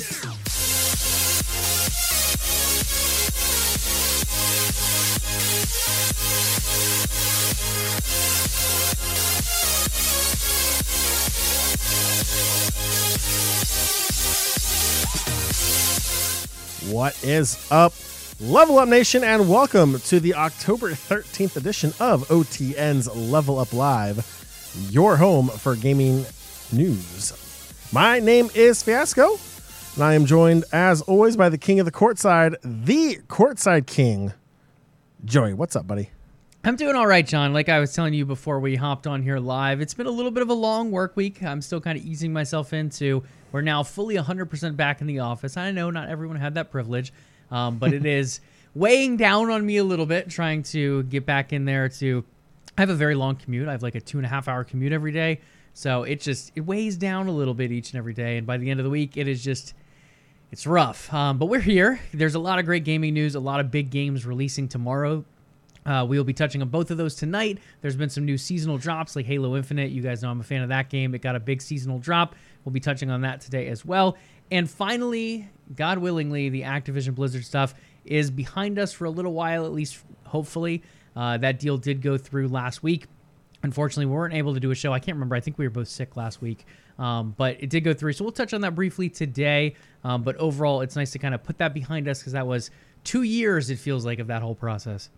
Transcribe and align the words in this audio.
What 0.00 0.06
is 17.22 17.58
up, 17.70 17.92
Level 18.40 18.78
Up 18.78 18.88
Nation, 18.88 19.22
and 19.22 19.50
welcome 19.50 20.00
to 20.00 20.18
the 20.18 20.34
October 20.34 20.92
13th 20.92 21.56
edition 21.56 21.92
of 22.00 22.26
OTN's 22.28 23.14
Level 23.14 23.58
Up 23.58 23.74
Live, 23.74 24.24
your 24.88 25.18
home 25.18 25.48
for 25.48 25.76
gaming 25.76 26.24
news. 26.72 27.34
My 27.92 28.18
name 28.18 28.48
is 28.54 28.82
Fiasco, 28.82 29.38
and 29.94 30.04
I 30.04 30.14
am 30.14 30.24
joined, 30.24 30.64
as 30.72 31.02
always, 31.02 31.36
by 31.36 31.48
the 31.48 31.58
king 31.58 31.80
of 31.80 31.86
the 31.86 31.92
courtside, 31.92 32.54
the 32.62 33.18
courtside 33.28 33.86
king, 33.86 34.32
Joey. 35.24 35.52
What's 35.52 35.74
up, 35.74 35.86
buddy? 35.86 36.10
I'm 36.62 36.76
doing 36.76 36.94
all 36.94 37.06
right, 37.06 37.26
Jon. 37.26 37.52
Like 37.52 37.68
I 37.68 37.80
was 37.80 37.92
telling 37.94 38.14
you 38.14 38.26
before 38.26 38.60
we 38.60 38.76
hopped 38.76 39.06
on 39.06 39.22
here 39.22 39.38
live, 39.38 39.80
it's 39.80 39.94
been 39.94 40.06
a 40.06 40.10
little 40.10 40.30
bit 40.30 40.42
of 40.42 40.50
a 40.50 40.54
long 40.54 40.90
work 40.90 41.16
week. 41.16 41.42
I'm 41.42 41.62
still 41.62 41.80
kind 41.80 41.98
of 41.98 42.04
easing 42.04 42.32
myself 42.32 42.72
into. 42.72 43.22
We're 43.50 43.62
now 43.62 43.82
fully 43.82 44.16
100% 44.16 44.76
back 44.76 45.00
in 45.00 45.06
the 45.06 45.20
office. 45.20 45.56
I 45.56 45.70
know 45.70 45.90
not 45.90 46.08
everyone 46.08 46.36
had 46.36 46.54
that 46.54 46.70
privilege, 46.70 47.12
um, 47.50 47.78
but 47.78 47.92
it 47.92 48.04
is 48.06 48.40
weighing 48.74 49.16
down 49.16 49.50
on 49.50 49.64
me 49.64 49.78
a 49.78 49.84
little 49.84 50.06
bit 50.06 50.28
trying 50.28 50.62
to 50.64 51.02
get 51.04 51.26
back 51.26 51.52
in 51.52 51.64
there. 51.64 51.88
To 51.88 52.24
I 52.76 52.82
have 52.82 52.90
a 52.90 52.94
very 52.94 53.14
long 53.14 53.36
commute. 53.36 53.68
I 53.68 53.72
have 53.72 53.82
like 53.82 53.94
a 53.94 54.00
two 54.00 54.18
and 54.18 54.26
a 54.26 54.28
half 54.28 54.46
hour 54.46 54.62
commute 54.62 54.92
every 54.92 55.12
day, 55.12 55.40
so 55.72 56.04
it 56.04 56.20
just 56.20 56.52
it 56.54 56.60
weighs 56.60 56.96
down 56.96 57.26
a 57.26 57.32
little 57.32 57.54
bit 57.54 57.72
each 57.72 57.90
and 57.92 57.98
every 57.98 58.14
day. 58.14 58.36
And 58.36 58.46
by 58.46 58.58
the 58.58 58.70
end 58.70 58.80
of 58.80 58.84
the 58.84 58.90
week, 58.90 59.16
it 59.16 59.26
is 59.26 59.42
just 59.42 59.74
it's 60.50 60.66
rough. 60.66 61.12
Um, 61.12 61.38
but 61.38 61.46
we're 61.46 61.60
here. 61.60 62.00
There's 62.12 62.34
a 62.34 62.38
lot 62.40 62.58
of 62.58 62.64
great 62.64 62.84
gaming 62.84 63.14
news. 63.14 63.34
A 63.34 63.40
lot 63.40 63.60
of 63.60 63.70
big 63.70 63.90
games 63.90 64.26
releasing 64.26 64.68
tomorrow. 64.68 65.24
Uh, 65.86 66.04
we 66.08 66.18
will 66.18 66.24
be 66.24 66.34
touching 66.34 66.60
on 66.60 66.68
both 66.68 66.90
of 66.90 66.98
those 66.98 67.14
tonight. 67.14 67.58
There's 67.80 67.96
been 67.96 68.10
some 68.10 68.24
new 68.24 68.36
seasonal 68.36 68.76
drops 68.76 69.16
like 69.16 69.26
Halo 69.26 69.56
Infinite. 69.56 69.90
You 69.90 70.02
guys 70.02 70.22
know 70.22 70.30
I'm 70.30 70.40
a 70.40 70.44
fan 70.44 70.62
of 70.62 70.68
that 70.68 70.90
game. 70.90 71.14
It 71.14 71.22
got 71.22 71.36
a 71.36 71.40
big 71.40 71.62
seasonal 71.62 71.98
drop. 71.98 72.34
We'll 72.64 72.72
be 72.72 72.80
touching 72.80 73.10
on 73.10 73.22
that 73.22 73.40
today 73.40 73.68
as 73.68 73.84
well. 73.84 74.16
And 74.50 74.68
finally, 74.68 75.48
God 75.74 75.98
willingly, 75.98 76.48
the 76.48 76.62
Activision 76.62 77.14
Blizzard 77.14 77.44
stuff 77.44 77.74
is 78.04 78.30
behind 78.30 78.78
us 78.78 78.92
for 78.92 79.04
a 79.06 79.10
little 79.10 79.32
while, 79.32 79.64
at 79.64 79.72
least 79.72 80.02
hopefully. 80.24 80.82
Uh, 81.16 81.38
that 81.38 81.58
deal 81.58 81.78
did 81.78 82.02
go 82.02 82.18
through 82.18 82.48
last 82.48 82.82
week. 82.82 83.06
Unfortunately, 83.62 84.06
we 84.06 84.12
weren't 84.12 84.34
able 84.34 84.54
to 84.54 84.60
do 84.60 84.70
a 84.70 84.74
show. 84.74 84.92
I 84.92 84.98
can't 84.98 85.16
remember. 85.16 85.36
I 85.36 85.40
think 85.40 85.58
we 85.58 85.66
were 85.66 85.70
both 85.70 85.88
sick 85.88 86.16
last 86.16 86.40
week. 86.42 86.66
Um, 87.00 87.34
but 87.36 87.56
it 87.60 87.70
did 87.70 87.80
go 87.80 87.92
through. 87.94 88.12
So 88.12 88.24
we'll 88.24 88.32
touch 88.32 88.54
on 88.54 88.60
that 88.60 88.74
briefly 88.74 89.08
today. 89.08 89.74
Um, 90.04 90.22
but 90.22 90.36
overall, 90.36 90.82
it's 90.82 90.94
nice 90.94 91.10
to 91.12 91.18
kind 91.18 91.34
of 91.34 91.42
put 91.42 91.58
that 91.58 91.74
behind 91.74 92.06
us 92.06 92.20
because 92.20 92.34
that 92.34 92.46
was 92.46 92.70
two 93.02 93.22
years, 93.22 93.70
it 93.70 93.78
feels 93.78 94.04
like, 94.04 94.18
of 94.18 94.28
that 94.28 94.42
whole 94.42 94.54
process 94.54 95.10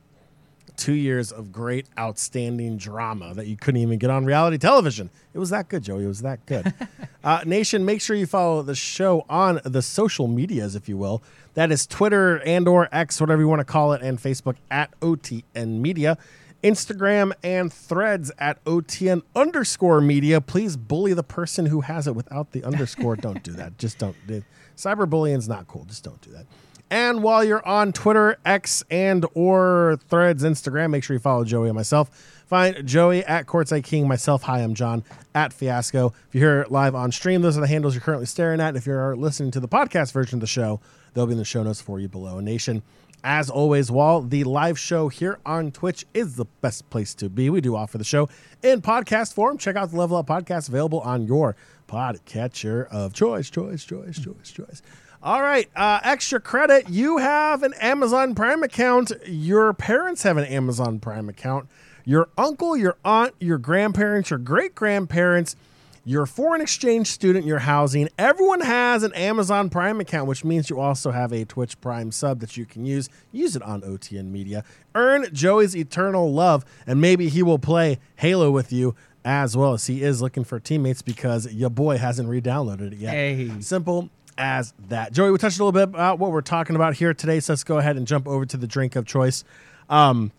two 0.77 0.93
years 0.93 1.33
of 1.33 1.53
great, 1.53 1.87
outstanding 1.99 2.77
drama 2.77 3.35
that 3.35 3.47
you 3.47 3.57
couldn't 3.57 3.81
even 3.81 3.99
get 3.99 4.11
on 4.11 4.25
reality 4.25 4.59
television. 4.59 5.11
It 5.35 5.39
was 5.39 5.51
that 5.51 5.69
good, 5.69 5.83
Joey. 5.83 6.05
It 6.05 6.09
was 6.09 6.23
that 6.23 6.45
good. 6.47 6.73
uh, 7.25 7.43
Nation, 7.47 7.85
make 7.85 8.01
sure 8.01 8.17
you 8.17 8.27
follow 8.27 8.63
the 8.63 8.75
show 8.75 9.25
on 9.29 9.61
the 9.65 9.83
social 9.83 10.29
medias, 10.29 10.75
if 10.75 10.89
you 10.89 10.97
will. 10.97 11.23
That 11.55 11.71
is 11.71 11.87
Twitter 11.87 12.41
and 12.41 12.67
or 12.67 12.89
X, 12.93 13.21
whatever 13.21 13.43
you 13.43 13.49
want 13.49 13.61
to 13.61 13.65
call 13.65 13.93
it, 13.93 14.03
and 14.03 14.19
Facebook 14.19 14.57
at 14.71 14.99
OTN 15.01 15.81
Media. 15.81 16.17
Instagram 16.63 17.33
and 17.43 17.73
threads 17.73 18.31
at 18.39 18.63
OTN 18.65 19.23
underscore 19.35 20.01
media. 20.01 20.41
Please 20.41 20.77
bully 20.77 21.15
the 21.15 21.23
person 21.23 21.67
who 21.67 21.83
has 21.83 22.07
it 22.07 22.15
without 22.15 22.53
the 22.53 22.65
underscore. 22.65 23.17
don't 23.17 23.43
do 23.43 23.53
that. 23.53 23.79
Just 23.79 23.99
don't. 23.99 24.17
Cyberbullying's 24.77 25.49
not 25.49 25.67
cool. 25.67 25.85
Just 25.85 26.05
don't 26.05 26.21
do 26.21 26.31
that. 26.33 26.47
And 26.91 27.23
while 27.23 27.43
you're 27.43 27.67
on 27.67 27.93
Twitter, 27.93 28.37
X, 28.45 28.85
and 28.91 29.25
or 29.35 29.99
Threads, 30.09 30.45
Instagram, 30.45 30.91
make 30.91 31.03
sure 31.03 31.15
you 31.15 31.21
follow 31.21 31.43
Joey 31.43 31.69
and 31.69 31.75
myself. 31.75 32.43
Find 32.47 32.87
Joey 32.87 33.25
at 33.25 33.47
Courtside 33.47 33.83
King. 33.83 34.07
Myself, 34.07 34.43
hi, 34.43 34.61
I'm 34.61 34.75
Jon 34.75 35.03
at 35.35 35.55
Fiasco. 35.55 36.13
If 36.29 36.35
you're 36.35 36.57
here 36.57 36.67
live 36.69 36.95
on 36.95 37.11
stream, 37.11 37.41
those 37.41 37.57
are 37.57 37.63
the 37.63 37.67
handles 37.67 37.95
you're 37.95 38.03
currently 38.03 38.27
staring 38.27 38.61
at. 38.61 38.77
If 38.77 38.85
you're 38.85 39.17
listening 39.17 39.51
to 39.53 39.61
the 39.61 39.69
podcast 39.69 40.13
version 40.13 40.37
of 40.37 40.41
the 40.43 40.47
show, 40.47 40.81
they'll 41.15 41.25
be 41.25 41.33
in 41.33 41.39
the 41.39 41.47
show 41.47 41.63
notes 41.63 41.81
for 41.81 41.99
you 41.99 42.09
below. 42.09 42.37
A 42.37 42.43
Nation, 42.43 42.83
as 43.25 43.49
always, 43.51 43.91
while 43.91 44.21
the 44.21 44.45
live 44.45 44.79
show 44.79 45.09
here 45.09 45.39
on 45.47 45.71
Twitch 45.71 46.05
is 46.13 46.37
the 46.37 46.47
best 46.61 46.89
place 46.91 47.15
to 47.15 47.29
be, 47.29 47.51
we 47.51 47.61
do 47.61 47.77
offer 47.77 47.99
the 47.99 48.05
show 48.05 48.29
in 48.63 48.83
podcast 48.83 49.35
form. 49.35 49.59
Check 49.59 49.77
out 49.77 49.91
the 49.91 49.97
Level 49.97 50.17
Up 50.17 50.27
podcast 50.27 50.69
available 50.69 51.01
on 51.01 51.27
your 51.27 51.57
podcatcher 51.89 52.89
of 52.89 53.13
choice, 53.13 53.51
choice, 53.51 53.85
choice, 53.85 54.19
choice, 54.19 54.51
choice. 54.51 54.83
All 55.23 55.41
right, 55.41 55.71
uh, 55.77 56.01
extra 56.03 56.41
credit. 56.41 56.89
You 56.89 57.19
have 57.19 57.63
an 57.63 57.75
Amazon 57.75 58.35
Prime 58.35 58.65
account. 58.65 59.13
Your 59.25 59.73
parents 59.73 60.25
have 60.25 60.37
an 60.37 60.45
Amazon 60.47 60.99
Prime 60.99 61.29
account. 61.29 61.69
Your 62.05 62.29
uncle, 62.37 62.77
your 62.77 62.97
aunt, 63.05 63.35
your 63.39 63.59
grandparents, 63.59 64.31
your 64.31 64.41
great 64.41 64.75
grandparents, 64.75 65.55
your 66.05 66.27
foreign 66.27 66.61
exchange 66.61 67.07
student, 67.09 67.45
your 67.45 67.61
housing. 67.61 68.09
Everyone 68.19 68.61
has 68.61 69.03
an 69.03 69.13
Amazon 69.15 69.71
Prime 69.71 70.01
account, 70.01 70.27
which 70.27 70.45
means 70.45 70.69
you 70.69 70.81
also 70.81 71.11
have 71.11 71.33
a 71.33 71.45
Twitch 71.45 71.81
Prime 71.81 72.11
sub 72.11 72.41
that 72.41 72.57
you 72.57 72.67
can 72.67 72.85
use. 72.85 73.09
Use 73.31 73.55
it 73.55 73.63
on 73.63 73.83
OTN 73.83 74.31
Media. 74.31 74.65
Earn 74.95 75.27
Joey's 75.33 75.77
eternal 75.77 76.33
love, 76.33 76.65
and 76.87 77.01
maybe 77.01 77.29
he 77.29 77.43
will 77.43 77.59
play 77.59 77.99
Halo 78.17 78.51
with 78.51 78.73
you 78.73 78.95
as 79.25 79.57
well 79.57 79.73
as 79.73 79.87
he 79.87 80.03
is 80.03 80.21
looking 80.21 80.43
for 80.43 80.59
teammates 80.59 81.03
because 81.03 81.53
your 81.53 81.71
boy 81.71 81.97
hasn't 81.97 82.29
re-downloaded 82.29 82.93
it 82.93 82.99
yet. 82.99 83.13
Hey. 83.13 83.51
Simple 83.61 84.11
as 84.37 84.75
that. 84.89 85.13
Joey, 85.13 85.31
we 85.31 85.39
touched 85.39 85.61
a 85.61 85.65
little 85.65 85.73
bit 85.73 85.95
about 85.95 86.19
what 86.19 86.33
we're 86.33 86.41
talking 86.41 86.75
about 86.75 86.95
here 86.95 87.15
today, 87.15 87.39
so 87.39 87.53
let's 87.53 87.63
go 87.63 87.79
ahead 87.79 87.97
and 87.97 88.07
jump 88.07 88.27
over 88.27 88.45
to 88.47 88.57
the 88.57 88.67
drink 88.67 88.97
of 88.97 89.07
choice. 89.07 89.45
Um, 89.89 90.33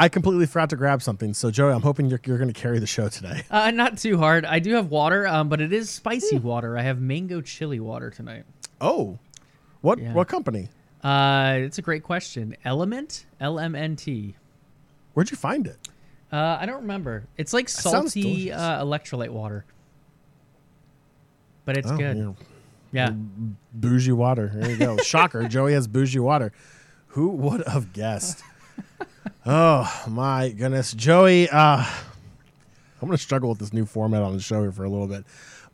I 0.00 0.08
completely 0.08 0.46
forgot 0.46 0.70
to 0.70 0.76
grab 0.76 1.02
something, 1.02 1.34
so 1.34 1.50
Joey, 1.50 1.72
I'm 1.72 1.82
hoping 1.82 2.08
you're, 2.08 2.20
you're 2.24 2.38
going 2.38 2.52
to 2.52 2.58
carry 2.58 2.78
the 2.78 2.86
show 2.86 3.08
today. 3.08 3.42
Uh, 3.50 3.70
not 3.72 3.98
too 3.98 4.16
hard. 4.16 4.44
I 4.44 4.60
do 4.60 4.74
have 4.74 4.90
water, 4.90 5.26
um, 5.26 5.48
but 5.48 5.60
it 5.60 5.72
is 5.72 5.90
spicy 5.90 6.38
water. 6.38 6.78
I 6.78 6.82
have 6.82 7.00
mango 7.00 7.40
chili 7.40 7.80
water 7.80 8.08
tonight. 8.10 8.44
Oh, 8.80 9.18
what 9.80 9.98
Yeah. 9.98 10.12
what 10.12 10.28
company? 10.28 10.68
Uh, 11.02 11.54
it's 11.58 11.78
a 11.78 11.82
great 11.82 12.02
question. 12.04 12.56
Element, 12.64 13.26
L 13.40 13.58
M 13.58 13.74
N 13.74 13.96
T. 13.96 14.36
Where'd 15.14 15.30
you 15.30 15.36
find 15.36 15.66
it? 15.66 15.76
Uh, 16.32 16.58
I 16.60 16.66
don't 16.66 16.82
remember. 16.82 17.24
It's 17.36 17.52
like 17.52 17.68
salty 17.68 18.52
uh, 18.52 18.84
electrolyte 18.84 19.30
water, 19.30 19.64
but 21.64 21.76
it's 21.76 21.90
Oh, 21.90 21.96
good. 21.96 22.16
yeah. 22.16 22.32
Yeah. 22.92 23.10
Bougie 23.74 24.12
water. 24.12 24.50
There 24.54 24.70
you 24.70 24.76
go. 24.76 24.96
Shocker. 24.98 25.46
Joey 25.48 25.72
has 25.74 25.86
bougie 25.86 26.18
water. 26.20 26.52
Who 27.08 27.28
would 27.30 27.66
have 27.66 27.92
guessed? 27.92 28.42
Oh 29.46 30.04
my 30.08 30.50
goodness, 30.50 30.92
Joey. 30.92 31.48
Uh, 31.48 31.84
I'm 33.00 33.08
going 33.08 33.12
to 33.12 33.18
struggle 33.18 33.50
with 33.50 33.58
this 33.58 33.72
new 33.72 33.86
format 33.86 34.22
on 34.22 34.34
the 34.34 34.40
show 34.40 34.62
here 34.62 34.72
for 34.72 34.84
a 34.84 34.88
little 34.88 35.06
bit, 35.06 35.24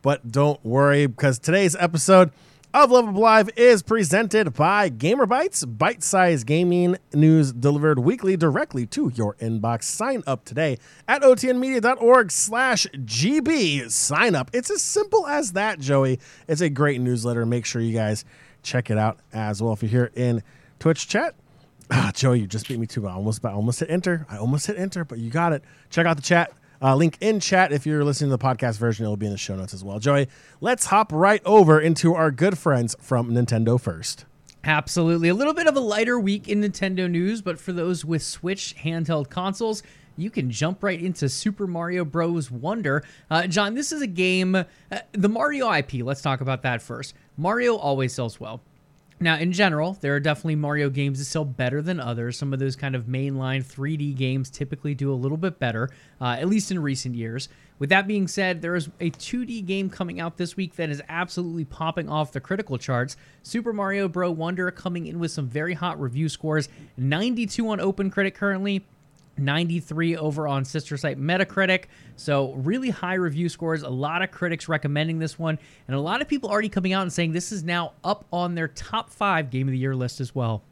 but 0.03 0.31
don't 0.31 0.63
worry 0.65 1.07
because 1.07 1.39
today's 1.39 1.75
episode 1.77 2.31
of 2.75 2.91
Level 2.91 3.11
Up 3.11 3.17
Live 3.17 3.51
is 3.57 3.85
presented 3.85 4.53
by 4.53 4.89
Gamer 4.89 5.27
Bites, 5.27 5.65
bite-sized 5.65 6.45
gaming 6.45 6.97
news 7.13 7.53
delivered 7.53 8.01
weekly 8.01 8.37
directly 8.37 8.85
to 8.87 9.13
your 9.15 9.35
inbox. 9.35 9.85
Sign 9.85 10.25
up 10.27 10.45
today 10.45 10.79
at 11.07 11.23
otnmedia.org 11.23 12.33
slash 12.33 12.89
GB. 12.93 13.89
Sign 13.93 14.35
up. 14.35 14.51
It's 14.53 14.73
as 14.73 14.83
simple 14.83 15.27
as 15.29 15.53
that, 15.53 15.79
Joey. 15.79 16.19
It's 16.49 16.61
a 16.61 16.69
great 16.69 17.01
newsletter. 17.01 17.47
Make 17.47 17.65
sure 17.65 17.81
you 17.81 17.95
guys 17.95 18.25
check 18.65 18.91
it 18.91 18.99
out 18.99 19.21
as 19.33 19.63
well. 19.63 19.75
If 19.75 19.83
you're 19.83 19.91
here 19.91 20.11
in 20.17 20.43
Twitch 20.81 21.07
chat, 21.07 21.37
Ah, 21.91 22.11
Joey, 22.15 22.41
you 22.41 22.47
just 22.47 22.69
beat 22.69 22.79
me 22.79 22.87
too. 22.87 23.07
I 23.07 23.13
almost, 23.13 23.45
I 23.45 23.53
almost 23.53 23.81
hit 23.81 23.91
enter. 23.91 24.27
I 24.31 24.39
almost 24.39 24.67
hit 24.67 24.79
enter, 24.79 25.05
but 25.05 25.19
you 25.19 25.31
got 25.31 25.53
it. 25.53 25.63
Check 25.91 26.07
out 26.07 26.17
the 26.17 26.23
chat. 26.23 26.53
Uh, 26.83 26.95
link 26.95 27.17
in 27.21 27.41
chat 27.41 27.73
if 27.73 27.87
you're 27.87 28.05
listening 28.05 28.31
to 28.31 28.37
the 28.37 28.43
podcast 28.43 28.79
version. 28.79 29.05
It'll 29.05 29.17
be 29.17 29.27
in 29.27 29.33
the 29.33 29.39
show 29.39 29.57
notes 29.57 29.73
as 29.75 29.85
well. 29.85 29.99
Joey, 29.99 30.29
let's 30.61 30.87
hop 30.87 31.13
right 31.13 31.41
over 31.45 31.81
into 31.81 32.15
our 32.15 32.31
good 32.31 32.59
friends 32.59 32.97
from 33.01 33.31
Nintendo 33.31 33.81
first. 33.81 34.25
Absolutely. 34.65 35.29
A 35.29 35.35
little 35.35 35.55
bit 35.55 35.67
of 35.67 35.77
a 35.77 35.81
lighter 35.81 36.19
week 36.19 36.49
in 36.49 36.63
Nintendo 36.63 37.11
news, 37.11 37.43
but 37.43 37.59
for 37.59 37.73
those 37.73 38.05
with 38.05 38.23
Switch 38.23 38.75
handheld 38.83 39.29
consoles, 39.29 39.83
you 40.17 40.31
can 40.31 40.51
jump 40.51 40.83
right 40.83 41.01
into 41.01 41.29
Super 41.29 41.67
Mario 41.67 42.05
Bros. 42.05 42.51
Wonder. 42.51 43.05
Uh, 43.31 43.47
Jon, 43.47 43.75
this 43.75 43.93
is 43.93 44.01
a 44.01 44.07
game, 44.07 44.55
uh, 44.55 44.65
the 45.13 45.29
Mario 45.29 45.71
IP, 45.73 45.95
let's 46.03 46.23
talk 46.23 46.41
about 46.41 46.63
that 46.63 46.81
first. 46.81 47.15
Mario 47.37 47.77
always 47.77 48.15
sells 48.15 48.41
well. 48.41 48.61
Now, 49.21 49.39
in 49.39 49.53
general, 49.53 49.97
there 50.01 50.15
are 50.15 50.21
definitely 50.21 50.57
Mario 50.57 50.91
games 50.91 51.19
that 51.19 51.27
sell 51.27 51.45
better 51.45 51.81
than 51.81 52.01
others. 52.01 52.37
Some 52.37 52.53
of 52.53 52.59
those 52.59 52.77
kind 52.77 52.97
of 52.97 53.05
mainline 53.05 53.65
3D 53.65 54.17
games 54.17 54.51
typically 54.51 54.95
do 54.95 55.13
a 55.13 55.15
little 55.15 55.37
bit 55.37 55.59
better, 55.59 55.89
uh, 56.21 56.37
at 56.39 56.49
least 56.49 56.71
in 56.71 56.81
recent 56.81 57.15
years. 57.15 57.49
With 57.79 57.91
that 57.91 58.07
being 58.07 58.29
said, 58.29 58.63
there 58.63 58.77
is 58.77 58.89
a 59.01 59.11
2D 59.11 59.67
game 59.67 59.91
coming 59.91 60.21
out 60.21 60.37
this 60.37 60.57
week 60.57 60.77
that 60.77 60.91
is 60.91 61.03
absolutely 61.09 61.65
popping 61.65 62.09
off 62.09 62.33
the 62.33 62.41
critical 62.41 62.79
charts. 62.79 63.17
Super 63.43 63.73
Mario 63.73 64.09
Bros. 64.09 64.37
Wonder 64.37 64.71
coming 64.71 65.07
in 65.07 65.19
with 65.19 65.31
some 65.31 65.49
very 65.49 65.75
hot 65.75 66.01
review 66.01 66.29
scores 66.29 66.69
92 66.97 67.69
on 67.69 67.79
OpenCritic 67.79 68.35
currently, 68.35 68.87
93 69.37 70.17
over 70.17 70.47
on 70.47 70.65
sister 70.65 70.97
site 70.97 71.19
Metacritic. 71.19 71.85
So, 72.17 72.53
really 72.53 72.91
high 72.91 73.15
review 73.15 73.49
scores. 73.49 73.83
A 73.83 73.89
lot 73.89 74.23
of 74.23 74.31
critics 74.31 74.69
recommending 74.69 75.19
this 75.19 75.39
one, 75.39 75.59
and 75.89 75.97
a 75.97 76.01
lot 76.01 76.23
of 76.23 76.29
people 76.29 76.51
already 76.51 76.69
coming 76.69 76.93
out 76.93 77.03
and 77.03 77.13
saying 77.13 77.33
this 77.33 77.53
is 77.53 77.65
now 77.65 77.93
up 78.03 78.25
on 78.33 78.55
their 78.55 78.69
top 78.69 79.11
five 79.11 79.51
game 79.51 79.69
of 79.69 79.73
the 79.73 79.79
year 79.79 79.97
list 79.97 80.21
as 80.21 80.35
well. 80.35 80.63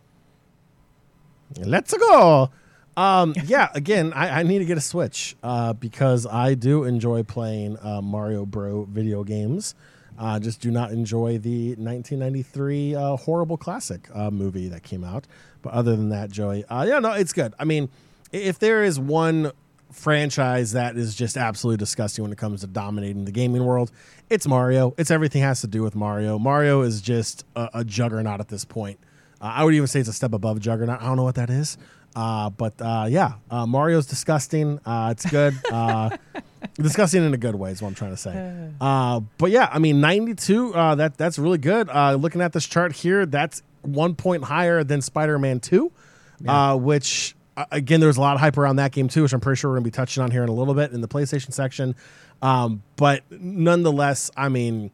Let's 1.58 1.94
go. 1.94 2.50
Um, 2.96 3.34
yeah, 3.44 3.68
again, 3.74 4.12
I, 4.12 4.40
I, 4.40 4.42
need 4.42 4.58
to 4.58 4.64
get 4.64 4.78
a 4.78 4.82
Switch 4.82 5.36
uh, 5.42 5.72
because 5.72 6.26
I 6.26 6.54
do 6.54 6.84
enjoy 6.84 7.22
playing 7.22 7.78
uh, 7.80 8.02
Mario 8.02 8.44
Bro 8.44 8.88
video 8.90 9.24
games. 9.24 9.74
Uh, 10.18 10.38
just 10.38 10.60
do 10.60 10.70
not 10.70 10.92
enjoy 10.92 11.38
the 11.38 11.68
1993 11.70 12.94
uh, 12.94 13.16
horrible 13.16 13.56
classic 13.56 14.08
uh, 14.14 14.30
movie 14.30 14.68
that 14.68 14.82
came 14.82 15.04
out. 15.04 15.26
But 15.62 15.72
other 15.72 15.96
than 15.96 16.10
that, 16.10 16.30
Joey, 16.30 16.64
uh, 16.66 16.84
yeah, 16.84 16.98
no, 16.98 17.12
it's 17.12 17.32
good. 17.32 17.54
I 17.58 17.64
mean, 17.64 17.88
if 18.32 18.58
there 18.58 18.82
is 18.82 18.98
one 18.98 19.52
franchise 19.92 20.72
that 20.72 20.96
is 20.96 21.14
just 21.14 21.36
absolutely 21.36 21.76
disgusting 21.76 22.22
when 22.22 22.32
it 22.32 22.38
comes 22.38 22.62
to 22.62 22.66
dominating 22.66 23.24
the 23.24 23.32
gaming 23.32 23.64
world, 23.64 23.92
it's 24.30 24.46
Mario. 24.46 24.94
It's 24.96 25.10
everything 25.10 25.42
has 25.42 25.60
to 25.60 25.66
do 25.66 25.82
with 25.82 25.94
Mario. 25.94 26.38
Mario 26.38 26.82
is 26.82 27.00
just 27.00 27.44
a, 27.54 27.68
a 27.74 27.84
juggernaut 27.84 28.40
at 28.40 28.48
this 28.48 28.64
point. 28.64 28.98
I 29.40 29.64
would 29.64 29.74
even 29.74 29.88
say 29.88 30.00
it's 30.00 30.08
a 30.08 30.12
step 30.12 30.32
above 30.32 30.60
juggernaut. 30.60 31.02
I 31.02 31.06
don't 31.06 31.16
know 31.16 31.24
what 31.24 31.34
that 31.34 31.50
is. 31.50 31.76
Uh, 32.14 32.50
but 32.50 32.80
uh, 32.80 33.06
yeah, 33.08 33.34
uh, 33.50 33.66
Mario's 33.66 34.06
disgusting. 34.06 34.78
Uh, 34.84 35.08
it's 35.12 35.28
good. 35.28 35.54
Uh, 35.70 36.16
disgusting 36.74 37.24
in 37.24 37.32
a 37.34 37.38
good 37.38 37.54
way 37.54 37.70
is 37.70 37.82
what 37.82 37.88
I'm 37.88 37.94
trying 37.94 38.12
to 38.12 38.16
say. 38.16 38.70
Uh, 38.80 39.20
but 39.38 39.50
yeah, 39.50 39.68
I 39.72 39.78
mean, 39.78 40.00
92. 40.00 40.72
that 40.72 41.16
that's 41.16 41.38
really 41.38 41.58
good. 41.58 41.88
looking 42.20 42.40
at 42.40 42.52
this 42.52 42.66
chart 42.66 42.92
here, 42.92 43.26
that's 43.26 43.62
one 43.82 44.14
point 44.14 44.44
higher 44.44 44.82
than 44.84 45.00
Spider-Man 45.00 45.60
2, 45.60 45.92
yeah. 46.40 46.74
which 46.74 47.36
again, 47.70 48.00
there 48.00 48.08
was 48.08 48.16
a 48.16 48.20
lot 48.20 48.34
of 48.34 48.40
hype 48.40 48.56
around 48.58 48.76
that 48.76 48.92
game 48.92 49.08
too, 49.08 49.22
which 49.22 49.32
I'm 49.32 49.40
pretty 49.40 49.58
sure 49.58 49.70
we're 49.70 49.76
gonna 49.76 49.84
be 49.84 49.90
touching 49.90 50.22
on 50.22 50.30
here 50.30 50.42
in 50.42 50.48
a 50.48 50.54
little 50.54 50.74
bit 50.74 50.92
in 50.92 51.00
the 51.00 51.08
PlayStation 51.08 51.52
section. 51.52 51.94
Um, 52.40 52.82
but 52.96 53.22
nonetheless, 53.30 54.30
I 54.36 54.48
mean 54.48 54.90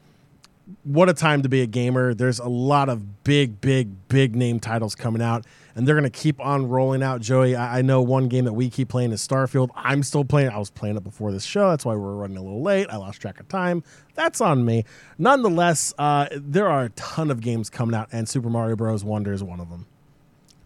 what 0.84 1.08
a 1.08 1.14
time 1.14 1.42
to 1.42 1.48
be 1.48 1.62
a 1.62 1.66
gamer. 1.66 2.14
There's 2.14 2.38
a 2.38 2.48
lot 2.48 2.88
of 2.88 3.24
big, 3.24 3.60
big, 3.60 4.08
big 4.08 4.36
name 4.36 4.60
titles 4.60 4.94
coming 4.94 5.22
out, 5.22 5.46
and 5.74 5.86
they're 5.86 5.94
going 5.94 6.10
to 6.10 6.18
keep 6.18 6.40
on 6.40 6.68
rolling 6.68 7.02
out. 7.02 7.20
Joey, 7.20 7.56
I, 7.56 7.78
I, 7.78 7.82
know 7.82 8.02
one 8.02 8.28
game 8.28 8.44
that 8.44 8.52
we 8.52 8.68
keep 8.68 8.88
playing 8.88 9.12
is 9.12 9.26
Starfield. 9.26 9.70
I'm 9.74 10.02
still 10.02 10.24
playing. 10.24 10.50
I 10.50 10.58
was 10.58 10.70
playing 10.70 10.96
it 10.96 11.04
before 11.04 11.32
this 11.32 11.44
show. 11.44 11.70
That's 11.70 11.84
why 11.84 11.94
we're 11.94 12.14
running 12.14 12.36
a 12.36 12.42
little 12.42 12.62
late. 12.62 12.86
I 12.90 12.96
lost 12.96 13.20
track 13.20 13.40
of 13.40 13.48
time. 13.48 13.82
That's 14.14 14.40
on 14.40 14.64
me. 14.64 14.84
Nonetheless, 15.16 15.94
uh, 15.98 16.28
there 16.32 16.68
are 16.68 16.84
a 16.84 16.90
ton 16.90 17.30
of 17.30 17.40
games 17.40 17.70
coming 17.70 17.94
out, 17.94 18.08
and 18.12 18.28
Super 18.28 18.50
Mario 18.50 18.76
Bros. 18.76 19.04
Wonder 19.04 19.32
is 19.32 19.42
one 19.42 19.60
of 19.60 19.70
them. 19.70 19.86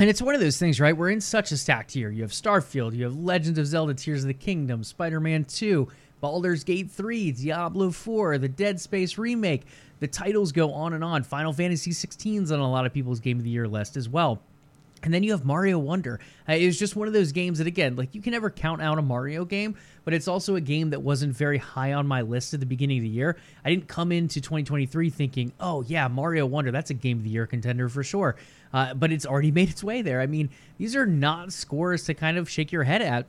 And 0.03 0.11
it's 0.11 0.21
one 0.21 0.35
of 0.35 0.41
those 0.41 0.59
things, 0.59 0.81
right? 0.81 0.97
We're 0.97 1.11
in 1.11 1.21
such 1.21 1.53
a 1.53 1.57
stacked 1.57 1.95
year. 1.95 2.11
You 2.11 2.23
have 2.23 2.33
Starfield, 2.33 2.93
you 2.93 3.05
have 3.05 3.15
Legends 3.15 3.57
of 3.57 3.69
Zelda 3.69 3.95
Tears 3.95 4.25
of 4.25 4.27
the 4.27 4.35
Kingdom, 4.35 4.83
Spider 4.83 5.21
Man 5.21 5.45
2, 5.45 5.87
Baldur's 6.21 6.65
Gate 6.65 6.91
3, 6.91 7.31
Diablo 7.31 7.93
4, 7.93 8.39
the 8.39 8.49
Dead 8.49 8.81
Space 8.81 9.17
remake. 9.17 9.63
The 10.01 10.09
titles 10.09 10.51
go 10.51 10.73
on 10.73 10.95
and 10.95 11.05
on. 11.05 11.23
Final 11.23 11.53
Fantasy 11.53 11.93
16's 11.93 12.51
on 12.51 12.59
a 12.59 12.69
lot 12.69 12.85
of 12.85 12.93
people's 12.93 13.21
Game 13.21 13.39
of 13.39 13.45
the 13.45 13.51
Year 13.51 13.69
list 13.69 13.97
as 13.97 14.09
well. 14.09 14.43
And 15.03 15.13
then 15.13 15.23
you 15.23 15.33
have 15.33 15.45
Mario 15.45 15.79
Wonder. 15.79 16.21
Uh, 16.49 16.53
it 16.53 16.67
was 16.67 16.79
just 16.79 16.95
one 16.95 17.09
of 17.09 17.15
those 17.15 17.33
games 17.33 17.59
that, 17.59 17.67
again, 17.67 17.97
like 17.97 18.15
you 18.15 18.23
can 18.23 18.33
never 18.33 18.51
count 18.51 18.81
out 18.81 18.99
a 18.99 19.03
Mario 19.03 19.45
game, 19.45 19.77
but 20.05 20.15
it's 20.15 20.29
also 20.29 20.55
a 20.55 20.61
game 20.61 20.91
that 20.91 21.03
wasn't 21.03 21.37
very 21.37 21.59
high 21.59 21.93
on 21.93 22.07
my 22.07 22.23
list 22.23 22.55
at 22.55 22.61
the 22.61 22.67
beginning 22.67 22.99
of 22.99 23.03
the 23.03 23.09
year. 23.09 23.37
I 23.65 23.71
didn't 23.71 23.89
come 23.89 24.13
into 24.13 24.41
2023 24.41 25.11
thinking, 25.11 25.53
oh, 25.61 25.83
yeah, 25.83 26.09
Mario 26.09 26.47
Wonder, 26.47 26.71
that's 26.71 26.91
a 26.91 26.95
game 26.95 27.19
of 27.19 27.25
the 27.25 27.31
year 27.31 27.47
contender 27.47 27.89
for 27.89 28.05
sure. 28.05 28.37
Uh, 28.73 28.95
but 28.95 29.13
it's 29.13 29.27
already 29.27 29.51
made 29.53 29.71
its 29.71 29.83
way 29.83 30.03
there. 30.03 30.21
I 30.21 30.27
mean, 30.27 30.51
these 30.79 30.95
are 30.95 31.07
not 31.07 31.53
scores 31.53 32.05
to 32.05 32.15
kind 32.15 32.39
of 32.39 32.49
shake 32.49 32.73
your 32.73 32.85
head 32.85 33.03
at. 33.03 33.27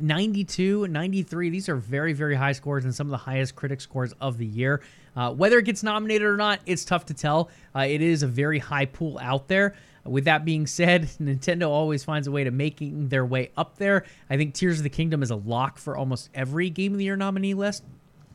92, 0.00 0.88
93, 0.88 1.50
these 1.50 1.68
are 1.68 1.76
very, 1.76 2.12
very 2.12 2.34
high 2.34 2.52
scores 2.52 2.84
and 2.84 2.94
some 2.94 3.06
of 3.08 3.10
the 3.10 3.18
highest 3.18 3.54
critic 3.54 3.80
scores 3.80 4.14
of 4.20 4.38
the 4.38 4.46
year. 4.46 4.80
Uh, 5.14 5.32
whether 5.32 5.58
it 5.58 5.64
gets 5.64 5.82
nominated 5.82 6.26
or 6.26 6.36
not, 6.36 6.60
it's 6.64 6.84
tough 6.84 7.04
to 7.06 7.14
tell. 7.14 7.50
Uh, 7.74 7.80
it 7.80 8.00
is 8.00 8.22
a 8.22 8.26
very 8.26 8.58
high 8.58 8.86
pool 8.86 9.18
out 9.20 9.48
there. 9.48 9.74
With 10.04 10.24
that 10.24 10.44
being 10.44 10.66
said, 10.66 11.02
Nintendo 11.20 11.68
always 11.68 12.04
finds 12.04 12.26
a 12.26 12.30
way 12.30 12.44
to 12.44 12.50
making 12.50 13.08
their 13.08 13.24
way 13.24 13.50
up 13.56 13.78
there. 13.78 14.04
I 14.28 14.36
think 14.36 14.54
Tears 14.54 14.78
of 14.78 14.84
the 14.84 14.90
Kingdom 14.90 15.22
is 15.22 15.30
a 15.30 15.36
lock 15.36 15.78
for 15.78 15.96
almost 15.96 16.30
every 16.34 16.70
Game 16.70 16.92
of 16.92 16.98
the 16.98 17.04
Year 17.04 17.16
nominee 17.16 17.54
list. 17.54 17.84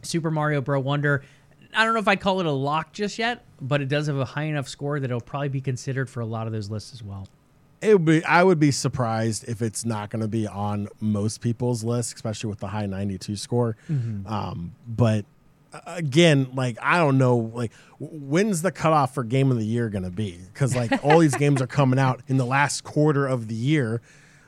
Super 0.02 0.32
Mario 0.32 0.62
Bros. 0.62 0.84
Wonder, 0.84 1.24
I 1.74 1.84
don't 1.84 1.94
know 1.94 2.00
if 2.00 2.08
I'd 2.08 2.22
call 2.22 2.40
it 2.40 2.46
a 2.46 2.52
lock 2.52 2.94
just 2.94 3.20
yet, 3.20 3.44
but 3.60 3.82
it 3.82 3.90
does 3.90 4.08
have 4.08 4.18
a 4.18 4.26
high 4.26 4.44
enough 4.44 4.68
score 4.68 5.00
that 5.00 5.10
it'll 5.10 5.20
probably 5.20 5.50
be 5.50 5.62
considered 5.62 6.10
for 6.10 6.22
a 6.22 6.26
lot 6.26 6.48
of 6.48 6.54
those 6.54 6.70
lists 6.70 6.94
as 6.94 7.04
well. 7.04 7.28
It 7.82 7.94
would 7.94 8.06
be. 8.06 8.24
I 8.24 8.44
would 8.44 8.60
be 8.60 8.72
surprised 8.72 9.48
if 9.48 9.62
it's 9.62 9.86
not 9.86 10.10
going 10.10 10.22
to 10.22 10.28
be 10.28 10.48
on 10.48 10.88
most 11.00 11.42
people's 11.42 11.84
list, 11.84 12.16
especially 12.16 12.50
with 12.50 12.60
the 12.60 12.68
high 12.68 12.88
92 12.88 13.36
score. 13.36 13.78
Mm-hmm. 13.90 14.26
Um, 14.26 14.74
but 14.88 15.26
again, 15.86 16.50
like 16.54 16.78
I 16.82 16.98
don't 16.98 17.18
know, 17.18 17.38
like 17.38 17.72
when's 18.00 18.62
the 18.62 18.72
cutoff 18.72 19.14
for 19.14 19.24
game 19.24 19.52
of 19.52 19.58
the 19.58 19.66
year 19.66 19.90
going 19.90 20.04
to 20.04 20.12
be? 20.12 20.40
Because 20.54 20.76
like 20.76 21.04
all 21.04 21.20
these 21.20 21.36
games 21.36 21.62
are 21.62 21.68
coming 21.68 22.00
out 22.00 22.22
in 22.28 22.38
the 22.38 22.46
last 22.46 22.84
quarter 22.84 23.28
of 23.28 23.48
the 23.48 23.56
year, 23.56 24.02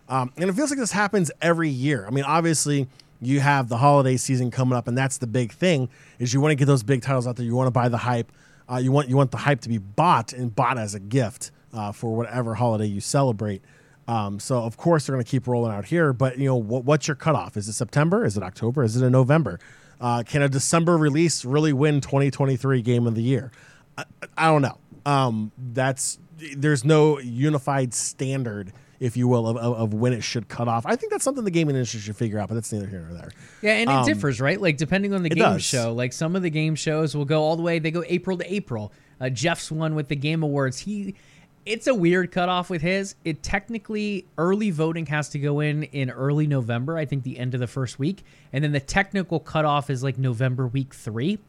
um, 0.07 0.31
and 0.37 0.49
it 0.49 0.53
feels 0.53 0.69
like 0.69 0.79
this 0.79 0.91
happens 0.91 1.31
every 1.41 1.69
year. 1.69 2.05
I 2.07 2.11
mean, 2.11 2.23
obviously 2.23 2.87
you 3.21 3.39
have 3.39 3.69
the 3.69 3.77
holiday 3.77 4.17
season 4.17 4.51
coming 4.51 4.77
up, 4.77 4.87
and 4.87 4.97
that's 4.97 5.17
the 5.17 5.27
big 5.27 5.51
thing 5.51 5.89
is 6.19 6.33
you 6.33 6.41
want 6.41 6.51
to 6.51 6.55
get 6.55 6.65
those 6.65 6.83
big 6.83 7.01
titles 7.01 7.27
out 7.27 7.35
there. 7.35 7.45
You 7.45 7.55
want 7.55 7.67
to 7.67 7.71
buy 7.71 7.89
the 7.89 7.97
hype. 7.97 8.31
Uh, 8.71 8.77
you 8.77 8.91
want 8.91 9.09
you 9.09 9.17
want 9.17 9.31
the 9.31 9.37
hype 9.37 9.61
to 9.61 9.69
be 9.69 9.77
bought 9.77 10.33
and 10.33 10.53
bought 10.55 10.77
as 10.77 10.95
a 10.95 10.99
gift 10.99 11.51
uh, 11.73 11.91
for 11.91 12.15
whatever 12.15 12.55
holiday 12.55 12.85
you 12.85 13.01
celebrate. 13.01 13.61
Um, 14.07 14.39
so 14.39 14.63
of 14.63 14.75
course 14.77 15.05
they're 15.05 15.15
going 15.15 15.23
to 15.23 15.29
keep 15.29 15.47
rolling 15.47 15.71
out 15.71 15.85
here, 15.85 16.13
but 16.13 16.39
you 16.39 16.45
know 16.45 16.55
what, 16.55 16.83
what's 16.83 17.07
your 17.07 17.15
cutoff? 17.15 17.55
Is 17.55 17.67
it 17.67 17.73
September? 17.73 18.25
Is 18.25 18.37
it 18.37 18.43
October? 18.43 18.83
Is 18.83 18.95
it 18.95 19.05
in 19.05 19.11
November? 19.11 19.59
Uh, 19.99 20.23
can 20.25 20.41
a 20.41 20.49
December 20.49 20.97
release 20.97 21.43
really 21.43 21.73
win 21.73 22.01
2023 22.01 22.81
Game 22.81 23.05
of 23.05 23.15
the 23.15 23.21
Year? 23.21 23.51
I, 23.97 24.05
I 24.37 24.47
don't 24.47 24.61
know. 24.61 24.77
Um, 25.05 25.51
that's 25.57 26.19
there's 26.55 26.85
no 26.85 27.19
unified 27.19 27.93
standard, 27.93 28.71
if 28.99 29.17
you 29.17 29.27
will, 29.27 29.47
of, 29.47 29.57
of, 29.57 29.73
of, 29.73 29.93
when 29.93 30.13
it 30.13 30.23
should 30.23 30.47
cut 30.47 30.67
off. 30.67 30.85
I 30.85 30.95
think 30.95 31.11
that's 31.11 31.23
something 31.23 31.43
the 31.43 31.51
gaming 31.51 31.75
industry 31.75 31.99
should 31.99 32.15
figure 32.15 32.39
out, 32.39 32.47
but 32.47 32.55
that's 32.55 32.71
neither 32.71 32.87
here 32.87 33.01
nor 33.01 33.17
there. 33.17 33.31
Yeah, 33.61 33.73
and 33.73 33.89
it 33.89 33.93
um, 33.93 34.05
differs, 34.05 34.39
right? 34.39 34.59
Like 34.59 34.77
depending 34.77 35.13
on 35.13 35.23
the 35.23 35.29
game 35.29 35.39
does. 35.39 35.63
show. 35.63 35.93
Like 35.93 36.13
some 36.13 36.35
of 36.35 36.41
the 36.41 36.49
game 36.49 36.75
shows 36.75 37.15
will 37.15 37.25
go 37.25 37.41
all 37.41 37.55
the 37.55 37.63
way. 37.63 37.79
They 37.79 37.91
go 37.91 38.03
April 38.07 38.37
to 38.37 38.53
April. 38.53 38.93
Uh, 39.19 39.29
Geoff's 39.29 39.71
one 39.71 39.95
with 39.95 40.07
the 40.07 40.15
Game 40.15 40.43
Awards. 40.43 40.79
He 40.79 41.15
it's 41.65 41.87
a 41.87 41.93
weird 41.93 42.31
cutoff 42.31 42.69
with 42.69 42.81
his. 42.81 43.15
It 43.23 43.43
technically 43.43 44.25
early 44.37 44.71
voting 44.71 45.05
has 45.07 45.29
to 45.29 45.39
go 45.39 45.59
in 45.59 45.83
in 45.83 46.09
early 46.09 46.47
November. 46.47 46.97
I 46.97 47.05
think 47.05 47.23
the 47.23 47.37
end 47.37 47.53
of 47.53 47.59
the 47.59 47.67
first 47.67 47.99
week, 47.99 48.23
and 48.53 48.63
then 48.63 48.71
the 48.71 48.79
technical 48.79 49.39
cutoff 49.39 49.89
is 49.89 50.03
like 50.03 50.17
November 50.17 50.67
week 50.67 50.93
three. 50.93 51.39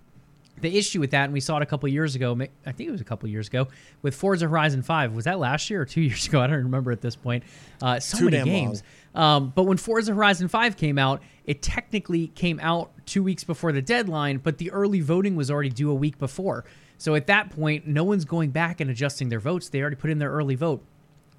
The 0.60 0.76
issue 0.76 1.00
with 1.00 1.12
that, 1.12 1.24
and 1.24 1.32
we 1.32 1.40
saw 1.40 1.56
it 1.56 1.62
a 1.62 1.66
couple 1.66 1.88
years 1.88 2.14
ago. 2.14 2.38
I 2.66 2.72
think 2.72 2.88
it 2.88 2.92
was 2.92 3.00
a 3.00 3.04
couple 3.04 3.30
years 3.30 3.48
ago 3.48 3.68
with 4.02 4.14
Forza 4.14 4.46
Horizon 4.46 4.82
Five. 4.82 5.14
Was 5.14 5.24
that 5.24 5.38
last 5.38 5.70
year 5.70 5.80
or 5.80 5.86
two 5.86 6.00
years 6.02 6.26
ago? 6.26 6.40
I 6.40 6.46
don't 6.48 6.64
remember 6.64 6.92
at 6.92 7.00
this 7.00 7.16
point. 7.16 7.44
Uh, 7.80 7.98
so 7.98 8.18
Too 8.18 8.24
many 8.30 8.44
games. 8.44 8.82
Um, 9.14 9.52
but 9.54 9.64
when 9.64 9.78
Forza 9.78 10.12
Horizon 10.12 10.48
Five 10.48 10.76
came 10.76 10.98
out, 10.98 11.22
it 11.46 11.62
technically 11.62 12.28
came 12.28 12.60
out 12.60 12.90
two 13.06 13.22
weeks 13.22 13.42
before 13.42 13.72
the 13.72 13.82
deadline, 13.82 14.38
but 14.38 14.58
the 14.58 14.70
early 14.70 15.00
voting 15.00 15.34
was 15.34 15.50
already 15.50 15.70
due 15.70 15.90
a 15.90 15.94
week 15.94 16.18
before. 16.18 16.64
So 17.00 17.14
at 17.14 17.28
that 17.28 17.48
point, 17.48 17.86
no 17.86 18.04
one's 18.04 18.26
going 18.26 18.50
back 18.50 18.78
and 18.78 18.90
adjusting 18.90 19.30
their 19.30 19.40
votes. 19.40 19.70
They 19.70 19.80
already 19.80 19.96
put 19.96 20.10
in 20.10 20.18
their 20.18 20.30
early 20.30 20.54
vote. 20.54 20.82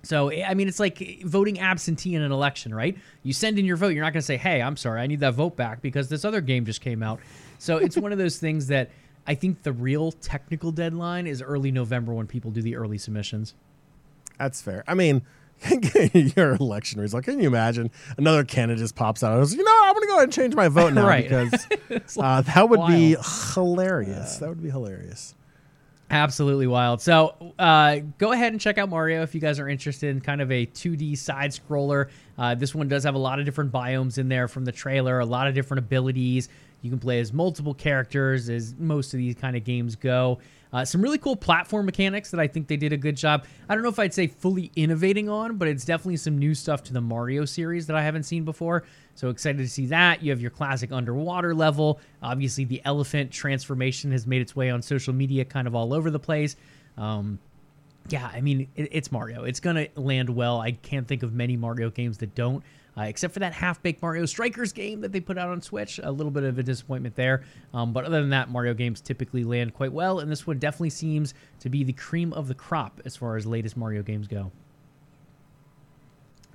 So, 0.02 0.32
I 0.32 0.56
mean, 0.56 0.68
it's 0.68 0.80
like 0.80 1.22
voting 1.24 1.60
absentee 1.60 2.16
in 2.16 2.24
an 2.24 2.32
election, 2.32 2.74
right? 2.74 2.98
You 3.22 3.32
send 3.32 3.60
in 3.60 3.66
your 3.66 3.78
vote. 3.78 3.90
You're 3.90 4.04
not 4.04 4.12
going 4.12 4.22
to 4.22 4.26
say, 4.26 4.38
hey, 4.38 4.60
I'm 4.60 4.76
sorry, 4.76 5.02
I 5.02 5.06
need 5.06 5.20
that 5.20 5.36
vote 5.36 5.56
back 5.56 5.84
because 5.84 6.10
this 6.10 6.26
other 6.26 6.42
game 6.42 6.66
just 6.66 6.82
came 6.82 7.04
out. 7.04 7.20
So 7.60 7.78
it's 7.78 7.96
one 7.96 8.12
of 8.12 8.18
those 8.18 8.38
things 8.40 8.66
that 8.68 8.90
I 9.28 9.36
think 9.36 9.62
the 9.62 9.72
real 9.72 10.12
technical 10.14 10.72
deadline 10.72 11.28
is 11.28 11.44
early 11.44 11.72
November 11.72 12.12
when 12.12 12.26
people 12.26 12.50
do 12.50 12.64
the 12.64 12.76
early 12.76 12.98
submissions. 12.98 13.54
That's 14.40 14.64
fair. 14.64 14.84
I 14.88 14.96
mean, 14.96 15.22
your 16.36 16.56
election 16.56 17.00
result. 17.00 17.26
Can 17.26 17.40
you 17.40 17.46
imagine 17.46 17.92
another 18.18 18.44
candidate 18.44 18.80
just 18.80 18.96
pops 18.96 19.22
out? 19.22 19.34
I 19.34 19.38
was, 19.38 19.54
you 19.54 19.64
know, 19.64 19.82
I'm 19.84 19.94
going 19.94 20.02
to 20.02 20.08
go 20.08 20.14
ahead 20.16 20.24
and 20.24 20.34
change 20.34 20.56
my 20.56 20.70
vote 20.70 20.94
now 20.96 21.06
right. 21.06 21.30
because 21.30 22.18
uh, 22.18 22.42
that 22.42 22.68
would 22.68 22.80
wild. 22.80 22.92
be 22.92 23.16
hilarious. 23.54 24.38
That 24.38 24.50
would 24.50 24.64
be 24.64 24.72
hilarious. 24.72 25.36
Absolutely 26.12 26.68
wild. 26.68 27.02
So 27.02 27.54
uh, 27.58 28.00
go 28.18 28.34
ahead 28.34 28.52
and 28.52 28.60
check 28.60 28.78
out 28.78 28.90
Mario 28.90 29.24
if 29.24 29.34
you 29.34 29.40
guys 29.40 29.60
are 29.60 29.70
interested 29.70 30.10
in 30.10 30.20
kind 30.20 30.42
of 30.42 30.52
a 30.52 30.66
2D 30.66 31.18
side 31.18 31.52
scroller. 31.52 32.10
Uh, 32.38 32.54
this 32.54 32.76
one 32.76 32.90
does 32.90 33.06
have 33.06 33.16
a 33.16 33.20
lot 33.20 33.40
of 33.40 33.46
different 33.46 33.72
biomes 33.72 34.18
in 34.18 34.28
there 34.28 34.50
from 34.50 34.66
the 34.66 34.74
trailer, 34.74 35.20
a 35.20 35.26
lot 35.26 35.48
of 35.48 35.56
different 35.56 35.80
abilities. 35.80 36.50
You 36.82 36.90
can 36.90 37.00
play 37.00 37.20
as 37.20 37.32
multiple 37.32 37.74
characters, 37.74 38.50
as 38.50 38.76
most 38.78 39.14
of 39.14 39.18
these 39.18 39.36
kind 39.36 39.56
of 39.56 39.64
games 39.64 39.96
go. 39.96 40.40
Uh, 40.74 40.86
some 40.86 41.02
really 41.02 41.18
cool 41.18 41.36
platform 41.36 41.86
mechanics 41.86 42.32
that 42.32 42.40
I 42.40 42.48
think 42.48 42.68
they 42.68 42.78
did 42.78 42.94
a 42.94 42.98
good 42.98 43.18
job. 43.18 43.46
I 43.68 43.76
don't 43.76 43.84
know 43.84 43.90
if 43.90 44.00
I'd 44.00 44.14
say 44.14 44.28
fully 44.28 44.72
innovating 44.76 45.28
on, 45.28 45.58
but 45.58 45.68
it's 45.68 45.84
definitely 45.84 46.18
some 46.18 46.38
new 46.38 46.56
stuff 46.56 46.82
to 46.84 46.94
the 46.94 47.02
Mario 47.02 47.44
series 47.44 47.88
that 47.88 47.96
I 47.96 48.02
haven't 48.02 48.24
seen 48.24 48.46
before. 48.46 48.84
So 49.16 49.30
excited 49.30 49.58
to 49.58 49.68
see 49.68 49.88
that. 49.88 50.24
You 50.24 50.32
have 50.32 50.40
your 50.40 50.50
classic 50.52 50.94
underwater 50.94 51.54
level. 51.54 52.00
Obviously, 52.24 52.64
the 52.64 52.82
elephant 52.86 53.32
transformation 53.32 54.12
has 54.14 54.26
made 54.26 54.42
its 54.42 54.56
way 54.56 54.70
on 54.70 54.82
social 54.82 55.14
media 55.14 55.44
kind 55.44 55.68
of 55.68 55.76
all 55.76 55.94
over 55.94 56.10
the 56.10 56.20
place. 56.20 56.56
Um, 56.98 57.38
Yeah, 58.10 58.30
I 58.34 58.42
mean, 58.42 58.68
it, 58.76 58.88
it's 58.92 59.12
Mario. 59.12 59.44
It's 59.44 59.60
going 59.60 59.76
to 59.76 59.90
land 60.00 60.30
well. 60.30 60.62
I 60.62 60.72
can't 60.72 61.08
think 61.08 61.22
of 61.22 61.34
many 61.34 61.58
Mario 61.58 61.90
games 61.90 62.18
that 62.20 62.34
don't, 62.34 62.64
uh, 63.02 63.06
except 63.06 63.34
for 63.34 63.40
that 63.40 63.54
half 63.54 63.82
baked 63.82 64.02
Mario 64.02 64.26
Strikers 64.26 64.72
game 64.72 65.02
that 65.02 65.12
they 65.12 65.20
put 65.20 65.38
out 65.38 65.50
on 65.50 65.62
Switch. 65.62 66.00
A 66.04 66.12
little 66.12 66.32
bit 66.32 66.44
of 66.44 66.60
a 66.60 66.64
disappointment 66.64 67.16
there. 67.16 67.44
Um, 67.74 67.94
but 67.94 68.06
other 68.06 68.22
than 68.22 68.30
that, 68.30 68.50
Mario 68.50 68.74
games 68.74 69.02
typically 69.02 69.44
land 69.44 69.74
quite 69.74 69.92
well, 69.92 70.20
and 70.20 70.32
this 70.32 70.46
one 70.46 70.60
definitely 70.60 70.92
seems 70.92 71.34
to 71.60 71.70
be 71.70 71.84
the 71.84 71.94
cream 71.94 72.34
of 72.34 72.48
the 72.48 72.56
crop 72.56 73.02
as 73.06 73.16
far 73.16 73.38
as 73.38 73.46
latest 73.46 73.76
Mario 73.78 74.04
games 74.04 74.28
go 74.28 74.52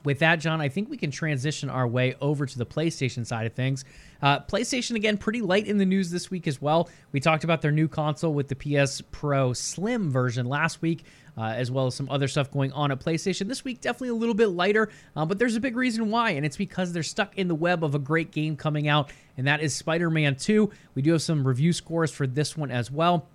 with 0.06 0.20
that, 0.20 0.36
Jon, 0.36 0.60
I 0.60 0.68
think 0.68 0.88
we 0.88 0.96
can 0.96 1.10
transition 1.10 1.68
our 1.68 1.86
way 1.86 2.14
over 2.20 2.46
to 2.46 2.58
the 2.58 2.64
PlayStation 2.64 3.26
side 3.26 3.44
of 3.44 3.54
things. 3.54 3.84
Uh, 4.22 4.38
PlayStation, 4.38 4.94
again, 4.94 5.18
pretty 5.18 5.42
light 5.42 5.66
in 5.66 5.78
the 5.78 5.84
news 5.84 6.12
this 6.12 6.30
week 6.30 6.46
as 6.46 6.62
well. 6.62 6.88
We 7.10 7.18
talked 7.18 7.42
about 7.42 7.60
their 7.60 7.72
new 7.72 7.88
console 7.88 8.32
with 8.32 8.46
the 8.46 8.54
PS 8.54 9.02
Pro 9.10 9.52
Slim 9.52 10.12
version 10.12 10.46
last 10.46 10.80
week. 10.80 11.04
Uh, 11.38 11.52
as 11.54 11.70
well 11.70 11.86
as 11.86 11.94
some 11.94 12.08
other 12.08 12.28
stuff 12.28 12.50
going 12.50 12.72
on 12.72 12.90
at 12.90 12.98
PlayStation. 12.98 13.46
This 13.46 13.62
week, 13.62 13.82
definitely 13.82 14.08
a 14.08 14.14
little 14.14 14.34
bit 14.34 14.46
lighter, 14.46 14.88
uh, 15.14 15.26
but 15.26 15.38
there's 15.38 15.54
a 15.54 15.60
big 15.60 15.76
reason 15.76 16.10
why, 16.10 16.30
and 16.30 16.46
it's 16.46 16.56
because 16.56 16.94
they're 16.94 17.02
stuck 17.02 17.36
in 17.36 17.46
the 17.46 17.54
web 17.54 17.84
of 17.84 17.94
a 17.94 17.98
great 17.98 18.30
game 18.30 18.56
coming 18.56 18.88
out, 18.88 19.12
and 19.36 19.46
that 19.46 19.60
is 19.60 19.74
Spider 19.74 20.08
Man 20.08 20.36
2. 20.36 20.70
We 20.94 21.02
do 21.02 21.12
have 21.12 21.20
some 21.20 21.46
review 21.46 21.74
scores 21.74 22.10
for 22.10 22.26
this 22.26 22.56
one 22.56 22.70
as 22.70 22.90
well. 22.90 23.28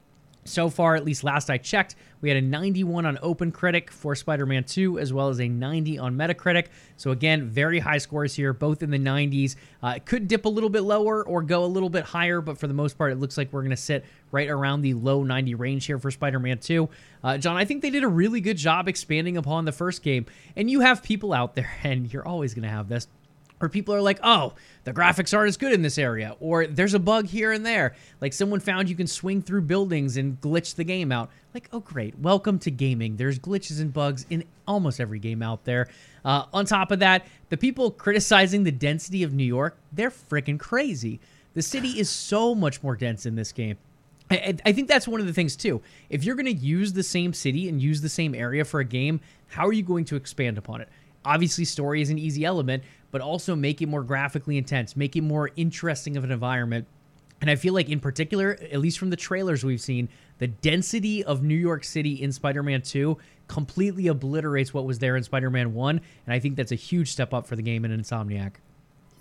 So 0.43 0.69
far, 0.69 0.95
at 0.95 1.05
least 1.05 1.23
last 1.23 1.51
I 1.51 1.57
checked, 1.57 1.95
we 2.19 2.29
had 2.29 2.37
a 2.37 2.41
91 2.41 3.05
on 3.05 3.17
OpenCritic 3.17 3.89
for 3.91 4.15
Spider 4.15 4.45
Man 4.45 4.63
2, 4.63 4.97
as 4.97 5.13
well 5.13 5.29
as 5.29 5.39
a 5.39 5.47
90 5.47 5.99
on 5.99 6.15
Metacritic. 6.15 6.67
So, 6.97 7.11
again, 7.11 7.47
very 7.47 7.79
high 7.79 7.99
scores 7.99 8.35
here, 8.35 8.51
both 8.51 8.81
in 8.81 8.89
the 8.89 8.97
90s. 8.97 9.55
Uh, 9.83 9.93
it 9.97 10.05
could 10.05 10.27
dip 10.27 10.45
a 10.45 10.49
little 10.49 10.69
bit 10.69 10.81
lower 10.81 11.23
or 11.23 11.43
go 11.43 11.63
a 11.63 11.65
little 11.65 11.89
bit 11.89 12.05
higher, 12.05 12.41
but 12.41 12.57
for 12.57 12.67
the 12.67 12.73
most 12.73 12.97
part, 12.97 13.11
it 13.11 13.19
looks 13.19 13.37
like 13.37 13.53
we're 13.53 13.61
going 13.61 13.69
to 13.69 13.77
sit 13.77 14.03
right 14.31 14.49
around 14.49 14.81
the 14.81 14.95
low 14.95 15.23
90 15.23 15.55
range 15.55 15.85
here 15.85 15.99
for 15.99 16.09
Spider 16.09 16.39
Man 16.39 16.57
2. 16.57 16.89
Uh, 17.23 17.37
Jon, 17.37 17.55
I 17.55 17.65
think 17.65 17.83
they 17.83 17.91
did 17.91 18.03
a 18.03 18.07
really 18.07 18.41
good 18.41 18.57
job 18.57 18.87
expanding 18.87 19.37
upon 19.37 19.65
the 19.65 19.71
first 19.71 20.01
game. 20.01 20.25
And 20.55 20.71
you 20.71 20.79
have 20.81 21.03
people 21.03 21.33
out 21.33 21.55
there, 21.55 21.71
and 21.83 22.11
you're 22.11 22.27
always 22.27 22.53
going 22.55 22.63
to 22.63 22.69
have 22.69 22.89
this 22.89 23.07
or 23.61 23.69
people 23.69 23.93
are 23.93 24.01
like, 24.01 24.19
oh, 24.23 24.53
the 24.83 24.93
graphics 24.93 25.35
aren't 25.35 25.49
as 25.49 25.57
good 25.57 25.71
in 25.71 25.81
this 25.81 25.97
area, 25.97 26.35
or 26.39 26.67
there's 26.67 26.93
a 26.93 26.99
bug 26.99 27.27
here 27.27 27.51
and 27.51 27.65
there. 27.65 27.95
Like 28.19 28.33
someone 28.33 28.59
found 28.59 28.89
you 28.89 28.95
can 28.95 29.07
swing 29.07 29.41
through 29.41 29.61
buildings 29.61 30.17
and 30.17 30.39
glitch 30.41 30.75
the 30.75 30.83
game 30.83 31.11
out. 31.11 31.29
Like, 31.53 31.69
oh, 31.71 31.79
great. 31.81 32.17
Welcome 32.17 32.59
to 32.59 32.71
gaming. 32.71 33.17
There's 33.17 33.37
glitches 33.37 33.81
and 33.81 33.93
bugs 33.93 34.25
in 34.29 34.45
almost 34.67 34.99
every 34.99 35.19
game 35.19 35.43
out 35.43 35.65
there. 35.65 35.89
Uh, 36.23 36.45
on 36.53 36.65
top 36.65 36.91
of 36.91 36.99
that, 36.99 37.25
the 37.49 37.57
people 37.57 37.91
criticizing 37.91 38.63
the 38.63 38.71
density 38.71 39.23
of 39.23 39.33
New 39.33 39.43
York, 39.43 39.77
they're 39.91 40.11
freaking 40.11 40.59
crazy. 40.59 41.19
The 41.53 41.61
city 41.61 41.99
is 41.99 42.09
so 42.09 42.55
much 42.55 42.81
more 42.81 42.95
dense 42.95 43.25
in 43.25 43.35
this 43.35 43.51
game. 43.51 43.77
I, 44.31 44.55
I 44.65 44.71
think 44.71 44.87
that's 44.87 45.07
one 45.07 45.19
of 45.19 45.27
the 45.27 45.33
things 45.33 45.57
too. 45.57 45.81
If 46.09 46.23
you're 46.23 46.35
going 46.35 46.45
to 46.45 46.53
use 46.53 46.93
the 46.93 47.03
same 47.03 47.33
city 47.33 47.67
and 47.67 47.81
use 47.81 47.99
the 47.99 48.09
same 48.09 48.33
area 48.33 48.63
for 48.63 48.79
a 48.79 48.85
game, 48.85 49.19
how 49.47 49.67
are 49.67 49.73
you 49.73 49.83
going 49.83 50.05
to 50.05 50.15
expand 50.15 50.57
upon 50.57 50.79
it? 50.79 50.87
Obviously, 51.25 51.65
story 51.65 52.01
is 52.01 52.09
an 52.09 52.17
easy 52.17 52.45
element, 52.45 52.83
but 53.11 53.21
also 53.21 53.55
make 53.55 53.81
it 53.81 53.87
more 53.87 54.03
graphically 54.03 54.57
intense, 54.57 54.95
make 54.95 55.15
it 55.15 55.21
more 55.21 55.51
interesting 55.55 56.17
of 56.17 56.23
an 56.23 56.31
environment. 56.31 56.87
And 57.41 57.49
I 57.49 57.55
feel 57.55 57.73
like, 57.73 57.89
in 57.89 57.99
particular, 57.99 58.57
at 58.71 58.79
least 58.79 58.99
from 58.99 59.09
the 59.09 59.15
trailers 59.15 59.63
we've 59.63 59.81
seen, 59.81 60.09
the 60.37 60.47
density 60.47 61.23
of 61.23 61.41
New 61.43 61.55
York 61.55 61.83
City 61.83 62.21
in 62.21 62.31
Spider 62.31 62.61
Man 62.61 62.81
2 62.81 63.17
completely 63.47 64.07
obliterates 64.07 64.73
what 64.73 64.85
was 64.85 64.99
there 64.99 65.15
in 65.15 65.23
Spider 65.23 65.49
Man 65.49 65.73
1. 65.73 66.01
And 66.25 66.33
I 66.33 66.39
think 66.39 66.55
that's 66.55 66.71
a 66.71 66.75
huge 66.75 67.11
step 67.11 67.33
up 67.33 67.47
for 67.47 67.55
the 67.55 67.63
game 67.63 67.83
in 67.83 67.91
Insomniac. 67.91 68.53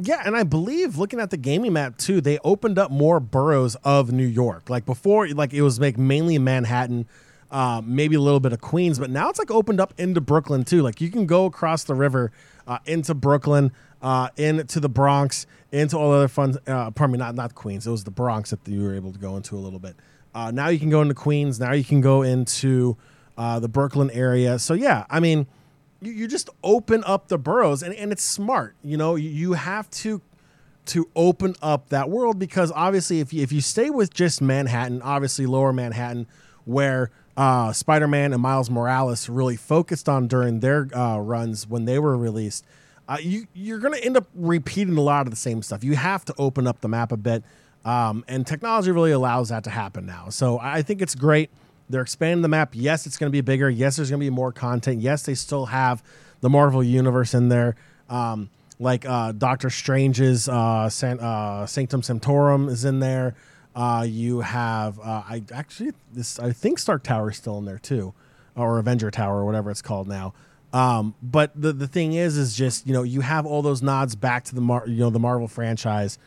Yeah, 0.02 0.23
and 0.25 0.35
I 0.35 0.45
believe 0.45 0.97
looking 0.97 1.21
at 1.21 1.30
the 1.30 1.37
gaming 1.37 1.75
map 1.75 1.99
too, 1.99 2.21
they 2.23 2.38
opened 2.38 2.78
up 2.78 2.90
more 2.90 3.21
boroughs 3.21 3.75
of 3.85 4.12
New 4.12 4.26
York. 4.26 4.71
Like 4.71 4.87
before, 4.87 5.28
like 5.28 5.52
it 5.52 5.61
was 5.62 5.78
like 5.78 5.99
mainly 5.99 6.38
Manhattan, 6.38 7.07
uh, 7.50 7.83
maybe 7.85 8.16
a 8.16 8.21
little 8.21 8.40
bit 8.40 8.52
of 8.52 8.61
Queens, 8.61 8.99
but 8.99 9.11
now 9.11 9.28
it's 9.28 9.38
like 9.38 9.50
opened 9.50 9.80
up 9.80 9.92
into 9.99 10.21
Brooklyn 10.21 10.64
too. 10.64 10.83
Like 10.83 11.00
you 11.00 11.11
can 11.11 11.26
go 11.26 11.47
across 11.47 11.85
the 11.85 11.95
river 11.95 12.30
uh, 12.66 12.78
into 12.87 13.14
Brooklyn, 13.14 13.73
uh, 14.02 14.28
into 14.37 14.80
the 14.80 14.88
Bronx, 14.88 15.47
into 15.73 15.97
all 15.97 16.12
other 16.12 16.28
fun. 16.28 16.57
Uh, 16.66 16.90
pardon 16.90 17.12
me, 17.12 17.19
not 17.19 17.35
not 17.35 17.54
Queens. 17.54 17.87
It 17.87 17.90
was 17.90 18.04
the 18.04 18.11
Bronx 18.11 18.50
that 18.50 18.66
you 18.66 18.83
were 18.83 18.95
able 18.95 19.12
to 19.12 19.19
go 19.19 19.37
into 19.37 19.57
a 19.57 19.59
little 19.59 19.80
bit. 19.80 19.97
Uh, 20.35 20.50
now 20.50 20.69
you 20.69 20.78
can 20.78 20.90
go 20.90 21.02
into 21.02 21.14
Queens. 21.14 21.59
Now 21.59 21.73
you 21.73 21.85
can 21.85 22.00
go 22.00 22.23
into 22.23 22.97
uh, 23.37 23.59
the 23.59 23.69
Brooklyn 23.69 24.11
area. 24.11 24.59
So 24.59 24.75
yeah, 24.75 25.07
I 25.11 25.19
mean, 25.19 25.47
you, 26.00 26.12
you 26.12 26.28
just 26.28 26.50
open 26.62 27.02
up 27.04 27.28
the 27.28 27.38
boroughs, 27.38 27.83
and, 27.83 27.95
and 27.95 28.12
it's 28.12 28.23
smart. 28.23 28.76
You 28.85 28.97
know, 28.97 29.16
you, 29.16 29.28
you 29.28 29.52
have 29.54 29.90
to 29.90 30.21
to 30.87 31.09
open 31.14 31.54
up 31.62 31.88
that 31.90 32.11
world 32.11 32.38
because 32.38 32.73
obviously, 32.73 33.21
if 33.21 33.33
you, 33.33 33.42
if 33.42 33.52
you 33.52 33.61
stay 33.61 33.90
with 33.90 34.12
just 34.12 34.40
Manhattan, 34.40 35.02
obviously 35.02 35.47
Lower 35.47 35.73
Manhattan, 35.73 36.26
where 36.64 37.11
uh, 37.37 37.73
Spider 37.73 38.09
Man 38.09 38.33
and 38.33 38.43
Miles 38.43 38.71
Morales 38.71 39.29
really 39.29 39.57
focused 39.57 40.09
on 40.09 40.29
during 40.29 40.61
their 40.61 40.88
uh, 40.97 41.19
runs 41.19 41.67
when 41.67 41.85
they 41.85 41.99
were 41.99 42.17
released, 42.17 42.64
uh, 43.09 43.19
you, 43.21 43.47
you're 43.55 43.79
going 43.79 43.95
to 43.95 44.05
end 44.05 44.17
up 44.17 44.26
repeating 44.35 44.97
a 44.97 45.00
lot 45.00 45.26
of 45.26 45.31
the 45.31 45.37
same 45.37 45.62
stuff. 45.62 45.83
You 45.83 45.97
have 45.97 46.25
to 46.26 46.35
open 46.38 46.67
up 46.67 46.81
the 46.81 46.88
map 46.88 47.12
a 47.12 47.17
bit. 47.17 47.43
Um, 47.85 48.25
and 48.29 48.47
technology 48.47 48.90
really 48.90 49.12
allows 49.12 49.49
that 49.49 49.64
to 49.64 49.71
happen 49.71 50.07
now. 50.07 50.29
So 50.29 50.59
I 50.61 50.83
think 50.83 51.00
it's 51.00 51.14
great. 51.14 51.50
They're 51.88 52.02
expanding 52.02 52.43
the 52.43 52.49
map. 52.49 52.71
Yes, 52.73 53.07
it's 53.07 53.17
going 53.17 53.29
to 53.29 53.33
be 53.33 53.40
bigger. 53.40 53.69
Yes, 53.69 53.97
there's 53.97 54.11
going 54.11 54.21
to 54.21 54.26
be 54.26 54.31
more 54.31 54.52
content. 54.52 55.00
Yes, 55.00 55.25
they 55.25 55.35
still 55.35 55.67
have 55.67 56.02
the 56.40 56.49
Marvel 56.49 56.85
universe 56.85 57.35
in 57.35 57.49
there. 57.49 57.75
Um, 58.09 58.50
like 58.79 59.05
uh, 59.07 59.33
Doctor 59.33 59.71
Strange's 59.71 60.49
uh, 60.49 60.88
San, 60.88 61.21
uh, 61.21 61.67
Sanctum 61.67 62.02
Sanctorum 62.02 62.69
is 62.69 62.85
in 62.85 63.00
there. 63.00 63.35
Uh, 63.74 64.04
you 64.08 64.40
have 64.40 64.98
uh, 64.98 65.22
I 65.28 65.42
actually 65.52 65.92
this 66.12 66.38
I 66.38 66.52
think 66.52 66.78
Stark 66.78 67.02
Tower 67.02 67.30
is 67.30 67.36
still 67.36 67.58
in 67.58 67.64
there 67.64 67.78
too, 67.78 68.12
or 68.56 68.78
Avenger 68.78 69.10
Tower 69.10 69.40
or 69.40 69.44
whatever 69.44 69.70
it's 69.70 69.82
called 69.82 70.08
now. 70.08 70.34
Um, 70.72 71.14
but 71.22 71.52
the 71.60 71.72
the 71.72 71.86
thing 71.86 72.12
is, 72.12 72.36
is 72.36 72.56
just 72.56 72.86
you 72.86 72.92
know 72.92 73.02
you 73.02 73.20
have 73.20 73.46
all 73.46 73.62
those 73.62 73.82
nods 73.82 74.14
back 74.16 74.44
to 74.44 74.54
the 74.54 74.60
Mar- 74.60 74.86
you 74.86 74.98
know 74.98 75.10
the 75.10 75.18
Marvel 75.18 75.48
franchise, 75.48 76.18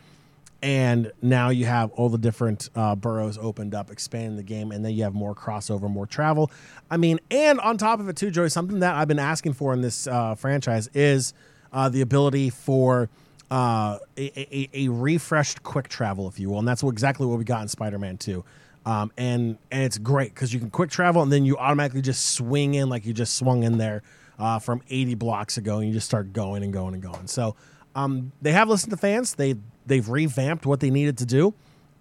and 0.61 1.11
now 1.21 1.49
you 1.49 1.65
have 1.65 1.91
all 1.91 2.09
the 2.09 2.17
different 2.17 2.69
uh, 2.75 2.95
boroughs 2.95 3.37
opened 3.37 3.75
up, 3.75 3.91
expanding 3.91 4.37
the 4.37 4.43
game, 4.43 4.71
and 4.71 4.83
then 4.83 4.93
you 4.93 5.03
have 5.03 5.13
more 5.13 5.35
crossover, 5.35 5.89
more 5.89 6.05
travel. 6.05 6.49
I 6.89 6.97
mean, 6.97 7.19
and 7.29 7.59
on 7.59 7.77
top 7.77 7.99
of 7.99 8.07
it 8.09 8.15
too, 8.15 8.31
Joey, 8.31 8.49
something 8.49 8.79
that 8.79 8.95
I've 8.95 9.07
been 9.07 9.19
asking 9.19 9.53
for 9.53 9.73
in 9.73 9.81
this 9.81 10.07
uh, 10.07 10.35
franchise 10.35 10.89
is 10.93 11.33
uh, 11.73 11.89
the 11.89 12.01
ability 12.01 12.49
for 12.49 13.09
uh, 13.53 13.99
a, 14.17 14.55
a, 14.55 14.69
a, 14.73 14.87
refreshed 14.89 15.61
quick 15.61 15.87
travel, 15.87 16.27
if 16.27 16.39
you 16.39 16.49
will, 16.49 16.57
and 16.57 16.67
that's 16.67 16.81
exactly 16.81 17.27
what 17.27 17.37
we 17.37 17.43
got 17.43 17.61
in 17.61 17.67
Spider-Man 17.67 18.17
Two. 18.17 18.43
Um, 18.83 19.11
and 19.15 19.59
and 19.69 19.83
it's 19.83 19.99
great 19.99 20.33
because 20.33 20.51
you 20.51 20.59
can 20.59 20.71
quick 20.71 20.89
travel 20.89 21.21
and 21.21 21.31
then 21.31 21.45
you 21.45 21.55
automatically 21.59 22.01
just 22.01 22.31
swing 22.31 22.73
in 22.73 22.89
like 22.89 23.05
you 23.05 23.13
just 23.13 23.35
swung 23.35 23.61
in 23.61 23.77
there 23.77 24.01
uh, 24.39 24.57
from 24.57 24.81
80 24.89 25.13
blocks 25.15 25.57
ago, 25.57 25.77
and 25.77 25.87
you 25.87 25.93
just 25.93 26.07
start 26.07 26.33
going 26.33 26.63
and 26.63 26.73
going 26.73 26.95
and 26.95 27.03
going. 27.03 27.27
So 27.27 27.55
um, 27.93 28.31
they 28.41 28.53
have 28.53 28.69
listened 28.69 28.89
to 28.89 28.97
fans. 28.97 29.35
They 29.35 29.53
they've 29.85 30.09
revamped 30.09 30.65
what 30.65 30.79
they 30.79 30.89
needed 30.89 31.19
to 31.19 31.25
do. 31.27 31.53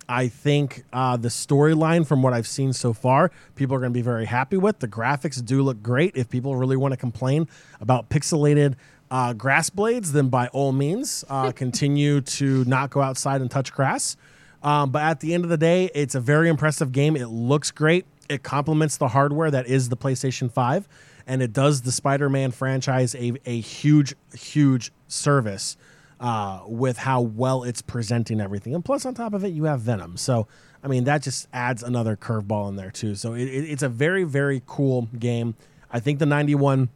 I 0.09 0.29
think 0.29 0.85
uh, 0.91 1.19
the 1.19 1.29
storyline, 1.29 2.07
from 2.07 2.23
what 2.23 2.33
I've 2.33 2.47
seen 2.47 2.73
so 2.73 2.95
far, 2.95 3.31
people 3.57 3.77
are 3.77 3.79
going 3.79 3.93
to 3.93 3.99
be 3.99 4.03
very 4.03 4.25
happy 4.25 4.57
with. 4.57 4.79
The 4.79 4.89
graphics 4.89 5.45
do 5.45 5.63
look 5.63 5.83
great. 5.83 6.17
If 6.17 6.31
people 6.31 6.57
really 6.57 6.77
want 6.77 6.93
to 6.93 6.97
complain 6.97 7.47
about 7.79 8.09
pixelated 8.09 8.75
uh, 9.13 9.35
grass 9.35 9.69
blades, 9.69 10.13
then 10.13 10.29
by 10.29 10.49
all 10.49 10.73
means, 10.73 11.23
uh, 11.29 11.53
continue 11.55 12.23
to 12.23 12.65
not 12.65 12.89
go 12.89 13.03
outside 13.03 13.43
and 13.43 13.51
touch 13.51 13.71
grass. 13.71 14.17
Um, 14.63 14.91
but 14.91 15.03
at 15.03 15.21
the 15.21 15.35
end 15.35 15.45
of 15.45 15.51
the 15.51 15.59
day, 15.59 15.91
it's 15.95 16.15
a 16.15 16.21
very 16.21 16.49
impressive 16.49 16.93
game. 16.93 17.15
It 17.15 17.27
looks 17.27 17.71
great. 17.71 18.07
It 18.31 18.43
complements 18.43 18.97
the 18.97 19.09
hardware 19.09 19.51
that 19.51 19.67
is 19.67 19.91
the 19.91 19.99
PlayStation 19.99 20.51
5, 20.51 20.89
and 21.27 21.43
it 21.43 21.53
does 21.53 21.83
the 21.83 21.93
Spider 21.93 22.31
Man 22.31 22.53
franchise 22.53 23.15
a, 23.15 23.35
a 23.45 23.61
huge, 23.61 24.15
huge 24.35 24.93
service 25.09 25.77
uh, 26.19 26.61
with 26.67 26.97
how 26.97 27.21
well 27.21 27.65
it's 27.65 27.83
presenting 27.83 28.41
everything. 28.41 28.75
And 28.75 28.83
plus, 28.83 29.05
on 29.05 29.13
top 29.13 29.35
of 29.35 29.45
it, 29.45 29.49
you 29.49 29.65
have 29.65 29.81
Venom. 29.81 30.17
So, 30.17 30.47
I 30.83 30.89
mean, 30.89 31.05
that 31.05 31.23
just 31.23 31.49
adds 31.53 31.83
another 31.83 32.17
curveball 32.17 32.71
in 32.71 32.77
there, 32.77 32.91
too. 32.91 33.15
So, 33.15 33.35
it, 33.35 33.43
it, 33.43 33.71
it's 33.73 33.83
a 33.83 33.91
very, 33.91 34.25
very 34.25 34.63
cool 34.65 35.09
game. 35.19 35.55
I 35.91 36.01
think 36.01 36.19
the 36.19 36.27
91 36.27 36.89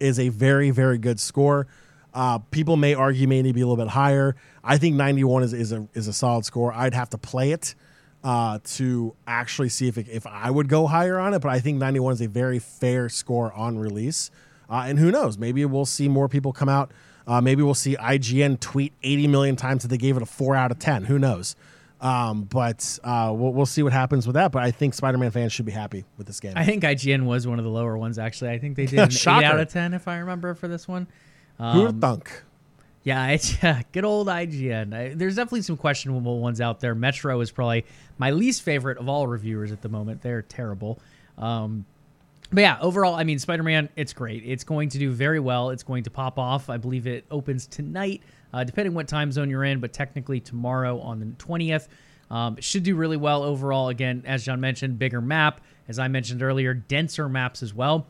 is 0.00 0.18
a 0.18 0.30
very, 0.30 0.70
very 0.70 0.98
good 0.98 1.20
score. 1.20 1.66
Uh, 2.12 2.38
people 2.38 2.76
may 2.76 2.94
argue 2.94 3.28
maybe 3.28 3.52
be 3.52 3.60
a 3.60 3.66
little 3.66 3.82
bit 3.82 3.92
higher. 3.92 4.34
I 4.64 4.78
think 4.78 4.96
91 4.96 5.44
is, 5.44 5.52
is 5.52 5.72
a 5.72 5.86
is 5.94 6.08
a 6.08 6.12
solid 6.12 6.44
score. 6.44 6.72
I'd 6.72 6.94
have 6.94 7.10
to 7.10 7.18
play 7.18 7.52
it 7.52 7.74
uh, 8.24 8.58
to 8.64 9.14
actually 9.26 9.68
see 9.68 9.88
if 9.88 9.96
it, 9.96 10.08
if 10.08 10.26
I 10.26 10.50
would 10.50 10.68
go 10.68 10.86
higher 10.86 11.18
on 11.18 11.34
it, 11.34 11.40
but 11.40 11.50
I 11.50 11.60
think 11.60 11.78
91 11.78 12.14
is 12.14 12.20
a 12.20 12.28
very 12.28 12.58
fair 12.58 13.08
score 13.08 13.52
on 13.52 13.78
release. 13.78 14.30
Uh, 14.68 14.84
and 14.86 14.98
who 14.98 15.10
knows? 15.10 15.38
Maybe 15.38 15.64
we'll 15.64 15.86
see 15.86 16.08
more 16.08 16.28
people 16.28 16.52
come 16.52 16.68
out. 16.68 16.92
Uh, 17.26 17.40
maybe 17.40 17.62
we'll 17.62 17.74
see 17.74 17.96
IGN 17.96 18.58
tweet 18.60 18.92
80 19.02 19.26
million 19.28 19.56
times 19.56 19.82
that 19.82 19.88
they 19.88 19.98
gave 19.98 20.16
it 20.16 20.22
a 20.22 20.26
four 20.26 20.56
out 20.56 20.70
of 20.70 20.78
10. 20.78 21.04
Who 21.04 21.18
knows? 21.18 21.56
Um, 22.00 22.44
but 22.44 22.98
uh, 23.04 23.32
we'll, 23.34 23.52
we'll 23.52 23.66
see 23.66 23.82
what 23.82 23.92
happens 23.92 24.26
with 24.26 24.34
that. 24.34 24.52
But 24.52 24.62
I 24.62 24.70
think 24.70 24.94
Spider-Man 24.94 25.30
fans 25.30 25.52
should 25.52 25.66
be 25.66 25.72
happy 25.72 26.04
with 26.16 26.26
this 26.26 26.40
game. 26.40 26.54
I 26.56 26.64
think 26.64 26.82
IGN 26.82 27.24
was 27.24 27.46
one 27.46 27.58
of 27.58 27.64
the 27.64 27.70
lower 27.70 27.98
ones. 27.98 28.18
Actually, 28.18 28.50
I 28.50 28.58
think 28.58 28.76
they 28.76 28.86
did 28.86 28.98
an 28.98 29.10
eight 29.10 29.26
out 29.44 29.60
of 29.60 29.68
ten, 29.68 29.92
if 29.94 30.08
I 30.08 30.18
remember, 30.18 30.54
for 30.54 30.68
this 30.68 30.88
one. 30.88 31.06
Um, 31.58 31.78
Who 31.78 32.00
thunk? 32.00 32.42
Yeah, 33.02 33.28
it's 33.28 33.62
yeah, 33.62 33.82
good 33.92 34.04
old 34.04 34.28
IGN. 34.28 34.94
I, 34.94 35.14
there's 35.14 35.36
definitely 35.36 35.62
some 35.62 35.76
questionable 35.76 36.40
ones 36.40 36.60
out 36.60 36.80
there. 36.80 36.94
Metro 36.94 37.40
is 37.40 37.50
probably 37.50 37.84
my 38.18 38.30
least 38.30 38.62
favorite 38.62 38.98
of 38.98 39.08
all 39.08 39.26
reviewers 39.26 39.72
at 39.72 39.82
the 39.82 39.88
moment. 39.88 40.22
They're 40.22 40.42
terrible. 40.42 40.98
Um, 41.38 41.84
but 42.52 42.62
yeah, 42.62 42.78
overall, 42.80 43.14
I 43.14 43.24
mean, 43.24 43.38
Spider 43.38 43.62
Man, 43.62 43.88
it's 43.94 44.12
great. 44.12 44.42
It's 44.44 44.64
going 44.64 44.88
to 44.90 44.98
do 44.98 45.10
very 45.10 45.40
well. 45.40 45.70
It's 45.70 45.82
going 45.82 46.02
to 46.04 46.10
pop 46.10 46.38
off. 46.38 46.68
I 46.68 46.78
believe 46.78 47.06
it 47.06 47.24
opens 47.30 47.66
tonight, 47.66 48.22
uh, 48.52 48.64
depending 48.64 48.94
what 48.94 49.08
time 49.08 49.32
zone 49.32 49.50
you're 49.50 49.64
in, 49.64 49.80
but 49.80 49.92
technically 49.92 50.40
tomorrow 50.40 51.00
on 51.00 51.20
the 51.20 51.26
20th. 51.26 51.88
Um, 52.30 52.56
should 52.60 52.84
do 52.84 52.94
really 52.94 53.16
well 53.16 53.42
overall. 53.42 53.88
Again, 53.88 54.22
as 54.24 54.44
Jon 54.44 54.60
mentioned, 54.60 54.98
bigger 54.98 55.20
map. 55.20 55.60
As 55.88 55.98
I 55.98 56.06
mentioned 56.06 56.42
earlier, 56.42 56.74
denser 56.74 57.28
maps 57.28 57.62
as 57.62 57.74
well. 57.74 58.06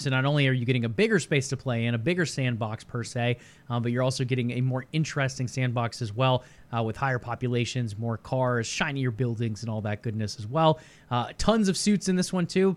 So 0.00 0.10
not 0.10 0.24
only 0.24 0.48
are 0.48 0.52
you 0.52 0.64
getting 0.64 0.84
a 0.84 0.88
bigger 0.88 1.18
space 1.18 1.48
to 1.48 1.56
play 1.56 1.84
in, 1.84 1.94
a 1.94 1.98
bigger 1.98 2.24
sandbox 2.24 2.84
per 2.84 3.04
se, 3.04 3.36
uh, 3.68 3.80
but 3.80 3.92
you're 3.92 4.02
also 4.02 4.24
getting 4.24 4.52
a 4.52 4.60
more 4.60 4.86
interesting 4.92 5.46
sandbox 5.46 6.00
as 6.00 6.12
well, 6.12 6.42
uh, 6.74 6.82
with 6.82 6.96
higher 6.96 7.18
populations, 7.18 7.98
more 7.98 8.16
cars, 8.16 8.66
shinier 8.66 9.10
buildings, 9.10 9.62
and 9.62 9.70
all 9.70 9.82
that 9.82 10.02
goodness 10.02 10.38
as 10.38 10.46
well. 10.46 10.80
Uh, 11.10 11.32
tons 11.36 11.68
of 11.68 11.76
suits 11.76 12.08
in 12.08 12.16
this 12.16 12.32
one 12.32 12.46
too. 12.46 12.76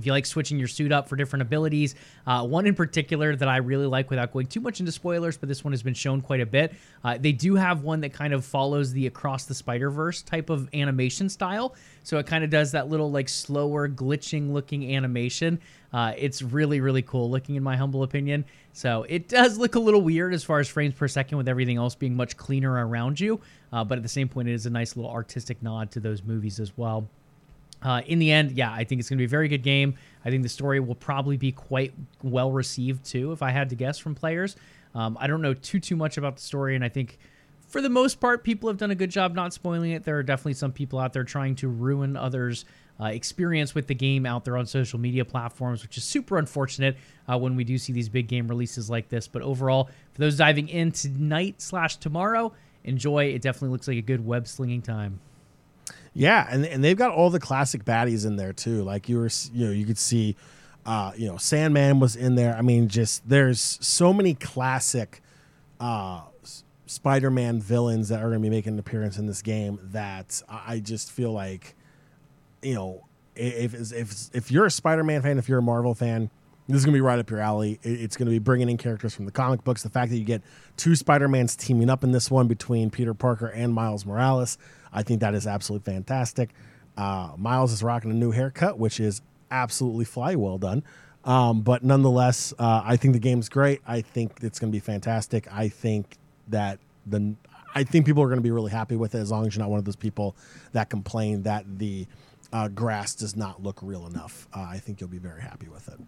If 0.00 0.06
you 0.06 0.12
like 0.12 0.24
switching 0.24 0.58
your 0.58 0.68
suit 0.68 0.92
up 0.92 1.08
for 1.08 1.16
different 1.16 1.42
abilities, 1.42 1.94
uh, 2.26 2.46
one 2.46 2.66
in 2.66 2.74
particular 2.74 3.36
that 3.36 3.48
I 3.48 3.58
really 3.58 3.86
like 3.86 4.08
without 4.08 4.32
going 4.32 4.46
too 4.46 4.60
much 4.60 4.80
into 4.80 4.92
spoilers, 4.92 5.36
but 5.36 5.48
this 5.48 5.62
one 5.62 5.72
has 5.74 5.82
been 5.82 5.94
shown 5.94 6.22
quite 6.22 6.40
a 6.40 6.46
bit. 6.46 6.74
Uh, 7.04 7.18
they 7.20 7.32
do 7.32 7.54
have 7.54 7.82
one 7.82 8.00
that 8.00 8.14
kind 8.14 8.32
of 8.32 8.44
follows 8.44 8.92
the 8.92 9.06
Across 9.06 9.44
the 9.44 9.54
Spider 9.54 9.90
Verse 9.90 10.22
type 10.22 10.48
of 10.48 10.68
animation 10.72 11.28
style. 11.28 11.74
So 12.02 12.18
it 12.18 12.26
kind 12.26 12.42
of 12.44 12.48
does 12.48 12.72
that 12.72 12.88
little 12.88 13.10
like 13.10 13.28
slower, 13.28 13.88
glitching 13.88 14.52
looking 14.52 14.96
animation. 14.96 15.60
Uh, 15.92 16.14
it's 16.16 16.40
really, 16.40 16.80
really 16.80 17.02
cool 17.02 17.30
looking, 17.30 17.56
in 17.56 17.62
my 17.62 17.76
humble 17.76 18.02
opinion. 18.02 18.44
So 18.72 19.04
it 19.08 19.28
does 19.28 19.58
look 19.58 19.74
a 19.74 19.80
little 19.80 20.00
weird 20.00 20.32
as 20.32 20.44
far 20.44 20.60
as 20.60 20.68
frames 20.68 20.94
per 20.94 21.08
second 21.08 21.36
with 21.36 21.48
everything 21.48 21.76
else 21.76 21.94
being 21.94 22.14
much 22.14 22.36
cleaner 22.36 22.86
around 22.86 23.20
you. 23.20 23.40
Uh, 23.72 23.84
but 23.84 23.98
at 23.98 24.02
the 24.02 24.08
same 24.08 24.28
point, 24.28 24.48
it 24.48 24.54
is 24.54 24.66
a 24.66 24.70
nice 24.70 24.96
little 24.96 25.10
artistic 25.10 25.62
nod 25.62 25.90
to 25.90 26.00
those 26.00 26.22
movies 26.22 26.58
as 26.58 26.76
well. 26.78 27.08
Uh, 27.82 28.02
in 28.06 28.18
the 28.18 28.30
end, 28.30 28.52
yeah, 28.52 28.72
I 28.72 28.84
think 28.84 28.98
it's 28.98 29.08
going 29.08 29.16
to 29.16 29.22
be 29.22 29.26
a 29.26 29.28
very 29.28 29.48
good 29.48 29.62
game. 29.62 29.94
I 30.24 30.30
think 30.30 30.42
the 30.42 30.48
story 30.48 30.80
will 30.80 30.94
probably 30.94 31.36
be 31.36 31.52
quite 31.52 31.94
well 32.22 32.52
received 32.52 33.04
too, 33.04 33.32
if 33.32 33.42
I 33.42 33.50
had 33.50 33.70
to 33.70 33.74
guess 33.74 33.98
from 33.98 34.14
players. 34.14 34.56
Um, 34.94 35.16
I 35.20 35.26
don't 35.26 35.40
know 35.40 35.54
too 35.54 35.80
too 35.80 35.96
much 35.96 36.18
about 36.18 36.36
the 36.36 36.42
story, 36.42 36.74
and 36.74 36.84
I 36.84 36.88
think 36.88 37.18
for 37.68 37.80
the 37.80 37.88
most 37.88 38.18
part, 38.18 38.42
people 38.42 38.68
have 38.68 38.78
done 38.78 38.90
a 38.90 38.96
good 38.96 39.10
job 39.10 39.34
not 39.34 39.54
spoiling 39.54 39.92
it. 39.92 40.04
There 40.04 40.18
are 40.18 40.22
definitely 40.24 40.54
some 40.54 40.72
people 40.72 40.98
out 40.98 41.12
there 41.12 41.22
trying 41.22 41.54
to 41.56 41.68
ruin 41.68 42.16
others' 42.16 42.64
uh, 43.00 43.06
experience 43.06 43.74
with 43.74 43.86
the 43.86 43.94
game 43.94 44.26
out 44.26 44.44
there 44.44 44.56
on 44.56 44.66
social 44.66 44.98
media 44.98 45.24
platforms, 45.24 45.82
which 45.82 45.96
is 45.96 46.02
super 46.02 46.36
unfortunate 46.36 46.96
uh, 47.32 47.38
when 47.38 47.54
we 47.54 47.62
do 47.62 47.78
see 47.78 47.92
these 47.92 48.08
big 48.08 48.26
game 48.26 48.48
releases 48.48 48.90
like 48.90 49.08
this. 49.08 49.28
But 49.28 49.42
overall, 49.42 49.88
for 50.12 50.20
those 50.20 50.36
diving 50.36 50.68
in 50.68 50.90
tonight 50.90 51.62
slash 51.62 51.96
tomorrow, 51.96 52.52
enjoy. 52.82 53.26
It 53.26 53.40
definitely 53.40 53.70
looks 53.70 53.86
like 53.86 53.98
a 53.98 54.02
good 54.02 54.26
web 54.26 54.48
slinging 54.48 54.82
time. 54.82 55.20
Yeah, 56.12 56.46
and 56.50 56.66
and 56.66 56.82
they've 56.82 56.96
got 56.96 57.12
all 57.12 57.30
the 57.30 57.40
classic 57.40 57.84
baddies 57.84 58.26
in 58.26 58.36
there 58.36 58.52
too. 58.52 58.82
Like 58.82 59.08
you 59.08 59.18
were, 59.18 59.30
you 59.52 59.66
know, 59.66 59.72
you 59.72 59.86
could 59.86 59.98
see, 59.98 60.36
uh, 60.84 61.12
you 61.16 61.28
know, 61.28 61.36
Sandman 61.36 62.00
was 62.00 62.16
in 62.16 62.34
there. 62.34 62.56
I 62.56 62.62
mean, 62.62 62.88
just 62.88 63.28
there's 63.28 63.78
so 63.80 64.12
many 64.12 64.34
classic 64.34 65.22
uh, 65.78 66.22
Spider-Man 66.86 67.60
villains 67.60 68.08
that 68.08 68.18
are 68.18 68.28
going 68.28 68.40
to 68.40 68.40
be 68.40 68.50
making 68.50 68.72
an 68.72 68.78
appearance 68.80 69.18
in 69.18 69.26
this 69.26 69.40
game 69.42 69.78
that 69.92 70.42
I 70.48 70.80
just 70.80 71.12
feel 71.12 71.32
like, 71.32 71.76
you 72.60 72.74
know, 72.74 73.06
if 73.36 73.92
if 73.92 74.34
if 74.34 74.50
you're 74.50 74.66
a 74.66 74.70
Spider-Man 74.70 75.22
fan, 75.22 75.38
if 75.38 75.48
you're 75.48 75.60
a 75.60 75.62
Marvel 75.62 75.94
fan, 75.94 76.28
this 76.66 76.78
is 76.78 76.84
going 76.84 76.92
to 76.92 76.96
be 76.96 77.00
right 77.00 77.20
up 77.20 77.30
your 77.30 77.38
alley. 77.38 77.78
It's 77.84 78.16
going 78.16 78.26
to 78.26 78.32
be 78.32 78.40
bringing 78.40 78.68
in 78.68 78.76
characters 78.76 79.14
from 79.14 79.26
the 79.26 79.32
comic 79.32 79.62
books. 79.62 79.84
The 79.84 79.90
fact 79.90 80.10
that 80.10 80.18
you 80.18 80.24
get 80.24 80.42
two 80.76 80.96
Spider-Mans 80.96 81.54
teaming 81.54 81.88
up 81.88 82.02
in 82.02 82.10
this 82.10 82.32
one 82.32 82.48
between 82.48 82.90
Peter 82.90 83.14
Parker 83.14 83.46
and 83.46 83.72
Miles 83.72 84.04
Morales 84.04 84.58
I 84.92 85.02
think 85.02 85.20
that 85.20 85.34
is 85.34 85.46
absolutely 85.46 85.92
fantastic. 85.92 86.50
Uh, 86.96 87.32
Miles 87.36 87.72
is 87.72 87.82
rocking 87.82 88.10
a 88.10 88.14
new 88.14 88.30
haircut, 88.30 88.78
which 88.78 89.00
is 89.00 89.22
absolutely 89.50 90.04
fly 90.04 90.34
well 90.34 90.58
done. 90.58 90.82
Um, 91.24 91.62
but 91.62 91.84
nonetheless, 91.84 92.54
uh, 92.58 92.82
I 92.84 92.96
think 92.96 93.14
the 93.14 93.20
game's 93.20 93.48
great. 93.48 93.80
I 93.86 94.00
think 94.00 94.38
it's 94.42 94.58
going 94.58 94.72
to 94.72 94.76
be 94.76 94.80
fantastic. 94.80 95.52
I 95.52 95.68
think 95.68 96.16
that 96.48 96.78
the 97.06 97.34
I 97.74 97.84
think 97.84 98.04
people 98.04 98.22
are 98.22 98.26
going 98.26 98.38
to 98.38 98.42
be 98.42 98.50
really 98.50 98.72
happy 98.72 98.96
with 98.96 99.14
it 99.14 99.18
as 99.18 99.30
long 99.30 99.46
as 99.46 99.54
you're 99.54 99.62
not 99.62 99.70
one 99.70 99.78
of 99.78 99.84
those 99.84 99.96
people 99.96 100.34
that 100.72 100.90
complain 100.90 101.44
that 101.44 101.78
the 101.78 102.06
uh, 102.52 102.68
grass 102.68 103.14
does 103.14 103.36
not 103.36 103.62
look 103.62 103.78
real 103.80 104.06
enough. 104.06 104.48
Uh, 104.52 104.66
I 104.68 104.78
think 104.78 105.00
you'll 105.00 105.10
be 105.10 105.18
very 105.18 105.40
happy 105.40 105.68
with 105.68 105.88
it. 105.88 106.00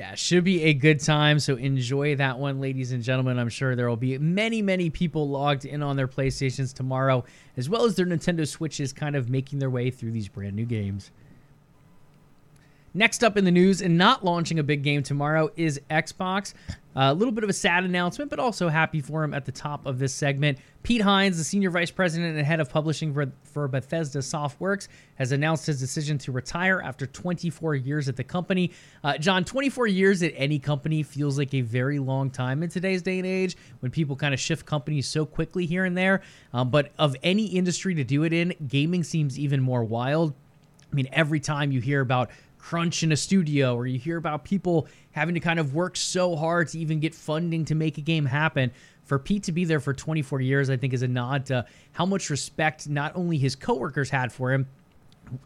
Yeah, 0.00 0.14
should 0.14 0.44
be 0.44 0.62
a 0.62 0.72
good 0.72 0.98
time. 0.98 1.38
So 1.38 1.56
enjoy 1.56 2.16
that 2.16 2.38
one, 2.38 2.58
ladies 2.58 2.90
and 2.92 3.02
gentlemen. 3.02 3.38
I'm 3.38 3.50
sure 3.50 3.76
there 3.76 3.86
will 3.86 3.98
be 3.98 4.16
many, 4.16 4.62
many 4.62 4.88
people 4.88 5.28
logged 5.28 5.66
in 5.66 5.82
on 5.82 5.96
their 5.96 6.08
PlayStations 6.08 6.72
tomorrow, 6.72 7.22
as 7.58 7.68
well 7.68 7.84
as 7.84 7.96
their 7.96 8.06
Nintendo 8.06 8.48
Switches 8.48 8.94
kind 8.94 9.14
of 9.14 9.28
making 9.28 9.58
their 9.58 9.68
way 9.68 9.90
through 9.90 10.12
these 10.12 10.26
brand 10.26 10.56
new 10.56 10.64
games. 10.64 11.10
Next 12.92 13.22
up 13.22 13.36
in 13.36 13.44
the 13.44 13.52
news, 13.52 13.82
and 13.82 13.96
not 13.96 14.24
launching 14.24 14.58
a 14.58 14.64
big 14.64 14.82
game 14.82 15.04
tomorrow, 15.04 15.50
is 15.54 15.80
Xbox. 15.90 16.54
A 16.96 17.14
little 17.14 17.30
bit 17.30 17.44
of 17.44 17.50
a 17.50 17.52
sad 17.52 17.84
announcement, 17.84 18.30
but 18.30 18.40
also 18.40 18.68
happy 18.68 19.00
for 19.00 19.22
him 19.22 19.32
at 19.32 19.44
the 19.44 19.52
top 19.52 19.86
of 19.86 20.00
this 20.00 20.12
segment. 20.12 20.58
Pete 20.82 21.00
Hines, 21.00 21.38
the 21.38 21.44
senior 21.44 21.70
vice 21.70 21.92
president 21.92 22.36
and 22.36 22.44
head 22.44 22.58
of 22.58 22.68
publishing 22.68 23.14
for, 23.14 23.30
for 23.44 23.68
Bethesda 23.68 24.18
Softworks, 24.18 24.88
has 25.14 25.30
announced 25.30 25.66
his 25.66 25.78
decision 25.78 26.18
to 26.18 26.32
retire 26.32 26.82
after 26.84 27.06
24 27.06 27.76
years 27.76 28.08
at 28.08 28.16
the 28.16 28.24
company. 28.24 28.72
Uh, 29.04 29.16
Jon, 29.18 29.44
24 29.44 29.86
years 29.86 30.24
at 30.24 30.32
any 30.34 30.58
company 30.58 31.04
feels 31.04 31.38
like 31.38 31.54
a 31.54 31.60
very 31.60 32.00
long 32.00 32.28
time 32.28 32.60
in 32.64 32.68
today's 32.68 33.02
day 33.02 33.18
and 33.18 33.26
age 33.26 33.56
when 33.78 33.92
people 33.92 34.16
kind 34.16 34.34
of 34.34 34.40
shift 34.40 34.66
companies 34.66 35.06
so 35.06 35.24
quickly 35.24 35.66
here 35.66 35.84
and 35.84 35.96
there. 35.96 36.22
Um, 36.52 36.70
but 36.70 36.90
of 36.98 37.14
any 37.22 37.46
industry 37.46 37.94
to 37.94 38.02
do 38.02 38.24
it 38.24 38.32
in, 38.32 38.52
gaming 38.66 39.04
seems 39.04 39.38
even 39.38 39.62
more 39.62 39.84
wild. 39.84 40.34
I 40.90 40.96
mean, 40.96 41.08
every 41.12 41.38
time 41.38 41.70
you 41.70 41.80
hear 41.80 42.00
about 42.00 42.30
crunch 42.60 43.02
in 43.02 43.12
a 43.12 43.16
studio 43.16 43.74
or 43.74 43.86
you 43.86 43.98
hear 43.98 44.16
about 44.16 44.44
people 44.44 44.86
having 45.12 45.34
to 45.34 45.40
kind 45.40 45.58
of 45.58 45.74
work 45.74 45.96
so 45.96 46.36
hard 46.36 46.68
to 46.68 46.78
even 46.78 47.00
get 47.00 47.14
funding 47.14 47.64
to 47.64 47.74
make 47.74 47.98
a 47.98 48.00
game 48.00 48.26
happen. 48.26 48.70
For 49.04 49.18
Pete 49.18 49.42
to 49.44 49.52
be 49.52 49.64
there 49.64 49.80
for 49.80 49.92
24 49.92 50.40
years 50.40 50.70
I 50.70 50.76
think 50.76 50.92
is 50.92 51.02
a 51.02 51.08
nod 51.08 51.46
to 51.46 51.66
how 51.92 52.06
much 52.06 52.30
respect 52.30 52.88
not 52.88 53.16
only 53.16 53.38
his 53.38 53.56
coworkers 53.56 54.10
had 54.10 54.32
for 54.32 54.52
him 54.52 54.66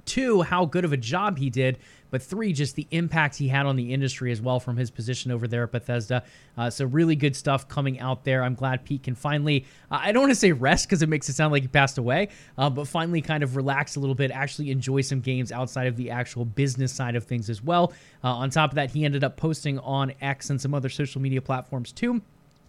two 0.05 0.43
how 0.43 0.65
good 0.65 0.85
of 0.85 0.93
a 0.93 0.97
job 0.97 1.39
he 1.39 1.51
did 1.51 1.79
but 2.15 2.23
three, 2.23 2.53
just 2.53 2.77
the 2.77 2.87
impact 2.93 3.35
he 3.35 3.49
had 3.49 3.67
on 3.67 3.75
the 3.75 3.93
industry 3.93 4.31
as 4.31 4.41
well 4.41 4.61
from 4.61 4.77
his 4.77 4.89
position 4.89 5.33
over 5.33 5.49
there 5.49 5.65
at 5.65 5.73
Bethesda. 5.73 6.23
Uh, 6.57 6.71
so 6.71 6.85
really 6.85 7.17
good 7.17 7.35
stuff 7.35 7.67
coming 7.67 7.99
out 7.99 8.23
there. 8.23 8.45
I'm 8.45 8.55
glad 8.55 8.85
Pete 8.85 9.03
can 9.03 9.17
finally, 9.17 9.67
uh, 9.91 9.99
I 10.01 10.13
don't 10.13 10.23
want 10.23 10.31
to 10.31 10.39
say 10.39 10.53
rest 10.53 10.87
because 10.87 11.03
it 11.03 11.09
makes 11.09 11.29
it 11.29 11.33
sound 11.33 11.51
like 11.51 11.63
he 11.63 11.67
passed 11.67 11.99
away, 11.99 12.29
uh, 12.57 12.71
but 12.71 12.87
finally 12.87 13.21
kind 13.21 13.43
of 13.43 13.57
relax 13.57 13.97
a 13.97 13.99
little 13.99 14.15
bit, 14.15 14.31
actually 14.31 14.71
enjoy 14.71 15.01
some 15.01 15.19
games 15.19 15.51
outside 15.51 15.89
of 15.89 15.97
the 15.97 16.13
actual 16.13 16.45
business 16.45 16.93
side 16.93 17.17
of 17.17 17.25
things 17.25 17.51
as 17.51 17.65
well. 17.65 17.93
Uh, 18.23 18.29
on 18.29 18.49
top 18.49 18.71
of 18.71 18.77
that, 18.77 18.93
he 18.93 19.05
ended 19.05 19.25
up 19.25 19.37
posting 19.37 19.81
on 19.81 20.13
X 20.21 20.51
and 20.51 20.61
some 20.61 20.73
other 20.73 20.89
social 20.89 21.21
media 21.21 21.43
platforms 21.43 21.91
too. 21.91 22.23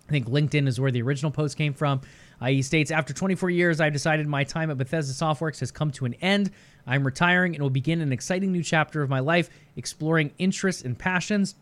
I 0.07 0.11
think 0.11 0.27
LinkedIn 0.27 0.67
is 0.67 0.79
where 0.79 0.91
the 0.91 1.01
original 1.01 1.31
post 1.31 1.57
came 1.57 1.73
from. 1.73 2.01
Uh, 2.39 2.47
he 2.47 2.61
states, 2.61 2.91
After 2.91 3.13
24 3.13 3.49
years, 3.49 3.81
I've 3.81 3.93
decided 3.93 4.27
my 4.27 4.43
time 4.43 4.69
at 4.69 4.77
Bethesda 4.77 5.13
Softworks 5.13 5.59
has 5.61 5.71
come 5.71 5.91
to 5.91 6.05
an 6.05 6.13
end. 6.15 6.51
I'm 6.85 7.03
retiring 7.03 7.55
and 7.55 7.63
will 7.63 7.69
begin 7.69 8.01
an 8.01 8.11
exciting 8.11 8.51
new 8.51 8.61
chapter 8.61 9.01
of 9.01 9.09
my 9.09 9.19
life, 9.19 9.49
exploring 9.75 10.31
interests 10.37 10.83
and 10.83 10.97
passions, 10.97 11.55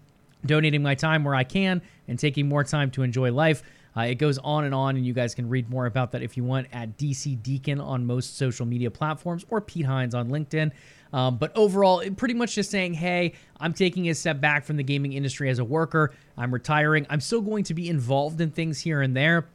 donating 0.45 0.84
my 0.84 0.95
time 0.95 1.23
where 1.23 1.36
I 1.36 1.45
can, 1.45 1.82
and 2.08 2.19
taking 2.19 2.49
more 2.49 2.63
time 2.63 2.91
to 2.91 3.03
enjoy 3.03 3.32
life. 3.32 3.63
Uh, 3.95 4.01
it 4.01 4.15
goes 4.15 4.38
on 4.39 4.63
and 4.63 4.73
on, 4.73 4.95
and 4.95 5.06
you 5.06 5.13
guys 5.13 5.36
can 5.36 5.47
read 5.49 5.69
more 5.69 5.86
about 5.86 6.12
that 6.12 6.21
if 6.21 6.36
you 6.36 6.43
want 6.43 6.67
at 6.73 6.97
DC 6.97 7.41
Deacon 7.43 7.79
on 7.79 8.06
most 8.06 8.38
social 8.38 8.65
media 8.65 8.89
platforms 8.89 9.45
or 9.49 9.62
Pete 9.62 9.86
Hines 9.86 10.15
on 10.15 10.29
LinkedIn. 10.29 10.71
Um, 11.12 11.38
but 11.38 11.56
overall, 11.56 12.03
pretty 12.17 12.34
much 12.34 12.56
just 12.56 12.71
saying, 12.71 12.95
hey, 12.95 13.34
I'm 13.60 13.73
taking 13.73 14.10
a 14.10 14.15
step 14.15 14.41
back 14.41 14.65
from 14.65 14.77
the 14.77 14.84
gaming 14.84 15.13
industry 15.13 15.49
as 15.49 15.60
a 15.60 15.65
worker. 15.65 16.12
I'm 16.38 16.51
retiring. 16.51 17.06
I'm 17.10 17.21
still 17.21 17.41
going 17.41 17.65
to 17.65 17.75
be 17.75 17.88
involved 17.88 18.41
in 18.41 18.49
things 18.49 18.79
here 18.79 19.01
and 19.01 19.15
there 19.15 19.47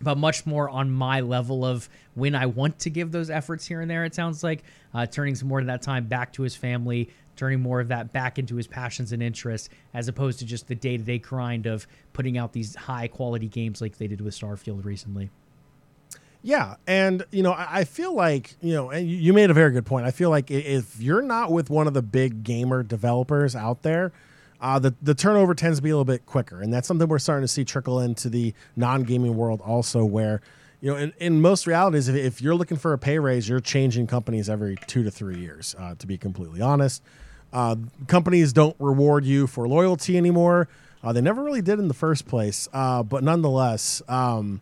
but 0.00 0.16
much 0.16 0.46
more 0.46 0.68
on 0.68 0.90
my 0.90 1.20
level 1.20 1.64
of 1.64 1.88
when 2.14 2.34
I 2.34 2.46
want 2.46 2.78
to 2.80 2.90
give 2.90 3.12
those 3.12 3.30
efforts 3.30 3.66
here 3.66 3.80
and 3.80 3.90
there. 3.90 4.04
It 4.04 4.14
sounds 4.14 4.42
like 4.44 4.62
uh, 4.94 5.06
turning 5.06 5.34
some 5.34 5.48
more 5.48 5.60
of 5.60 5.66
that 5.66 5.82
time 5.82 6.06
back 6.06 6.32
to 6.34 6.42
his 6.42 6.54
family, 6.54 7.10
turning 7.38 7.60
more 7.60 7.80
of 7.80 7.88
that 7.88 8.12
back 8.12 8.38
into 8.38 8.56
his 8.56 8.66
passions 8.66 9.12
and 9.12 9.22
interests, 9.22 9.68
as 9.94 10.08
opposed 10.08 10.38
to 10.40 10.44
just 10.44 10.68
the 10.68 10.74
day 10.74 10.96
to 10.96 11.02
day 11.02 11.18
grind 11.18 11.66
of 11.66 11.86
putting 12.12 12.36
out 12.36 12.52
these 12.52 12.74
high 12.74 13.08
quality 13.08 13.48
games 13.48 13.80
like 13.80 13.96
they 13.96 14.06
did 14.06 14.20
with 14.20 14.38
Starfield 14.38 14.84
recently. 14.84 15.30
Yeah, 16.42 16.76
and 16.86 17.24
you 17.30 17.42
know, 17.42 17.54
I 17.56 17.84
feel 17.84 18.14
like 18.14 18.54
you 18.60 18.74
know, 18.74 18.90
and 18.90 19.08
you 19.08 19.32
made 19.32 19.50
a 19.50 19.54
very 19.54 19.72
good 19.72 19.86
point. 19.86 20.06
I 20.06 20.10
feel 20.10 20.30
like 20.30 20.50
if 20.50 21.00
you're 21.00 21.22
not 21.22 21.50
with 21.50 21.70
one 21.70 21.86
of 21.86 21.94
the 21.94 22.02
big 22.02 22.44
gamer 22.44 22.82
developers 22.82 23.56
out 23.56 23.82
there, 23.82 24.12
uh, 24.60 24.78
the 24.78 24.94
the 25.02 25.14
turnover 25.14 25.54
tends 25.54 25.78
to 25.78 25.82
be 25.82 25.90
a 25.90 25.94
little 25.94 26.04
bit 26.04 26.26
quicker, 26.26 26.60
and 26.60 26.72
that's 26.72 26.86
something 26.86 27.08
we're 27.08 27.18
starting 27.18 27.44
to 27.44 27.48
see 27.48 27.64
trickle 27.64 28.00
into 28.00 28.28
the 28.28 28.54
non 28.76 29.02
gaming 29.02 29.36
world 29.36 29.60
also, 29.64 30.04
where 30.04 30.40
you 30.80 30.92
know, 30.92 30.96
in, 30.96 31.12
in 31.18 31.40
most 31.40 31.66
realities, 31.66 32.08
if, 32.08 32.14
if, 32.14 32.40
you're 32.40 32.54
looking 32.54 32.76
for 32.76 32.92
a 32.92 32.98
pay 32.98 33.18
raise, 33.18 33.48
you're 33.48 33.60
changing 33.60 34.06
companies 34.06 34.48
every 34.48 34.76
two 34.86 35.02
to 35.02 35.10
three 35.10 35.38
years. 35.38 35.74
Uh, 35.78 35.94
to 35.96 36.06
be 36.06 36.16
completely 36.16 36.60
honest, 36.60 37.02
uh, 37.52 37.76
companies 38.06 38.52
don't 38.52 38.76
reward 38.78 39.24
you 39.24 39.46
for 39.46 39.68
loyalty 39.68 40.16
anymore. 40.16 40.68
Uh, 41.02 41.12
they 41.12 41.20
never 41.20 41.42
really 41.42 41.62
did 41.62 41.78
in 41.78 41.88
the 41.88 41.94
first 41.94 42.26
place, 42.26 42.68
uh, 42.72 43.02
but 43.02 43.22
nonetheless, 43.22 44.02
um, 44.08 44.60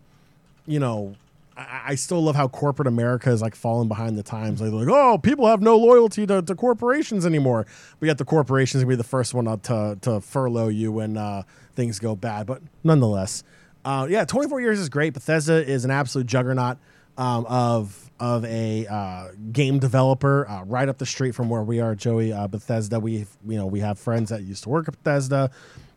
you 0.66 0.78
know, 0.78 1.14
I, 1.56 1.82
I 1.86 1.94
still 1.94 2.22
love 2.22 2.36
how 2.36 2.48
corporate 2.48 2.86
America 2.86 3.30
is 3.30 3.40
like 3.40 3.54
falling 3.54 3.88
behind 3.88 4.18
the 4.18 4.22
times. 4.22 4.60
Like, 4.60 4.72
like 4.72 4.88
oh, 4.88 5.18
people 5.18 5.46
have 5.46 5.62
no 5.62 5.76
loyalty 5.76 6.26
to, 6.26 6.42
to 6.42 6.54
corporations 6.54 7.24
anymore. 7.24 7.66
But 7.98 8.06
yet 8.06 8.18
the 8.18 8.24
corporations 8.24 8.82
gonna 8.82 8.90
be 8.90 8.96
the 8.96 9.04
first 9.04 9.34
one 9.34 9.46
to 9.60 9.98
to 10.02 10.20
furlough 10.20 10.68
you 10.68 10.92
when 10.92 11.16
uh, 11.16 11.42
things 11.74 11.98
go 11.98 12.14
bad. 12.14 12.46
But 12.46 12.60
nonetheless, 12.84 13.42
uh, 13.84 14.06
yeah, 14.10 14.24
24 14.24 14.60
years 14.60 14.78
is 14.78 14.88
great. 14.88 15.14
Bethesda 15.14 15.66
is 15.66 15.84
an 15.84 15.90
absolute 15.90 16.26
juggernaut 16.26 16.76
um, 17.18 17.46
of 17.46 18.10
of 18.18 18.44
a 18.46 18.86
uh, 18.86 19.28
game 19.52 19.78
developer 19.78 20.48
uh, 20.48 20.64
right 20.64 20.88
up 20.88 20.98
the 20.98 21.06
street 21.06 21.34
from 21.34 21.48
where 21.48 21.62
we 21.62 21.80
are, 21.80 21.94
Joey. 21.94 22.32
Uh, 22.32 22.46
Bethesda. 22.46 22.98
We 23.00 23.26
you 23.46 23.56
know 23.58 23.66
we 23.66 23.80
have 23.80 23.98
friends 23.98 24.30
that 24.30 24.42
used 24.42 24.62
to 24.64 24.68
work 24.68 24.88
at 24.88 25.02
Bethesda. 25.02 25.50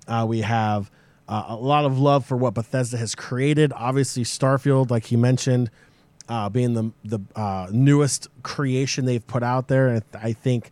Uh, 0.07 0.25
we 0.27 0.41
have 0.41 0.91
uh, 1.27 1.45
a 1.49 1.55
lot 1.55 1.85
of 1.85 1.99
love 1.99 2.25
for 2.25 2.35
what 2.35 2.53
Bethesda 2.53 2.97
has 2.97 3.15
created. 3.15 3.71
Obviously, 3.75 4.23
Starfield, 4.23 4.89
like 4.89 5.05
he 5.05 5.15
mentioned, 5.15 5.69
uh, 6.27 6.49
being 6.49 6.73
the 6.73 6.91
the 7.03 7.69
newest 7.71 8.27
creation 8.43 9.05
they've 9.05 9.25
put 9.25 9.43
out 9.43 9.67
there, 9.67 9.87
and 9.89 10.03
I 10.13 10.33
think. 10.33 10.71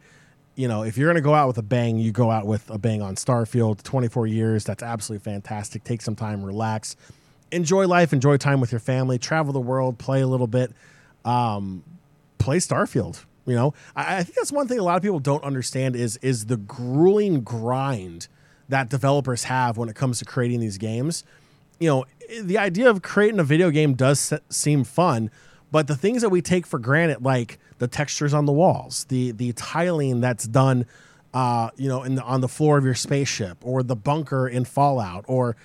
You 0.60 0.68
know, 0.68 0.82
if 0.82 0.98
you're 0.98 1.06
going 1.06 1.18
to 1.18 1.22
go 1.22 1.36
out 1.36 1.46
with 1.46 1.60
a 1.60 1.62
bang, 1.62 2.00
you 2.00 2.12
go 2.12 2.32
out 2.32 2.48
with 2.48 2.72
a 2.72 2.80
bang 2.80 3.00
on 3.00 3.14
Starfield. 3.14 3.84
24 3.84 4.26
years, 4.26 4.64
that's 4.64 4.82
absolutely 4.82 5.24
fantastic. 5.24 5.84
Take 5.84 6.02
some 6.02 6.16
time, 6.16 6.44
relax, 6.44 6.96
enjoy 7.52 7.88
life, 7.88 8.14
enjoy 8.14 8.38
time 8.38 8.60
with 8.60 8.72
your 8.72 8.80
family, 8.80 9.18
travel 9.18 9.54
the 9.54 9.60
world, 9.60 9.98
play 9.98 10.22
a 10.22 10.28
little 10.28 10.48
bit 10.48 10.72
um, 11.28 11.84
play 12.38 12.58
Starfield. 12.58 13.24
You 13.46 13.56
know, 13.56 13.74
I, 13.96 14.18
I 14.18 14.24
think 14.24 14.36
that's 14.36 14.52
one 14.52 14.68
thing 14.68 14.80
a 14.80 14.84
lot 14.84 14.98
of 14.98 15.04
people 15.04 15.20
don't 15.20 15.44
understand 15.44 15.96
is 15.96 16.18
is 16.18 16.48
the 16.48 16.58
grueling 16.58 17.42
grind 17.42 18.28
that 18.70 18.90
developers 18.90 19.46
have 19.46 19.78
when 19.78 19.90
it 19.90 19.96
comes 19.96 20.20
to 20.20 20.26
creating 20.26 20.60
these 20.60 20.78
games. 20.78 21.24
You 21.80 21.90
know, 21.90 22.06
the 22.42 22.58
idea 22.58 22.90
of 22.90 23.02
creating 23.02 23.40
a 23.40 23.44
video 23.44 23.70
game 23.70 23.94
does 23.94 24.34
seem 24.50 24.84
fun, 24.84 25.30
but 25.72 25.88
the 25.88 25.96
things 25.96 26.22
that 26.22 26.30
we 26.30 26.42
take 26.42 26.66
for 26.66 26.80
granted, 26.80 27.22
like 27.22 27.60
the 27.78 27.88
textures 27.88 28.34
on 28.34 28.46
the 28.46 28.52
walls, 28.52 29.06
the 29.06 29.32
the 29.32 29.54
tiling 29.54 30.20
that's 30.20 30.48
done, 30.48 30.86
uh, 31.34 31.70
you 31.78 31.88
know, 31.88 32.04
in 32.04 32.16
the, 32.16 32.24
on 32.24 32.42
the 32.42 32.50
floor 32.50 32.78
of 32.78 32.84
your 32.84 32.96
spaceship, 32.96 33.58
or 33.62 33.84
the 33.84 33.96
bunker 33.96 34.48
in 34.48 34.66
Fallout, 34.66 35.24
or 35.28 35.56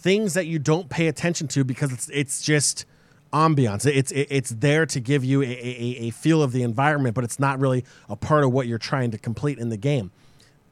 things 0.00 0.34
that 0.34 0.46
you 0.46 0.58
don't 0.58 0.88
pay 0.88 1.08
attention 1.08 1.46
to 1.48 1.62
because 1.62 1.92
it's 1.92 2.08
it's 2.08 2.42
just 2.42 2.86
ambiance. 3.32 3.86
It's 3.86 4.12
it's 4.12 4.50
there 4.50 4.86
to 4.86 5.00
give 5.00 5.24
you 5.24 5.42
a, 5.42 5.46
a, 5.46 6.08
a, 6.08 6.10
feel 6.10 6.42
of 6.42 6.52
the 6.52 6.62
environment, 6.62 7.14
but 7.14 7.22
it's 7.22 7.38
not 7.38 7.60
really 7.60 7.84
a 8.08 8.16
part 8.16 8.44
of 8.44 8.52
what 8.52 8.66
you're 8.66 8.78
trying 8.78 9.10
to 9.12 9.18
complete 9.18 9.58
in 9.58 9.68
the 9.68 9.76
game. 9.76 10.10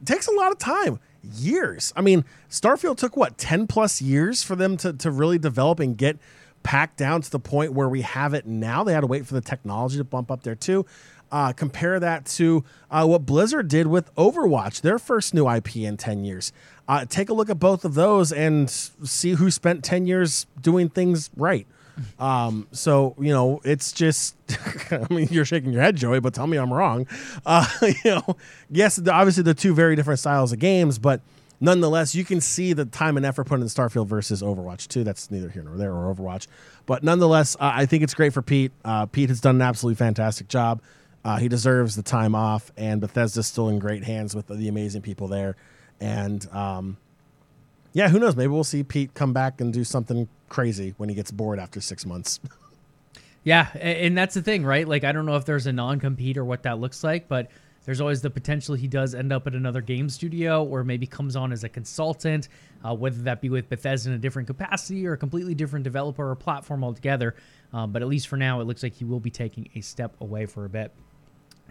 It 0.01 0.07
takes 0.07 0.27
a 0.27 0.31
lot 0.31 0.51
of 0.51 0.57
time, 0.57 0.99
years. 1.23 1.93
I 1.95 2.01
mean, 2.01 2.25
Starfield 2.49 2.97
took 2.97 3.15
what 3.15 3.37
ten 3.37 3.67
plus 3.67 4.01
years 4.01 4.43
for 4.43 4.55
them 4.55 4.77
to 4.77 4.93
to 4.93 5.11
really 5.11 5.37
develop 5.37 5.79
and 5.79 5.95
get 5.95 6.17
packed 6.63 6.97
down 6.97 7.21
to 7.21 7.31
the 7.31 7.39
point 7.39 7.73
where 7.73 7.87
we 7.87 8.01
have 8.01 8.33
it 8.33 8.45
now. 8.45 8.83
They 8.83 8.93
had 8.93 9.01
to 9.01 9.07
wait 9.07 9.25
for 9.25 9.33
the 9.33 9.41
technology 9.41 9.97
to 9.97 10.03
bump 10.03 10.31
up 10.31 10.43
there 10.43 10.55
too. 10.55 10.85
Uh, 11.31 11.53
compare 11.53 11.99
that 11.99 12.25
to 12.25 12.63
uh, 12.89 13.05
what 13.05 13.25
Blizzard 13.25 13.67
did 13.67 13.85
with 13.85 14.13
Overwatch, 14.15 14.81
their 14.81 14.97
first 14.97 15.33
new 15.33 15.47
IP 15.47 15.77
in 15.77 15.95
10 15.95 16.23
years. 16.23 16.51
Uh, 16.89 17.05
take 17.05 17.29
a 17.29 17.33
look 17.33 17.51
at 17.51 17.59
both 17.59 17.85
of 17.85 17.93
those 17.93 18.33
and 18.33 18.67
see 18.67 19.33
who 19.33 19.51
spent 19.51 19.83
10 19.83 20.07
years 20.07 20.47
doing 20.59 20.89
things 20.89 21.29
right. 21.37 21.67
Um, 22.17 22.67
so 22.71 23.15
you 23.19 23.31
know, 23.31 23.61
it's 23.63 23.91
just. 23.91 24.35
I 24.91 25.05
mean, 25.13 25.27
you're 25.29 25.45
shaking 25.45 25.71
your 25.71 25.83
head, 25.83 25.95
Joey, 25.95 26.19
but 26.19 26.33
tell 26.33 26.47
me 26.47 26.57
I'm 26.57 26.73
wrong. 26.73 27.05
Uh, 27.45 27.67
you 27.81 27.93
know, 28.11 28.35
yes, 28.71 28.95
the, 28.95 29.13
obviously 29.13 29.43
the 29.43 29.53
two 29.53 29.75
very 29.75 29.95
different 29.95 30.19
styles 30.19 30.51
of 30.51 30.59
games, 30.59 30.97
but 30.97 31.21
nonetheless, 31.59 32.15
you 32.15 32.25
can 32.25 32.41
see 32.41 32.73
the 32.73 32.85
time 32.85 33.17
and 33.17 33.25
effort 33.25 33.45
put 33.45 33.59
in 33.59 33.67
Starfield 33.67 34.07
versus 34.07 34.41
Overwatch 34.41 34.87
2. 34.87 35.03
That's 35.03 35.29
neither 35.29 35.49
here 35.49 35.61
nor 35.61 35.77
there, 35.77 35.93
or 35.93 36.13
Overwatch. 36.13 36.47
But 36.85 37.03
nonetheless, 37.03 37.55
uh, 37.59 37.71
I 37.75 37.85
think 37.85 38.01
it's 38.01 38.13
great 38.13 38.33
for 38.33 38.41
Pete. 38.41 38.71
Uh, 38.83 39.05
Pete 39.05 39.29
has 39.29 39.41
done 39.41 39.55
an 39.55 39.61
absolutely 39.61 39.95
fantastic 39.95 40.47
job. 40.47 40.81
Uh, 41.23 41.37
he 41.37 41.49
deserves 41.49 41.95
the 41.95 42.01
time 42.01 42.33
off, 42.33 42.71
and 42.77 43.01
Bethesda's 43.01 43.45
still 43.45 43.67
in 43.69 43.77
great 43.77 44.05
hands 44.05 44.35
with 44.35 44.47
the, 44.47 44.55
the 44.55 44.69
amazing 44.69 45.01
people 45.01 45.27
there. 45.27 45.55
And 45.99 46.47
um, 46.51 46.97
yeah, 47.93 48.09
who 48.09 48.19
knows? 48.19 48.35
Maybe 48.35 48.47
we'll 48.47 48.63
see 48.63 48.83
Pete 48.83 49.13
come 49.13 49.33
back 49.33 49.61
and 49.61 49.73
do 49.73 49.83
something 49.83 50.27
crazy 50.47 50.93
when 50.97 51.09
he 51.09 51.15
gets 51.15 51.31
bored 51.31 51.59
after 51.59 51.81
six 51.81 52.05
months. 52.05 52.39
yeah, 53.43 53.67
and 53.75 54.17
that's 54.17 54.35
the 54.35 54.41
thing, 54.41 54.63
right? 54.63 54.87
Like, 54.87 55.03
I 55.03 55.11
don't 55.11 55.25
know 55.25 55.35
if 55.35 55.45
there's 55.45 55.67
a 55.67 55.73
non 55.73 55.99
compete 55.99 56.37
or 56.37 56.45
what 56.45 56.63
that 56.63 56.79
looks 56.79 57.03
like, 57.03 57.27
but 57.27 57.49
there's 57.85 58.01
always 58.01 58.21
the 58.21 58.29
potential 58.29 58.75
he 58.75 58.87
does 58.87 59.15
end 59.15 59.33
up 59.33 59.47
at 59.47 59.55
another 59.55 59.81
game 59.81 60.09
studio 60.09 60.63
or 60.63 60.83
maybe 60.83 61.07
comes 61.07 61.35
on 61.35 61.51
as 61.51 61.63
a 61.63 61.69
consultant, 61.69 62.49
uh, 62.83 62.93
whether 62.93 63.21
that 63.23 63.41
be 63.41 63.49
with 63.49 63.67
Bethesda 63.69 64.09
in 64.09 64.15
a 64.15 64.19
different 64.19 64.47
capacity 64.47 65.07
or 65.07 65.13
a 65.13 65.17
completely 65.17 65.55
different 65.55 65.83
developer 65.83 66.29
or 66.29 66.35
platform 66.35 66.83
altogether. 66.83 67.35
Um, 67.73 67.91
but 67.91 68.01
at 68.01 68.07
least 68.07 68.27
for 68.27 68.37
now, 68.37 68.61
it 68.61 68.65
looks 68.65 68.83
like 68.83 68.93
he 68.93 69.05
will 69.05 69.19
be 69.19 69.31
taking 69.31 69.69
a 69.75 69.81
step 69.81 70.15
away 70.21 70.45
for 70.45 70.65
a 70.65 70.69
bit. 70.69 70.91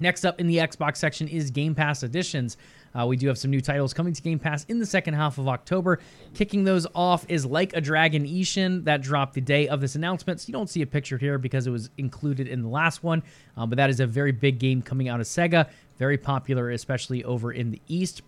Next 0.01 0.25
up 0.25 0.41
in 0.41 0.47
the 0.47 0.59
Xbox 0.59 0.97
section 0.97 1.29
is 1.29 1.51
Game 1.51 1.75
Pass 1.75 2.03
Editions. 2.03 2.57
Uh, 2.94 3.07
we 3.07 3.16
do 3.16 3.29
have 3.29 3.38
some 3.38 3.51
new 3.51 3.61
titles 3.61 3.92
coming 3.92 4.12
to 4.12 4.22
Game 4.22 4.38
Pass 4.38 4.64
in 4.64 4.79
the 4.79 4.87
second 4.87 5.14
half 5.14 5.38
of 5.38 5.48
October. 5.48 5.98
Kicking 6.35 6.64
those 6.64 6.87
off 6.94 7.24
is 7.29 7.44
Like 7.44 7.74
a 7.74 7.81
Dragon 7.81 8.24
Ishin 8.24 8.85
that 8.85 9.03
dropped 9.03 9.35
the 9.35 9.40
day 9.40 9.68
of 9.68 9.81
this 9.81 9.94
announcement. 9.94 10.40
So 10.40 10.48
you 10.48 10.53
don't 10.53 10.70
see 10.70 10.83
a 10.83 10.87
picture 10.87 11.18
here 11.18 11.38
because 11.38 11.66
it 11.66 11.70
was 11.70 11.90
included 11.98 12.48
in 12.48 12.62
the 12.62 12.68
last 12.68 13.03
one. 13.03 13.22
Uh, 13.57 13.66
but 13.66 13.77
that 13.77 13.90
is 13.90 14.01
a 14.01 14.07
very 14.07 14.33
big 14.33 14.59
game 14.59 14.83
coming 14.83 15.09
out 15.09 15.20
of 15.20 15.27
Sega, 15.27 15.68
very 15.98 16.18
popular, 16.18 16.70
especially 16.70 17.24
over 17.24 17.53
in 17.53 17.70
the 17.70 17.81
East. 17.88 18.22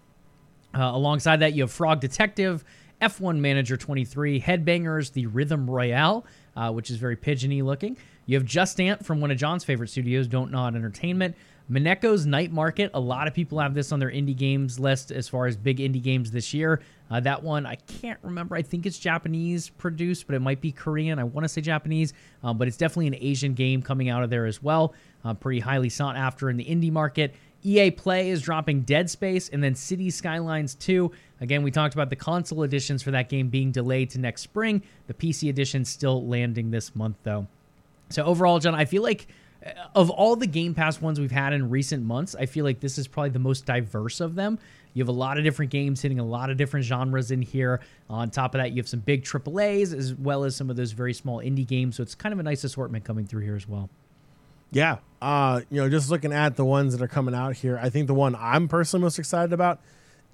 Uh, 0.74 0.82
alongside 0.82 1.38
that, 1.38 1.54
you 1.54 1.62
have 1.62 1.72
Frog 1.72 2.00
Detective, 2.00 2.64
F1 3.00 3.38
Manager 3.38 3.76
23, 3.76 4.40
Headbangers, 4.40 5.12
the 5.12 5.26
Rhythm 5.26 5.68
Royale, 5.68 6.24
uh, 6.54 6.70
which 6.70 6.90
is 6.90 6.96
very 6.96 7.16
pigeony 7.16 7.62
looking. 7.62 7.96
You 8.26 8.38
have 8.38 8.46
Jusant 8.46 9.04
from 9.04 9.20
one 9.20 9.30
of 9.30 9.38
Jon's 9.38 9.64
favorite 9.64 9.88
studios, 9.88 10.28
Don't 10.28 10.52
Nod 10.52 10.76
Entertainment. 10.76 11.34
Mineko's 11.70 12.26
Night 12.26 12.50
Market. 12.50 12.90
A 12.94 13.00
lot 13.00 13.28
of 13.28 13.34
people 13.34 13.60
have 13.60 13.74
this 13.74 13.92
on 13.92 14.00
their 14.00 14.10
indie 14.10 14.36
games 14.36 14.80
list 14.80 15.12
as 15.12 15.28
far 15.28 15.46
as 15.46 15.56
big 15.56 15.78
indie 15.78 16.02
games 16.02 16.32
this 16.32 16.52
year. 16.52 16.80
Uh, 17.10 17.20
that 17.20 17.42
one, 17.42 17.64
I 17.64 17.76
can't 17.76 18.18
remember. 18.22 18.56
I 18.56 18.62
think 18.62 18.86
it's 18.86 18.98
Japanese 18.98 19.68
produced, 19.68 20.26
but 20.26 20.34
it 20.34 20.40
might 20.40 20.60
be 20.60 20.72
Korean. 20.72 21.18
I 21.18 21.24
want 21.24 21.44
to 21.44 21.48
say 21.48 21.60
Japanese, 21.60 22.12
uh, 22.42 22.52
but 22.52 22.66
it's 22.66 22.76
definitely 22.76 23.06
an 23.06 23.16
Asian 23.20 23.54
game 23.54 23.82
coming 23.82 24.08
out 24.08 24.24
of 24.24 24.30
there 24.30 24.46
as 24.46 24.60
well. 24.62 24.94
Uh, 25.24 25.32
pretty 25.34 25.60
highly 25.60 25.88
sought 25.88 26.16
after 26.16 26.50
in 26.50 26.56
the 26.56 26.64
indie 26.64 26.90
market. 26.90 27.34
EA 27.62 27.90
Play 27.90 28.30
is 28.30 28.42
dropping 28.42 28.80
Dead 28.80 29.08
Space 29.10 29.48
and 29.50 29.62
then 29.62 29.74
City 29.74 30.10
Skylines 30.10 30.74
2. 30.76 31.10
Again, 31.40 31.62
we 31.62 31.70
talked 31.70 31.94
about 31.94 32.10
the 32.10 32.16
console 32.16 32.62
editions 32.62 33.02
for 33.02 33.10
that 33.12 33.28
game 33.28 33.48
being 33.48 33.70
delayed 33.70 34.10
to 34.10 34.18
next 34.18 34.42
spring. 34.42 34.82
The 35.06 35.14
PC 35.14 35.50
edition 35.50 35.84
still 35.84 36.26
landing 36.26 36.70
this 36.70 36.96
month, 36.96 37.16
though. 37.22 37.46
So, 38.08 38.24
overall, 38.24 38.58
Jon, 38.58 38.74
I 38.74 38.86
feel 38.86 39.02
like 39.02 39.28
of 39.94 40.10
all 40.10 40.36
the 40.36 40.46
Game 40.46 40.74
Pass 40.74 41.00
ones 41.00 41.20
we've 41.20 41.30
had 41.30 41.52
in 41.52 41.70
recent 41.70 42.04
months, 42.04 42.34
I 42.34 42.46
feel 42.46 42.64
like 42.64 42.80
this 42.80 42.98
is 42.98 43.06
probably 43.06 43.30
the 43.30 43.38
most 43.38 43.66
diverse 43.66 44.20
of 44.20 44.34
them. 44.34 44.58
You 44.94 45.02
have 45.02 45.08
a 45.08 45.12
lot 45.12 45.38
of 45.38 45.44
different 45.44 45.70
games 45.70 46.02
hitting 46.02 46.18
a 46.18 46.24
lot 46.24 46.50
of 46.50 46.56
different 46.56 46.84
genres 46.84 47.30
in 47.30 47.42
here. 47.42 47.80
On 48.08 48.30
top 48.30 48.54
of 48.54 48.60
that, 48.60 48.72
you 48.72 48.78
have 48.78 48.88
some 48.88 49.00
big 49.00 49.24
AAAs 49.24 49.96
as 49.96 50.14
well 50.14 50.44
as 50.44 50.56
some 50.56 50.68
of 50.70 50.76
those 50.76 50.92
very 50.92 51.14
small 51.14 51.38
indie 51.38 51.66
games. 51.66 51.96
So 51.96 52.02
it's 52.02 52.14
kind 52.14 52.32
of 52.32 52.38
a 52.38 52.42
nice 52.42 52.64
assortment 52.64 53.04
coming 53.04 53.26
through 53.26 53.42
here 53.42 53.54
as 53.54 53.68
well. 53.68 53.88
Yeah. 54.72 54.98
Uh, 55.20 55.60
you 55.70 55.80
know, 55.80 55.88
just 55.88 56.10
looking 56.10 56.32
at 56.32 56.56
the 56.56 56.64
ones 56.64 56.96
that 56.96 57.04
are 57.04 57.08
coming 57.08 57.34
out 57.34 57.56
here, 57.56 57.78
I 57.80 57.90
think 57.90 58.06
the 58.06 58.14
one 58.14 58.34
I'm 58.36 58.68
personally 58.68 59.02
most 59.02 59.18
excited 59.18 59.52
about 59.52 59.80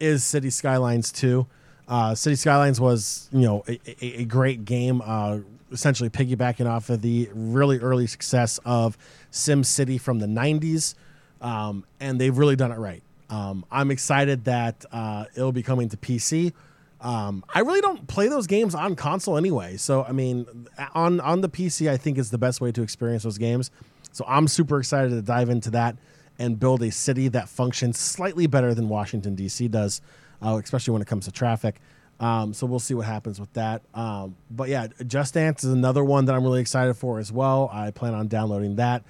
is 0.01 0.25
City 0.25 0.51
Skylines 0.51 1.11
2. 1.13 1.47
Uh, 1.89 2.15
City 2.15 2.37
Skylines 2.37 2.81
was, 2.81 3.29
you 3.33 3.43
know, 3.43 3.65
a, 3.69 3.79
a, 4.01 4.21
a 4.21 4.25
great 4.25 4.65
game. 4.65 5.03
Uh, 5.05 5.39
essentially 5.73 6.09
piggybacking 6.09 6.69
off 6.69 6.91
of 6.91 7.03
the 7.03 7.29
really 7.35 7.79
early 7.79 8.07
success 8.07 8.59
of 8.65 8.97
Sim 9.31 9.65
City 9.65 9.99
from 9.99 10.19
the 10.19 10.27
90s. 10.27 10.95
Um, 11.41 11.85
and 12.01 12.21
they've 12.21 12.37
really 12.37 12.57
done 12.57 12.73
it 12.73 12.79
right. 12.79 13.03
Um, 13.29 13.65
I'm 13.71 13.91
excited 13.91 14.45
that 14.45 14.85
uh, 14.93 15.25
it'll 15.35 15.53
be 15.53 15.63
coming 15.63 15.89
to 15.89 15.97
PC. 15.97 16.53
Um, 17.01 17.45
I 17.55 17.61
really 17.61 17.81
don't 17.81 18.07
play 18.07 18.29
those 18.29 18.47
games 18.47 18.75
on 18.75 18.95
console 18.97 19.37
anyway. 19.37 19.77
So, 19.77 20.05
I 20.05 20.13
mean, 20.13 20.67
on, 20.95 21.21
on 21.21 21.41
the 21.41 21.49
PC, 21.49 21.91
I 21.91 21.97
think 21.97 22.19
is 22.19 22.31
the 22.31 22.39
best 22.39 22.61
way 22.61 22.73
to 22.73 22.83
experience 22.83 23.25
those 23.25 23.39
games. 23.39 23.71
So, 24.13 24.25
I'm 24.27 24.49
super 24.49 24.79
excited 24.79 25.11
to 25.11 25.21
dive 25.23 25.51
into 25.51 25.71
that 25.71 25.97
and 26.39 26.59
build 26.59 26.83
a 26.83 26.91
city 26.91 27.29
that 27.29 27.49
functions 27.49 27.99
slightly 27.99 28.47
better 28.47 28.75
than 28.75 28.89
Washington, 28.89 29.35
D.C. 29.35 29.69
does, 29.69 30.01
uh, 30.43 30.59
especially 30.63 30.93
when 30.93 31.03
it 31.03 31.09
comes 31.09 31.27
to 31.27 31.33
traffic. 31.33 31.81
Um, 32.19 32.55
so 32.55 32.67
we'll 32.67 32.79
see 32.79 32.95
what 32.95 33.07
happens 33.07 33.39
with 33.39 33.53
that. 33.55 33.83
Um, 33.95 34.37
but 34.51 34.69
yeah, 34.69 34.87
Just 35.07 35.35
Dance 35.35 35.65
is 35.65 35.73
another 35.73 36.03
one 36.03 36.25
that 36.27 36.35
I'm 36.35 36.43
really 36.43 36.61
excited 36.61 36.95
for 36.95 37.19
as 37.19 37.31
well. 37.31 37.69
I 37.73 37.91
plan 37.91 38.15
on 38.15 38.29
downloading 38.29 38.77
that. 38.77 39.03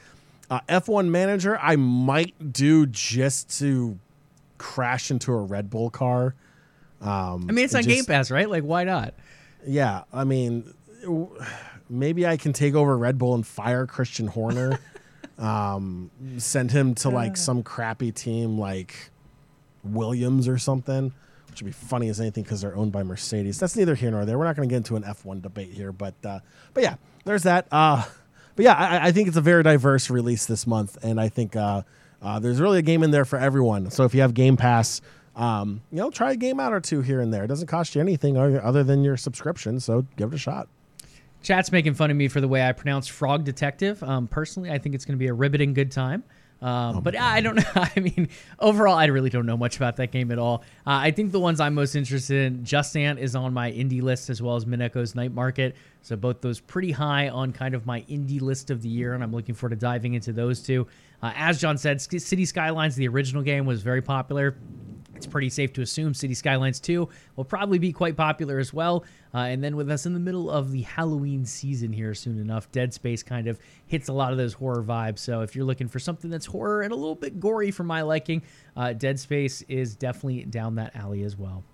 Uh, 0.51 0.61
F1 0.69 1.09
Manager, 1.09 1.59
I 1.61 1.77
might 1.77 2.53
do 2.53 2.87
just 2.87 3.59
to 3.59 3.99
crash 4.59 5.11
into 5.11 5.33
a 5.33 5.41
Red 5.41 5.71
Bull 5.71 5.91
car. 5.91 6.35
Um, 7.01 7.47
I 7.49 7.53
mean, 7.53 7.65
it's 7.65 7.75
on 7.75 7.83
just, 7.83 7.95
Game 7.95 8.05
Pass, 8.05 8.31
right? 8.31 8.49
Like, 8.49 8.65
why 8.65 8.85
not? 8.85 9.15
Yeah, 9.67 10.05
I 10.13 10.25
mean, 10.25 10.73
maybe 11.89 12.27
I 12.27 12.37
can 12.37 12.53
take 12.53 12.75
over 12.75 12.97
Red 12.97 13.19
Bull 13.19 13.35
and 13.35 13.47
fire 13.47 13.87
Christian 13.87 14.27
Horner. 14.27 14.79
um, 15.39 16.11
send 16.39 16.71
him 16.71 16.95
to 16.97 17.11
like 17.11 17.37
some 17.37 17.63
crappy 17.63 18.13
team 18.13 18.59
like 18.59 19.11
Williams 19.85 20.49
or 20.49 20.59
something 20.59 21.13
which 21.57 21.63
would 21.63 21.69
be 21.69 21.87
funny 21.87 22.11
as 22.11 22.21
anything 22.21 22.43
because 22.43 22.61
they're 22.61 22.77
owned 22.77 22.93
by 22.93 23.03
Mercedes. 23.03 23.59
That's 23.59 23.77
neither 23.77 23.95
here 23.95 24.11
nor 24.11 24.27
there. 24.27 24.39
We're 24.39 24.45
not 24.45 24.57
going 24.57 24.69
to 24.69 24.73
get 24.73 24.77
into 24.77 24.97
an 24.97 25.05
F1 25.05 25.41
debate 25.41 25.73
here, 25.73 25.91
but 25.91 26.15
uh, 26.23 26.41
but 26.75 26.83
yeah, 26.83 26.97
there's 27.25 27.45
that. 27.45 27.67
Uh, 27.73 28.05
but 28.57 28.65
yeah, 28.67 28.75
I, 28.75 29.09
I 29.09 29.13
think 29.13 29.29
it's 29.29 29.39
a 29.39 29.43
very 29.43 29.63
diverse 29.63 30.11
release 30.11 30.45
this 30.45 30.67
month, 30.67 31.03
and 31.03 31.19
I 31.19 31.31
think 31.31 31.57
uh, 31.57 31.81
uh, 32.21 32.39
there's 32.41 32.61
really 32.61 32.79
a 32.79 32.83
game 32.83 33.03
in 33.03 33.11
there 33.11 33.25
for 33.25 33.39
everyone. 33.39 33.91
So 33.91 34.05
if 34.05 34.15
you 34.15 34.21
have 34.21 34.35
Game 34.35 34.59
Pass, 34.59 35.01
um, 35.35 35.81
you 35.91 35.97
know, 35.97 36.11
try 36.11 36.33
a 36.33 36.37
game 36.37 36.61
out 36.61 36.75
or 36.75 36.81
two 36.81 37.01
here 37.01 37.23
and 37.23 37.33
there. 37.33 37.45
It 37.45 37.49
doesn't 37.49 37.69
cost 37.69 37.95
you 37.95 38.03
anything 38.03 38.37
other 38.37 38.63
other 38.63 38.85
than 38.85 39.03
your 39.03 39.17
subscription, 39.17 39.81
so 39.81 40.05
give 40.19 40.33
it 40.33 40.35
a 40.35 40.39
shot. 40.39 40.69
Chat's 41.43 41.73
making 41.73 41.95
fun 41.95 42.11
of 42.11 42.19
me 42.19 42.29
for 42.29 42.43
the 42.43 42.49
way 42.49 42.67
I 42.67 42.73
pronounce 42.73 43.09
Frog 43.09 43.45
Detective. 43.45 44.03
Um, 44.03 44.29
personally, 44.29 44.71
I 44.71 44.77
think 44.77 44.95
it's 44.95 45.07
going 45.07 45.17
to 45.17 45.19
be 45.19 45.29
a 45.29 45.35
riveting 45.35 45.73
good 45.73 45.91
time. 45.91 46.23
Um, 46.63 47.03
but 47.03 47.17
I 47.19 47.41
don't 47.41 47.57
know. 47.57 47.65
I 47.75 48.01
mean, 48.01 48.29
overall, 48.59 48.95
I 48.95 49.07
really 49.07 49.31
don't 49.31 49.47
know 49.47 49.57
much 49.57 49.77
about 49.77 49.97
that 49.97 50.11
game 50.11 50.31
at 50.33 50.39
all. 50.39 50.63
Uh, 50.87 50.99
I 51.03 51.11
think 51.11 51.33
the 51.33 51.41
ones 51.41 51.61
I'm 51.61 51.75
most 51.75 51.95
interested 51.95 52.47
in, 52.47 52.65
Jusant 52.65 53.19
is 53.19 53.37
on 53.37 53.53
my 53.53 53.71
indie 53.71 54.03
list 54.03 54.31
as 54.31 54.41
well 54.41 54.57
as 54.57 54.65
Mineko's 54.65 55.15
Night 55.15 55.33
Market. 55.33 55.77
So 56.03 56.17
both 56.17 56.41
those 56.41 56.61
pretty 56.61 56.93
high 56.93 57.29
on 57.29 57.53
kind 57.53 57.75
of 57.75 57.85
my 57.85 58.03
indie 58.03 58.41
list 58.41 58.71
of 58.71 58.81
the 58.83 58.89
year, 58.89 59.15
and 59.15 59.23
I'm 59.23 59.33
looking 59.33 59.55
forward 59.55 59.75
to 59.75 59.81
diving 59.81 60.15
into 60.15 60.33
those 60.33 60.63
two. 60.63 60.87
Uh, 61.23 61.33
as 61.35 61.61
Jon 61.61 61.79
said, 61.79 62.01
City 62.01 62.45
Skylines, 62.45 62.95
the 62.95 63.09
original 63.09 63.43
game, 63.43 63.67
was 63.67 63.83
very 63.83 64.03
popular 64.03 64.57
it's 65.17 65.27
pretty 65.27 65.49
safe 65.49 65.73
to 65.75 65.83
assume 65.83 66.15
City 66.15 66.35
Skylines 66.35 66.79
2 66.81 67.09
will 67.37 67.45
probably 67.45 67.79
be 67.79 67.93
quite 67.93 68.17
popular 68.17 68.59
as 68.59 68.73
well. 68.73 69.05
Uh, 69.35 69.39
and 69.39 69.63
then 69.63 69.77
with 69.77 69.91
us 69.91 70.07
in 70.07 70.13
the 70.13 70.21
middle 70.21 70.51
of 70.51 70.73
the 70.73 70.83
Halloween 70.83 71.45
season 71.45 71.93
here 71.93 72.15
soon 72.15 72.39
enough, 72.39 72.71
Dead 72.71 72.93
Space 72.95 73.23
kind 73.23 73.49
of 73.49 73.59
hits 73.87 74.09
a 74.09 74.13
lot 74.13 74.33
of 74.33 74.39
those 74.39 74.53
horror 74.53 74.83
vibes. 74.83 75.19
So 75.19 75.41
if 75.41 75.57
you're 75.57 75.65
looking 75.65 75.89
for 75.89 75.99
something 75.99 76.31
that's 76.31 76.47
horror 76.47 76.83
and 76.83 76.93
a 76.93 76.97
little 76.97 77.15
bit 77.15 77.41
gory 77.41 77.71
for 77.71 77.85
my 77.85 78.03
liking, 78.03 78.43
uh, 78.77 78.93
Dead 78.93 79.19
Space 79.19 79.63
is 79.63 79.97
definitely 79.97 80.45
down 80.45 80.77
that 80.77 80.95
alley 80.95 81.23
as 81.23 81.37
well. 81.37 81.65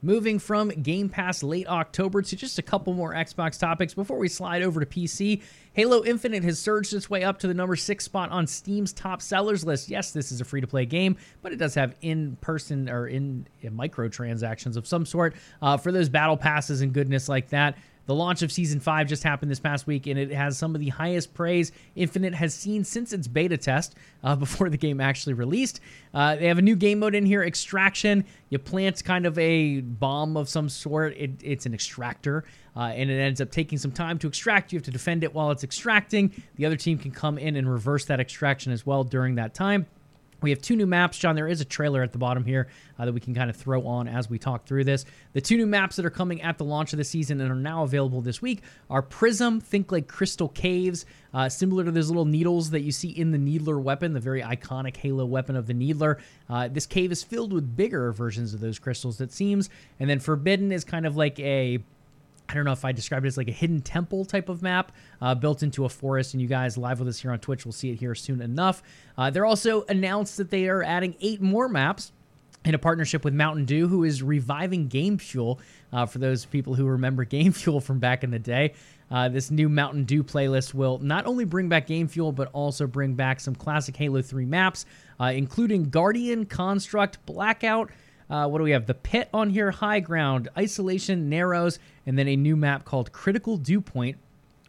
Moving 0.00 0.38
from 0.38 0.68
Game 0.68 1.08
Pass 1.08 1.42
late 1.42 1.66
October 1.66 2.22
to 2.22 2.36
just 2.36 2.56
a 2.60 2.62
couple 2.62 2.94
more 2.94 3.12
Xbox 3.12 3.58
topics 3.58 3.94
before 3.94 4.16
we 4.16 4.28
slide 4.28 4.62
over 4.62 4.78
to 4.78 4.86
PC. 4.86 5.42
Halo 5.72 6.04
Infinite 6.04 6.44
has 6.44 6.60
surged 6.60 6.94
its 6.94 7.10
way 7.10 7.24
up 7.24 7.40
to 7.40 7.48
the 7.48 7.54
number 7.54 7.74
six 7.74 8.04
spot 8.04 8.30
on 8.30 8.46
Steam's 8.46 8.92
top 8.92 9.20
sellers 9.20 9.64
list. 9.64 9.88
Yes, 9.88 10.12
this 10.12 10.30
is 10.30 10.40
a 10.40 10.44
free 10.44 10.60
to 10.60 10.68
play 10.68 10.86
game, 10.86 11.16
but 11.42 11.52
it 11.52 11.56
does 11.56 11.74
have 11.74 11.96
in 12.00 12.36
person 12.40 12.88
or 12.88 13.08
in, 13.08 13.48
microtransactions 13.64 14.76
of 14.76 14.86
some 14.86 15.04
sort 15.04 15.34
uh, 15.62 15.76
for 15.76 15.90
those 15.90 16.08
battle 16.08 16.36
passes 16.36 16.80
and 16.80 16.92
goodness 16.92 17.28
like 17.28 17.48
that. 17.48 17.76
The 18.08 18.14
launch 18.14 18.40
of 18.40 18.50
Season 18.50 18.80
5 18.80 19.06
just 19.06 19.22
happened 19.22 19.50
this 19.50 19.60
past 19.60 19.86
week, 19.86 20.06
and 20.06 20.18
it 20.18 20.30
has 20.30 20.56
some 20.56 20.74
of 20.74 20.80
the 20.80 20.88
highest 20.88 21.34
praise 21.34 21.72
Infinite 21.94 22.34
has 22.34 22.54
seen 22.54 22.82
since 22.82 23.12
its 23.12 23.28
beta 23.28 23.58
test 23.58 23.94
uh, 24.24 24.34
before 24.44 24.70
the 24.70 24.78
game 24.78 24.98
actually 24.98 25.34
released. 25.34 25.80
Uh, 26.14 26.34
they 26.36 26.46
have 26.46 26.56
a 26.56 26.62
new 26.62 26.74
game 26.74 27.00
mode 27.00 27.14
in 27.14 27.26
here, 27.26 27.44
Extraction. 27.44 28.24
You 28.48 28.58
plant 28.60 29.04
kind 29.04 29.26
of 29.26 29.38
a 29.38 29.82
bomb 29.82 30.38
of 30.38 30.48
some 30.48 30.70
sort, 30.70 31.18
it, 31.18 31.32
it's 31.42 31.66
an 31.66 31.74
extractor, 31.74 32.44
uh, 32.74 32.92
and 32.94 33.10
it 33.10 33.20
ends 33.20 33.42
up 33.42 33.50
taking 33.50 33.76
some 33.76 33.92
time 33.92 34.18
to 34.20 34.26
extract. 34.26 34.72
You 34.72 34.78
have 34.78 34.86
to 34.86 34.90
defend 34.90 35.22
it 35.22 35.34
while 35.34 35.50
it's 35.50 35.62
extracting. 35.62 36.32
The 36.54 36.64
other 36.64 36.76
team 36.76 36.96
can 36.96 37.10
come 37.10 37.36
in 37.36 37.56
and 37.56 37.70
reverse 37.70 38.06
that 38.06 38.20
extraction 38.20 38.72
as 38.72 38.86
well 38.86 39.04
during 39.04 39.34
that 39.34 39.52
time. 39.52 39.84
We 40.40 40.50
have 40.50 40.62
two 40.62 40.76
new 40.76 40.86
maps, 40.86 41.18
Jon. 41.18 41.34
There 41.34 41.48
is 41.48 41.60
a 41.60 41.64
trailer 41.64 42.02
at 42.02 42.12
the 42.12 42.18
bottom 42.18 42.44
here 42.44 42.68
uh, 42.98 43.04
that 43.06 43.12
we 43.12 43.20
can 43.20 43.34
kind 43.34 43.50
of 43.50 43.56
throw 43.56 43.86
on 43.86 44.06
as 44.06 44.30
we 44.30 44.38
talk 44.38 44.66
through 44.66 44.84
this. 44.84 45.04
The 45.32 45.40
two 45.40 45.56
new 45.56 45.66
maps 45.66 45.96
that 45.96 46.06
are 46.06 46.10
coming 46.10 46.42
at 46.42 46.58
the 46.58 46.64
launch 46.64 46.92
of 46.92 46.96
the 46.96 47.04
season 47.04 47.40
and 47.40 47.50
are 47.50 47.56
now 47.56 47.82
available 47.82 48.20
this 48.20 48.40
week 48.40 48.62
are 48.88 49.02
Prism, 49.02 49.60
think 49.60 49.90
like 49.90 50.06
crystal 50.06 50.48
caves, 50.48 51.06
uh, 51.34 51.48
similar 51.48 51.84
to 51.84 51.90
those 51.90 52.08
little 52.08 52.24
needles 52.24 52.70
that 52.70 52.82
you 52.82 52.92
see 52.92 53.08
in 53.08 53.32
the 53.32 53.38
Needler 53.38 53.78
weapon, 53.78 54.12
the 54.12 54.20
very 54.20 54.42
iconic 54.42 54.96
Halo 54.96 55.26
weapon 55.26 55.56
of 55.56 55.66
the 55.66 55.74
Needler. 55.74 56.18
Uh, 56.48 56.68
this 56.68 56.86
cave 56.86 57.10
is 57.10 57.22
filled 57.22 57.52
with 57.52 57.76
bigger 57.76 58.12
versions 58.12 58.54
of 58.54 58.60
those 58.60 58.78
crystals, 58.78 59.20
it 59.20 59.32
seems. 59.32 59.68
And 59.98 60.08
then 60.08 60.20
Forbidden 60.20 60.70
is 60.70 60.84
kind 60.84 61.04
of 61.04 61.16
like 61.16 61.38
a 61.40 61.80
I 62.48 62.54
don't 62.54 62.64
know 62.64 62.72
if 62.72 62.84
I 62.84 62.92
describe 62.92 63.24
it 63.24 63.28
as 63.28 63.36
like 63.36 63.48
a 63.48 63.52
hidden 63.52 63.80
temple 63.80 64.24
type 64.24 64.48
of 64.48 64.62
map 64.62 64.92
uh, 65.20 65.34
built 65.34 65.62
into 65.62 65.84
a 65.84 65.88
forest. 65.88 66.32
And 66.32 66.40
you 66.40 66.48
guys 66.48 66.78
live 66.78 66.98
with 66.98 67.08
us 67.08 67.20
here 67.20 67.30
on 67.30 67.38
Twitch 67.40 67.64
will 67.64 67.72
see 67.72 67.90
it 67.90 67.96
here 67.96 68.14
soon 68.14 68.40
enough. 68.40 68.82
Uh, 69.16 69.30
they're 69.30 69.44
also 69.44 69.84
announced 69.88 70.38
that 70.38 70.50
they 70.50 70.68
are 70.68 70.82
adding 70.82 71.14
eight 71.20 71.42
more 71.42 71.68
maps 71.68 72.12
in 72.64 72.74
a 72.74 72.78
partnership 72.78 73.24
with 73.24 73.34
Mountain 73.34 73.66
Dew, 73.66 73.86
who 73.86 74.04
is 74.04 74.22
reviving 74.22 74.88
Game 74.88 75.18
Fuel. 75.18 75.60
Uh, 75.92 76.04
for 76.06 76.18
those 76.18 76.44
people 76.44 76.74
who 76.74 76.86
remember 76.86 77.24
Game 77.26 77.52
Fuel 77.52 77.80
from 77.80 77.98
back 77.98 78.24
in 78.24 78.30
the 78.30 78.38
day, 78.38 78.74
uh, 79.10 79.28
this 79.28 79.50
new 79.50 79.68
Mountain 79.68 80.04
Dew 80.04 80.22
playlist 80.22 80.74
will 80.74 80.98
not 80.98 81.26
only 81.26 81.44
bring 81.44 81.68
back 81.68 81.86
Game 81.86 82.08
Fuel, 82.08 82.32
but 82.32 82.48
also 82.52 82.86
bring 82.86 83.14
back 83.14 83.40
some 83.40 83.54
classic 83.54 83.96
Halo 83.96 84.22
3 84.22 84.44
maps, 84.44 84.86
uh, 85.20 85.32
including 85.34 85.88
Guardian, 85.90 86.46
Construct, 86.46 87.24
Blackout. 87.26 87.90
Uh, 88.30 88.46
what 88.46 88.58
do 88.58 88.64
we 88.64 88.72
have? 88.72 88.86
The 88.86 88.94
Pit 88.94 89.28
on 89.32 89.50
here, 89.50 89.70
High 89.70 90.00
Ground, 90.00 90.48
Isolation, 90.56 91.28
Narrows, 91.28 91.78
and 92.06 92.18
then 92.18 92.28
a 92.28 92.36
new 92.36 92.56
map 92.56 92.84
called 92.84 93.12
Critical 93.12 93.56
Dew 93.56 93.80
Point 93.80 94.18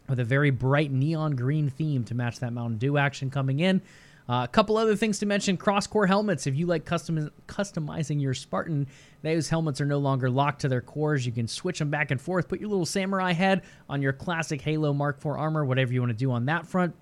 with 0.08 0.18
a 0.18 0.24
very 0.24 0.50
bright 0.50 0.90
neon 0.90 1.36
green 1.36 1.68
theme 1.68 2.04
to 2.04 2.14
match 2.14 2.40
that 2.40 2.52
Mountain 2.52 2.78
Dew 2.78 2.96
action 2.96 3.30
coming 3.30 3.60
in. 3.60 3.82
Uh, 4.28 4.44
a 4.44 4.48
couple 4.48 4.76
other 4.76 4.94
things 4.94 5.18
to 5.18 5.26
mention 5.26 5.56
cross-core 5.56 6.06
helmets. 6.06 6.46
If 6.46 6.54
you 6.54 6.66
like 6.66 6.84
custom- 6.84 7.30
customizing 7.48 8.20
your 8.20 8.32
Spartan, 8.32 8.86
those 9.22 9.48
helmets 9.48 9.80
are 9.80 9.86
no 9.86 9.98
longer 9.98 10.30
locked 10.30 10.60
to 10.60 10.68
their 10.68 10.80
cores. 10.80 11.26
You 11.26 11.32
can 11.32 11.48
switch 11.48 11.80
them 11.80 11.90
back 11.90 12.12
and 12.12 12.20
forth. 12.20 12.48
Put 12.48 12.60
your 12.60 12.68
little 12.68 12.86
samurai 12.86 13.32
head 13.32 13.62
on 13.88 14.02
your 14.02 14.12
classic 14.12 14.60
Halo 14.60 14.92
Mark 14.92 15.16
IV 15.18 15.32
armor, 15.32 15.64
whatever 15.64 15.92
you 15.92 16.00
want 16.00 16.10
to 16.10 16.16
do 16.16 16.30
on 16.30 16.46
that 16.46 16.66
front. 16.66 16.94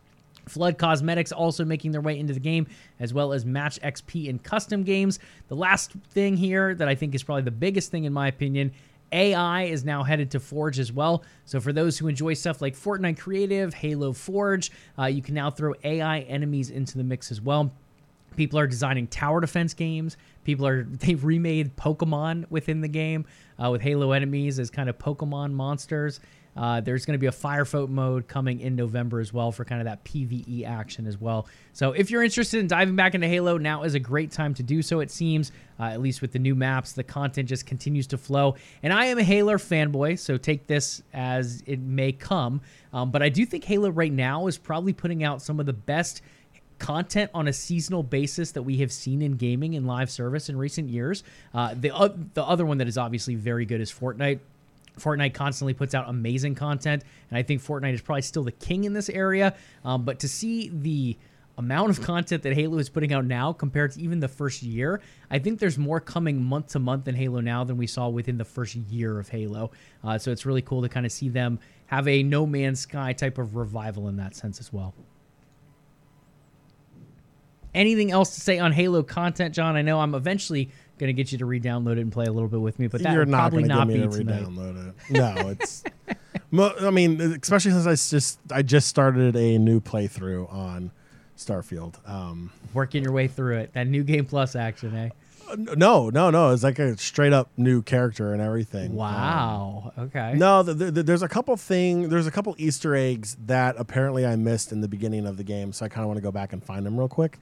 Flood 0.49 0.79
Cosmetics 0.79 1.33
also 1.33 1.65
making 1.65 1.93
their 1.93 2.01
way 2.01 2.19
into 2.19 2.33
the 2.33 2.41
game, 2.41 2.67
as 3.01 3.15
well 3.15 3.33
as 3.33 3.45
Match 3.45 3.81
XP 3.81 4.29
and 4.29 4.43
custom 4.43 4.83
games. 4.83 5.19
The 5.49 5.57
last 5.57 5.93
thing 6.11 6.37
here 6.37 6.75
that 6.75 6.89
I 6.89 6.95
think 6.95 7.15
is 7.15 7.23
probably 7.23 7.43
the 7.43 7.51
biggest 7.51 7.91
thing, 7.91 8.05
in 8.05 8.13
my 8.13 8.29
opinion, 8.29 8.73
AI 9.13 9.65
is 9.65 9.85
now 9.85 10.03
headed 10.03 10.31
to 10.33 10.41
Forge 10.41 10.79
as 10.79 10.93
well. 10.93 11.25
So 11.45 11.61
for 11.61 11.73
those 11.73 11.99
who 11.99 12.09
enjoy 12.09 12.35
stuff 12.35 12.61
like 12.61 12.75
Fortnite 12.75 13.19
Creative, 13.19 13.73
Halo 13.73 14.13
Forge, 14.13 14.71
uh, 14.99 15.07
you 15.07 15.23
can 15.23 15.35
now 15.35 15.51
throw 15.51 15.75
AI 15.85 16.21
enemies 16.21 16.71
into 16.71 16.99
the 16.99 17.05
mix 17.05 17.31
as 17.31 17.41
well. 17.41 17.73
People 18.37 18.59
are 18.59 18.67
designing 18.67 19.07
tower 19.09 19.41
defense 19.41 19.75
games. 19.75 20.17
People 20.45 20.67
are 20.67 20.85
they've 20.89 21.23
remade 21.25 21.77
Pokemon 21.77 22.45
within 22.51 22.81
the 22.81 22.89
game 22.89 23.27
uh, 23.63 23.71
with 23.71 23.81
Halo 23.81 24.13
enemies 24.13 24.59
as 24.59 24.71
kind 24.71 24.89
of 24.89 24.99
Pokemon 24.99 25.53
monsters. 25.53 26.21
Uh, 26.59 26.81
there's 26.81 27.07
going 27.07 27.15
to 27.15 27.19
be 27.19 27.29
a 27.29 27.31
firefight 27.31 27.89
mode 27.89 28.27
coming 28.27 28.59
in 28.59 28.75
November 28.75 29.21
as 29.21 29.33
well 29.33 29.53
for 29.53 29.65
kind 29.65 29.81
of 29.81 29.85
that 29.85 30.05
PVE 30.05 30.67
action 30.67 31.07
as 31.07 31.17
well. 31.17 31.47
So 31.73 31.93
if 31.93 32.11
you're 32.11 32.25
interested 32.25 32.59
in 32.59 32.67
diving 32.67 32.97
back 32.97 33.15
into 33.15 33.29
Halo, 33.29 33.59
now 33.59 33.85
is 33.85 33.95
a 33.95 34.01
great 34.01 34.33
time 34.33 34.55
to 34.55 34.65
do 34.65 34.83
so. 34.83 34.99
It 34.99 35.13
seems, 35.13 35.53
uh, 35.79 35.85
at 35.85 36.01
least 36.01 36.21
with 36.21 36.33
the 36.33 36.41
new 36.41 36.57
maps, 36.57 36.93
the 36.93 37.05
content 37.05 37.49
just 37.49 37.65
continues 37.65 38.09
to 38.09 38.19
flow. 38.19 38.57
And 38.83 38.93
I 38.93 39.05
am 39.05 39.19
a 39.19 39.23
Halo 39.23 39.55
fanboy, 39.55 40.19
so 40.19 40.37
take 40.37 40.67
this 40.67 41.01
as 41.13 41.63
it 41.65 41.79
may 41.79 42.11
come. 42.11 42.61
Um, 42.93 43.13
but 43.13 43.23
I 43.23 43.29
do 43.29 43.47
think 43.47 43.63
Halo 43.63 43.91
right 43.91 44.13
now 44.13 44.49
is 44.49 44.59
probably 44.59 44.93
putting 44.93 45.23
out 45.23 45.41
some 45.41 45.61
of 45.61 45.67
the 45.67 45.73
best 45.73 46.23
content 46.81 47.31
on 47.35 47.47
a 47.49 47.53
seasonal 47.53 48.03
basis 48.03 48.53
that 48.53 48.63
we 48.63 48.79
have 48.79 48.91
seen 48.91 49.23
in 49.23 49.33
gaming 49.37 49.77
and 49.77 49.87
live 49.87 50.11
service 50.11 50.49
in 50.49 50.57
recent 50.57 50.89
years. 50.89 51.23
Uh, 51.55 51.75
the 51.75 51.95
uh, 51.95 52.09
the 52.35 52.43
other 52.43 52.65
one 52.67 52.79
that 52.79 52.89
is 52.89 52.99
obviously 52.99 53.35
very 53.35 53.65
good 53.65 53.81
is 53.81 53.93
Fortnite. 53.93 54.41
Fortnite 54.99 55.35
constantly 55.35 55.75
puts 55.75 55.95
out 55.95 56.09
amazing 56.09 56.55
content, 56.55 57.05
and 57.31 57.39
I 57.39 57.43
think 57.43 57.63
Fortnite 57.63 57.95
is 57.95 58.01
probably 58.01 58.23
still 58.23 58.45
the 58.45 58.53
king 58.53 58.85
in 58.85 58.93
this 58.93 59.09
area. 59.09 59.55
Um, 59.85 60.05
but 60.05 60.21
to 60.21 60.29
see 60.29 60.69
the 60.69 61.17
amount 61.59 61.91
of 61.91 62.01
content 62.01 62.45
that 62.45 62.55
Halo 62.55 62.79
is 62.79 62.89
putting 62.89 63.13
out 63.13 63.25
now 63.25 63.53
compared 63.53 63.91
to 63.93 64.01
even 64.01 64.21
the 64.21 64.29
first 64.29 64.63
year, 64.63 65.01
I 65.29 65.41
think 65.41 65.59
there's 65.59 65.77
more 65.77 66.01
coming 66.01 66.43
month 66.43 66.69
to 66.69 66.79
month 66.79 67.09
in 67.09 67.17
Halo 67.17 67.41
now 67.41 67.65
than 67.65 67.77
we 67.77 67.87
saw 67.87 68.09
within 68.09 68.39
the 68.39 68.45
first 68.45 68.77
year 68.77 69.19
of 69.19 69.29
Halo. 69.29 69.73
Uh, 70.05 70.19
so 70.19 70.31
it's 70.31 70.47
really 70.47 70.63
cool 70.63 70.83
to 70.83 70.89
kind 70.89 71.05
of 71.05 71.11
see 71.11 71.29
them 71.29 71.59
have 71.87 72.07
a 72.07 72.23
No 72.23 72.47
Man's 72.47 72.81
Sky 72.81 73.13
type 73.13 73.39
of 73.39 73.57
revival 73.57 74.09
in 74.09 74.17
that 74.17 74.37
sense 74.37 74.61
as 74.61 74.73
well. 74.73 74.95
Anything 77.75 78.13
else 78.13 78.35
to 78.35 78.41
say 78.41 78.59
on 78.59 78.73
Halo 78.73 79.03
content, 79.03 79.55
Jon? 79.55 79.77
I 79.77 79.83
know 79.83 80.01
I'm 80.01 80.15
eventually 80.15 80.71
going 80.99 81.09
to 81.09 81.13
get 81.13 81.33
you 81.33 81.39
to 81.39 81.47
re-download 81.47 81.93
it 81.93 81.99
and 81.99 82.13
play 82.13 82.27
a 82.27 82.33
little 82.33 82.49
bit 82.49 82.61
with 82.61 82.79
me, 82.79 82.87
but 82.89 83.03
that 83.03 83.13
You're 83.13 83.25
not 83.27 83.39
probably 83.53 83.63
to 83.65 83.69
not 83.69 83.89
get 83.89 83.97
me 84.01 84.07
to 84.07 84.19
tonight. 84.19 84.41
re-download 84.47 84.89
it. 84.89 84.95
No, 85.11 85.49
it's. 85.51 85.85
mo- 86.51 86.75
I 86.81 86.91
mean, 86.91 87.21
especially 87.21 87.73
since 87.73 87.87
I 87.87 87.95
just 87.95 88.39
I 88.53 88.63
just 88.63 88.89
started 88.89 89.37
a 89.37 89.59
new 89.59 89.81
playthrough 89.81 90.53
on 90.53 90.91
Starfield. 91.37 91.97
Um, 92.09 92.51
Working 92.75 93.03
your 93.03 93.13
way 93.13 93.29
through 93.29 93.59
it. 93.59 93.73
That 93.75 93.87
new 93.87 94.03
game 94.05 94.25
plus 94.27 94.55
action, 94.57 94.95
eh? 94.97 95.09
no, 95.57 96.11
no, 96.11 96.29
no. 96.29 96.51
It's 96.53 96.63
like 96.63 96.79
a 96.79 96.99
straight 96.99 97.33
up 97.33 97.49
new 97.57 97.81
character 97.81 98.35
and 98.35 98.43
everything. 98.43 98.91
Um, 98.91 98.97
Wow. 98.97 99.93
okay. 99.99 100.35
no, 100.37 100.63
th 100.63 100.77
th 100.95 101.07
there's 101.07 101.23
a 101.23 101.29
couple 101.29 101.57
thing. 101.57 102.11
There's 102.11 102.27
a 102.27 102.31
couple 102.31 102.55
Easter 102.59 102.95
eggs 102.95 103.35
that 103.47 103.77
apparently 103.79 104.27
I 104.27 104.37
missed 104.37 104.73
in 104.73 104.83
the 104.83 104.89
beginning 104.89 105.27
of 105.27 105.39
the 105.39 105.45
game, 105.45 105.73
so 105.73 105.87
I 105.87 105.89
kind 105.89 106.03
of 106.03 106.09
want 106.09 106.19
to 106.19 106.23
go 106.23 106.31
back 106.33 106.53
and 106.53 106.63
find 106.63 106.85
them 106.85 106.99
real 106.99 107.09
quick. 107.09 107.39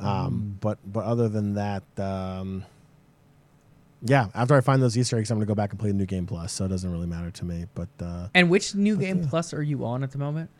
Um, 0.00 0.56
But 0.60 0.78
but 0.84 1.04
other 1.04 1.28
than 1.28 1.54
that, 1.54 1.84
um, 1.98 2.64
yeah. 4.02 4.28
After 4.34 4.54
I 4.54 4.60
find 4.60 4.82
those 4.82 4.96
Easter 4.96 5.18
eggs, 5.18 5.30
I'm 5.30 5.38
gonna 5.38 5.46
go 5.46 5.54
back 5.54 5.70
and 5.70 5.78
play 5.78 5.90
the 5.90 5.96
new 5.96 6.06
game 6.06 6.26
plus. 6.26 6.52
So 6.52 6.64
it 6.64 6.68
doesn't 6.68 6.90
really 6.90 7.06
matter 7.06 7.30
to 7.30 7.44
me. 7.44 7.66
But 7.74 7.88
uh, 8.00 8.28
And 8.34 8.50
which 8.50 8.74
new 8.74 8.96
game 8.96 9.26
plus 9.26 9.52
are 9.54 9.62
you 9.62 9.84
on 9.84 10.02
at 10.02 10.10
the 10.12 10.18
moment? 10.18 10.50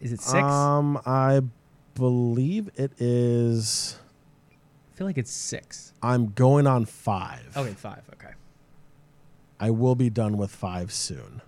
Is 0.00 0.12
it 0.12 0.20
six? 0.20 0.42
Um, 0.42 1.00
I 1.06 1.42
believe 1.94 2.70
it 2.76 2.92
is. 3.00 3.98
I 4.92 4.96
feel 4.96 5.06
like 5.06 5.18
it's 5.18 5.30
six. 5.30 5.92
I'm 6.02 6.32
going 6.32 6.66
on 6.66 6.84
five. 6.84 7.56
Okay, 7.56 7.72
five. 7.72 8.02
Okay. 8.14 8.32
I 9.60 9.70
will 9.70 9.94
be 9.94 10.10
done 10.10 10.36
with 10.36 10.50
five 10.50 10.92
soon. 10.92 11.40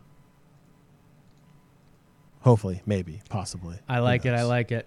Hopefully, 2.41 2.83
maybe, 2.87 3.23
possibly. 3.29 3.77
I 3.89 3.99
like 3.99 4.25
it. 4.27 4.35
I 4.35 4.45
like 4.45 4.71
it. 4.71 4.87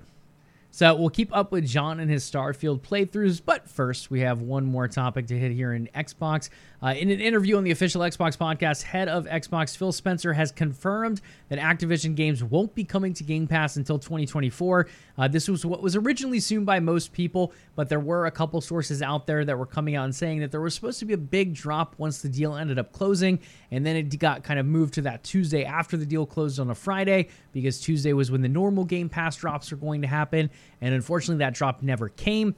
So 0.77 0.93
we'll 0.93 1.09
keep 1.09 1.35
up 1.35 1.51
with 1.51 1.65
Jon 1.65 1.99
and 1.99 2.07
his 2.07 2.23
Starfield 2.23 2.81
playthroughs, 2.81 3.41
but 3.43 3.67
first 3.67 4.11
we 4.11 4.19
have 4.19 4.43
one 4.43 4.63
more 4.63 4.87
topic 4.87 5.25
to 5.25 5.35
hit 5.35 5.51
here 5.51 5.73
in 5.73 5.89
Xbox. 5.95 6.49
Uh, 6.81 6.89
in 6.89 7.09
an 7.09 7.19
interview 7.19 7.57
on 7.57 7.63
the 7.63 7.71
official 7.71 8.01
Xbox 8.01 8.37
podcast, 8.37 8.83
head 8.83 9.07
of 9.07 9.25
Xbox 9.25 9.75
Phil 9.75 9.91
Spencer 9.91 10.33
has 10.33 10.51
confirmed 10.51 11.21
that 11.49 11.57
Activision 11.57 12.15
games 12.15 12.43
won't 12.43 12.75
be 12.75 12.83
coming 12.83 13.15
to 13.15 13.23
Game 13.23 13.47
Pass 13.47 13.77
until 13.77 13.97
2024. 13.97 14.87
Uh, 15.17 15.27
this 15.27 15.47
was 15.47 15.65
what 15.65 15.81
was 15.81 15.95
originally 15.95 16.37
assumed 16.37 16.67
by 16.67 16.79
most 16.79 17.13
people, 17.13 17.51
but 17.75 17.89
there 17.89 17.99
were 17.99 18.27
a 18.27 18.31
couple 18.31 18.61
sources 18.61 19.01
out 19.01 19.25
there 19.25 19.43
that 19.43 19.57
were 19.57 19.65
coming 19.65 19.95
out 19.95 20.05
and 20.05 20.13
saying 20.13 20.39
that 20.39 20.51
there 20.51 20.61
was 20.61 20.75
supposed 20.75 20.99
to 20.99 21.05
be 21.05 21.15
a 21.15 21.17
big 21.17 21.55
drop 21.55 21.95
once 21.97 22.21
the 22.21 22.29
deal 22.29 22.55
ended 22.55 22.77
up 22.77 22.91
closing, 22.91 23.39
and 23.71 23.83
then 23.83 23.95
it 23.95 24.19
got 24.19 24.43
kind 24.43 24.59
of 24.59 24.67
moved 24.67 24.93
to 24.93 25.01
that 25.01 25.23
Tuesday 25.23 25.65
after 25.65 25.97
the 25.97 26.05
deal 26.05 26.27
closed 26.27 26.59
on 26.59 26.69
a 26.69 26.75
Friday 26.75 27.27
because 27.53 27.81
Tuesday 27.81 28.13
was 28.13 28.29
when 28.29 28.43
the 28.43 28.47
normal 28.47 28.83
Game 28.85 29.09
Pass 29.09 29.35
drops 29.35 29.71
are 29.71 29.77
going 29.77 30.03
to 30.03 30.07
happen, 30.07 30.51
and 30.81 30.93
unfortunately 30.93 31.39
that 31.43 31.55
drop 31.55 31.81
never 31.81 32.09
came. 32.09 32.53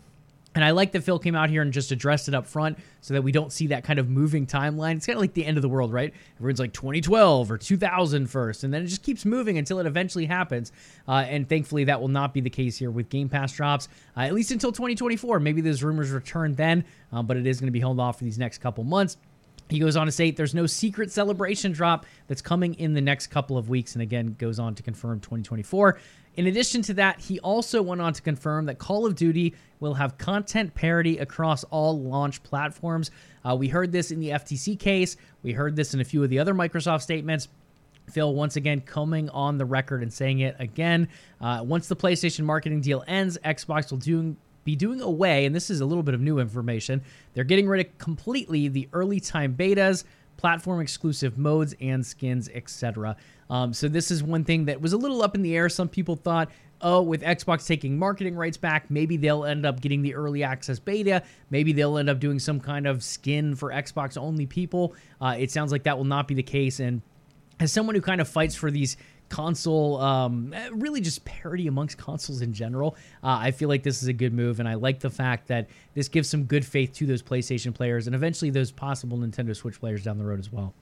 And 0.56 0.66
I 0.66 0.72
like 0.72 0.92
that 0.94 1.04
Phil 1.04 1.20
came 1.20 1.36
out 1.36 1.50
here 1.50 1.62
and 1.62 1.72
just 1.72 1.92
addressed 1.92 2.28
it 2.28 2.34
up 2.34 2.48
front 2.48 2.80
so 3.02 3.14
that 3.14 3.22
we 3.22 3.32
don't 3.32 3.52
see 3.52 3.68
that 3.68 3.84
kind 3.84 4.00
of 4.00 4.10
moving 4.10 4.48
timeline. 4.48 4.96
It's 4.96 5.06
kind 5.06 5.16
of 5.16 5.22
like 5.22 5.34
the 5.34 5.46
end 5.46 5.58
of 5.58 5.62
the 5.62 5.70
world, 5.70 5.94
right? 5.94 6.12
Everyone's 6.38 6.60
like 6.60 6.74
2012 6.74 7.52
or 7.52 7.58
2000 7.58 8.28
first, 8.28 8.64
and 8.64 8.74
then 8.74 8.84
it 8.84 8.88
just 8.88 9.04
keeps 9.04 9.26
moving 9.26 9.58
until 9.58 9.80
it 9.80 9.86
eventually 9.86 10.26
happens. 10.26 10.72
Uh, 11.08 11.24
and 11.28 11.48
thankfully, 11.48 11.84
that 11.86 12.02
will 12.02 12.08
not 12.08 12.34
be 12.34 12.42
the 12.42 12.50
case 12.50 12.78
here 12.78 12.90
with 12.90 13.10
Game 13.10 13.30
Pass 13.30 13.54
drops, 13.54 13.88
uh, 14.18 14.22
at 14.22 14.34
least 14.34 14.52
until 14.52 14.72
2024. 14.72 15.40
Maybe 15.40 15.62
those 15.62 15.84
rumors 15.84 16.10
return 16.10 16.56
then, 16.56 16.84
um, 17.12 17.28
but 17.28 17.38
it 17.38 17.46
is 17.46 17.60
going 17.60 17.68
to 17.68 17.72
be 17.72 17.80
held 17.80 18.00
off 18.00 18.18
for 18.18 18.24
these 18.24 18.40
next 18.40 18.58
couple 18.58 18.84
months. 18.84 19.18
He 19.70 19.80
goes 19.80 19.96
on 19.96 20.08
to 20.08 20.12
say 20.12 20.32
there's 20.32 20.56
no 20.56 20.66
secret 20.66 21.12
celebration 21.12 21.72
drop 21.72 22.06
that's 22.28 22.42
coming 22.42 22.74
in 22.76 22.94
the 22.94 23.02
next 23.02 23.28
couple 23.28 23.58
of 23.58 23.70
weeks, 23.70 23.94
and 23.94 24.02
again 24.02 24.36
goes 24.40 24.60
on 24.60 24.76
to 24.76 24.84
confirm 24.84 25.20
2024. 25.20 26.00
In 26.38 26.48
addition 26.48 26.82
to 26.84 26.94
that, 26.96 27.20
he 27.20 27.40
also 27.42 27.82
went 27.82 28.02
on 28.02 28.14
to 28.14 28.22
confirm 28.22 28.66
that 28.66 28.80
Call 28.80 29.06
of 29.06 29.16
Duty 29.16 29.54
will 29.80 29.94
have 29.94 30.18
content 30.18 30.74
parity 30.74 31.18
across 31.20 31.64
all 31.66 32.00
launch 32.00 32.42
platforms. 32.44 33.12
Uh, 33.44 33.56
we 33.56 33.68
heard 33.68 33.92
this 33.92 34.12
in 34.12 34.20
the 34.20 34.30
FTC 34.30 34.80
case. 34.80 35.18
We 35.44 35.54
heard 35.54 35.76
this 35.76 35.94
in 35.94 36.02
a 36.02 36.04
few 36.04 36.24
of 36.24 36.30
the 36.30 36.40
other 36.40 36.54
Microsoft 36.54 37.02
statements. 37.02 37.48
Phil 38.10 38.34
once 38.34 38.56
again 38.56 38.82
coming 38.82 39.30
on 39.30 39.58
the 39.58 39.66
record 39.66 40.02
and 40.02 40.12
saying 40.12 40.40
it 40.40 40.56
again. 40.60 41.08
Uh, 41.40 41.62
once 41.64 41.88
the 41.88 41.96
PlayStation 41.96 42.44
marketing 42.44 42.82
deal 42.82 43.04
ends, 43.08 43.38
Xbox 43.46 43.92
will 43.92 44.00
do 44.00 44.36
be 44.64 44.76
doing 44.76 45.02
away, 45.02 45.46
and 45.46 45.56
this 45.56 45.70
is 45.70 45.82
a 45.82 45.86
little 45.86 46.04
bit 46.04 46.14
of 46.14 46.22
new 46.22 46.40
information. 46.40 47.02
They're 47.34 47.44
getting 47.44 47.68
rid 47.68 47.86
of 47.86 47.98
completely 47.98 48.68
the 48.68 48.88
early 48.94 49.20
time 49.20 49.56
betas, 49.56 50.04
platform 50.38 50.82
exclusive 50.82 51.38
modes, 51.38 51.76
and 51.82 52.06
skins, 52.06 52.50
etc. 52.54 53.16
Um, 53.50 53.74
so 53.74 53.88
this 53.88 54.12
is 54.12 54.24
one 54.24 54.44
thing 54.44 54.66
that 54.66 54.82
was 54.82 54.94
a 54.94 54.98
little 54.98 55.22
up 55.22 55.36
in 55.36 55.42
the 55.42 55.56
air. 55.56 55.70
Some 55.70 55.90
people 55.90 56.16
thought, 56.16 56.50
oh, 56.82 57.02
with 57.02 57.22
Xbox 57.22 57.68
taking 57.68 57.98
marketing 57.98 58.36
rights 58.36 58.58
back, 58.58 58.90
maybe 58.90 59.18
they'll 59.18 59.46
end 59.46 59.66
up 59.66 59.82
getting 59.82 60.02
the 60.02 60.16
early 60.16 60.44
access 60.44 60.80
beta. 60.80 61.24
Maybe 61.50 61.74
they'll 61.74 61.98
end 61.98 62.10
up 62.10 62.20
doing 62.20 62.40
some 62.40 62.60
kind 62.60 62.88
of 62.88 63.04
skin 63.04 63.56
for 63.56 63.72
Xbox 63.72 64.18
only 64.18 64.46
people. 64.46 64.96
Uh, 65.20 65.36
it 65.38 65.52
sounds 65.52 65.72
like 65.72 65.84
that 65.84 65.98
will 65.98 66.06
not 66.06 66.28
be 66.28 66.36
the 66.36 66.44
case. 66.44 66.80
And 66.80 67.02
as 67.60 67.72
someone 67.72 67.96
who 67.96 68.02
kind 68.02 68.22
of 68.22 68.28
fights 68.28 68.56
for 68.56 68.72
these 68.72 68.98
console, 69.30 70.00
um, 70.02 70.54
eh, 70.54 70.70
really 70.74 71.02
just 71.02 71.24
parity 71.24 71.68
amongst 71.68 71.98
consoles 71.98 72.42
in 72.42 72.52
general. 72.52 72.96
Uh, 73.24 73.38
I 73.40 73.52
feel 73.52 73.70
like 73.70 73.84
this 73.84 74.02
is 74.02 74.08
a 74.08 74.14
good 74.14 74.34
move, 74.34 74.60
and 74.60 74.68
I 74.68 74.74
like 74.74 75.00
the 75.00 75.10
fact 75.10 75.48
that 75.48 75.70
this 75.94 76.08
gives 76.08 76.28
some 76.28 76.44
good 76.44 76.66
faith 76.66 76.94
to 76.94 77.06
those 77.06 77.22
PlayStation 77.22 77.74
players 77.74 78.08
and 78.08 78.16
eventually 78.16 78.52
those 78.52 78.72
possible 78.72 79.18
Nintendo 79.18 79.56
Switch 79.56 79.80
players 79.80 80.04
down 80.04 80.18
the 80.18 80.26
road 80.26 80.40
as 80.40 80.52
well. 80.52 80.74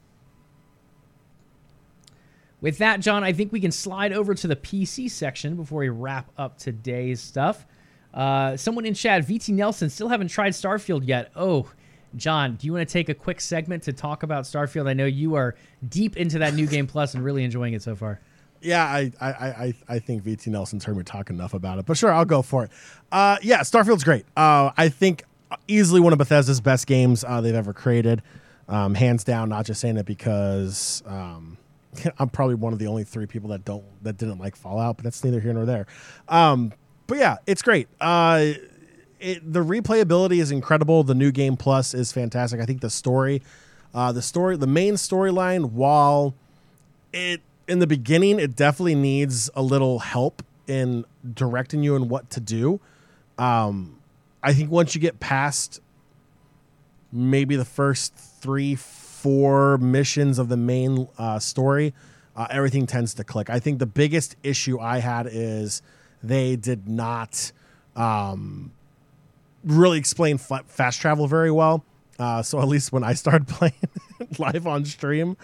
With 2.59 2.79
that, 2.79 3.01
Jon, 3.01 3.23
I 3.23 3.33
think 3.33 3.51
we 3.51 3.59
can 3.59 3.71
slide 3.71 4.13
over 4.13 4.33
to 4.33 4.47
the 4.47 4.55
PC 4.55 5.11
section 5.11 5.55
before 5.55 5.79
we 5.79 5.89
wrap 5.89 6.31
up 6.37 6.57
today's 6.57 7.21
stuff. 7.21 7.67
Uh, 8.13 8.57
someone 8.57 8.85
in 8.85 8.95
chat, 8.95 9.23
VT 9.27 9.53
Nelson, 9.53 9.91
still 9.91 10.07
haven't 10.07 10.29
tried 10.29 10.53
Starfield 10.53 11.05
yet. 11.05 11.31
Oh, 11.35 11.69
Jon, 12.15 12.55
do 12.55 12.65
you 12.65 12.73
want 12.73 12.87
to 12.87 12.91
take 12.91 13.09
a 13.09 13.13
quick 13.13 13.39
segment 13.39 13.83
to 13.83 13.93
talk 13.93 14.23
about 14.23 14.45
Starfield? 14.45 14.89
I 14.89 14.93
know 14.93 15.05
you 15.05 15.35
are 15.35 15.55
deep 15.87 16.17
into 16.17 16.39
that 16.39 16.55
new 16.55 16.65
game 16.65 16.87
plus 16.87 17.13
and 17.13 17.23
really 17.23 17.43
enjoying 17.43 17.73
it 17.73 17.83
so 17.83 17.95
far. 17.95 18.21
Yeah, 18.61 18.83
I, 18.83 19.11
I, 19.21 19.29
I, 19.29 19.73
I 19.87 19.99
think 19.99 20.23
VT 20.23 20.47
Nelson's 20.47 20.83
heard 20.83 20.97
me 20.97 21.03
talk 21.03 21.29
enough 21.29 21.53
about 21.53 21.79
it, 21.79 21.85
but 21.85 21.97
sure, 21.97 22.11
I'll 22.11 22.25
go 22.25 22.41
for 22.41 22.65
it. 22.65 22.71
Uh, 23.11 23.37
yeah, 23.41 23.61
Starfield's 23.61 24.03
great. 24.03 24.25
Uh, 24.35 24.71
I 24.75 24.89
think 24.89 25.23
easily 25.67 26.01
one 26.01 26.13
of 26.13 26.19
Bethesda's 26.19 26.61
best 26.61 26.87
games 26.87 27.23
uh, 27.23 27.41
they've 27.41 27.55
ever 27.55 27.73
created, 27.73 28.21
um, 28.67 28.95
hands 28.95 29.23
down. 29.23 29.49
Not 29.49 29.65
just 29.65 29.79
saying 29.79 29.97
it 29.97 30.05
because 30.05 31.03
um, 31.05 31.57
I'm 32.19 32.29
probably 32.29 32.55
one 32.55 32.73
of 32.73 32.79
the 32.79 32.87
only 32.87 33.03
three 33.03 33.25
people 33.25 33.49
that 33.51 33.65
don't 33.65 33.83
that 34.03 34.17
didn't 34.17 34.39
like 34.39 34.55
Fallout, 34.55 34.97
but 34.97 35.03
that's 35.03 35.23
neither 35.23 35.39
here 35.39 35.53
nor 35.53 35.65
there. 35.65 35.87
Um, 36.27 36.73
but 37.07 37.17
yeah, 37.17 37.37
it's 37.45 37.61
great. 37.61 37.87
Uh, 38.01 38.53
it, 39.19 39.53
the 39.53 39.63
replayability 39.63 40.39
is 40.39 40.51
incredible. 40.51 41.03
The 41.03 41.15
new 41.15 41.31
game 41.31 41.57
plus 41.57 41.93
is 41.93 42.11
fantastic. 42.11 42.59
I 42.59 42.65
think 42.65 42.81
the 42.81 42.89
story, 42.89 43.41
uh, 43.93 44.11
the 44.11 44.21
story, 44.21 44.57
the 44.57 44.67
main 44.67 44.95
storyline, 44.95 45.71
while 45.71 46.35
it 47.13 47.41
in 47.67 47.79
the 47.79 47.87
beginning, 47.87 48.39
it 48.39 48.55
definitely 48.55 48.95
needs 48.95 49.49
a 49.55 49.61
little 49.61 49.99
help 49.99 50.43
in 50.67 51.05
directing 51.33 51.83
you 51.83 51.95
in 51.95 52.09
what 52.09 52.29
to 52.31 52.39
do. 52.39 52.79
Um, 53.37 53.99
I 54.41 54.53
think 54.53 54.71
once 54.71 54.95
you 54.95 55.01
get 55.01 55.19
past 55.19 55.81
maybe 57.11 57.55
the 57.55 57.65
first 57.65 58.15
three, 58.15 58.75
four 58.75 59.77
missions 59.77 60.39
of 60.39 60.49
the 60.49 60.57
main 60.57 61.07
uh, 61.17 61.39
story, 61.39 61.93
uh, 62.35 62.47
everything 62.49 62.85
tends 62.85 63.13
to 63.15 63.23
click. 63.23 63.49
I 63.49 63.59
think 63.59 63.79
the 63.79 63.85
biggest 63.85 64.35
issue 64.43 64.79
I 64.79 64.99
had 64.99 65.27
is 65.29 65.81
they 66.21 66.55
did 66.55 66.87
not 66.87 67.51
um, 67.95 68.71
really 69.63 69.97
explain 69.97 70.37
fast 70.37 71.01
travel 71.01 71.27
very 71.27 71.51
well. 71.51 71.83
Uh, 72.19 72.41
so 72.41 72.59
at 72.59 72.67
least 72.67 72.91
when 72.91 73.03
I 73.03 73.13
started 73.13 73.47
playing 73.47 73.73
live 74.39 74.67
on 74.67 74.85
stream, 74.85 75.37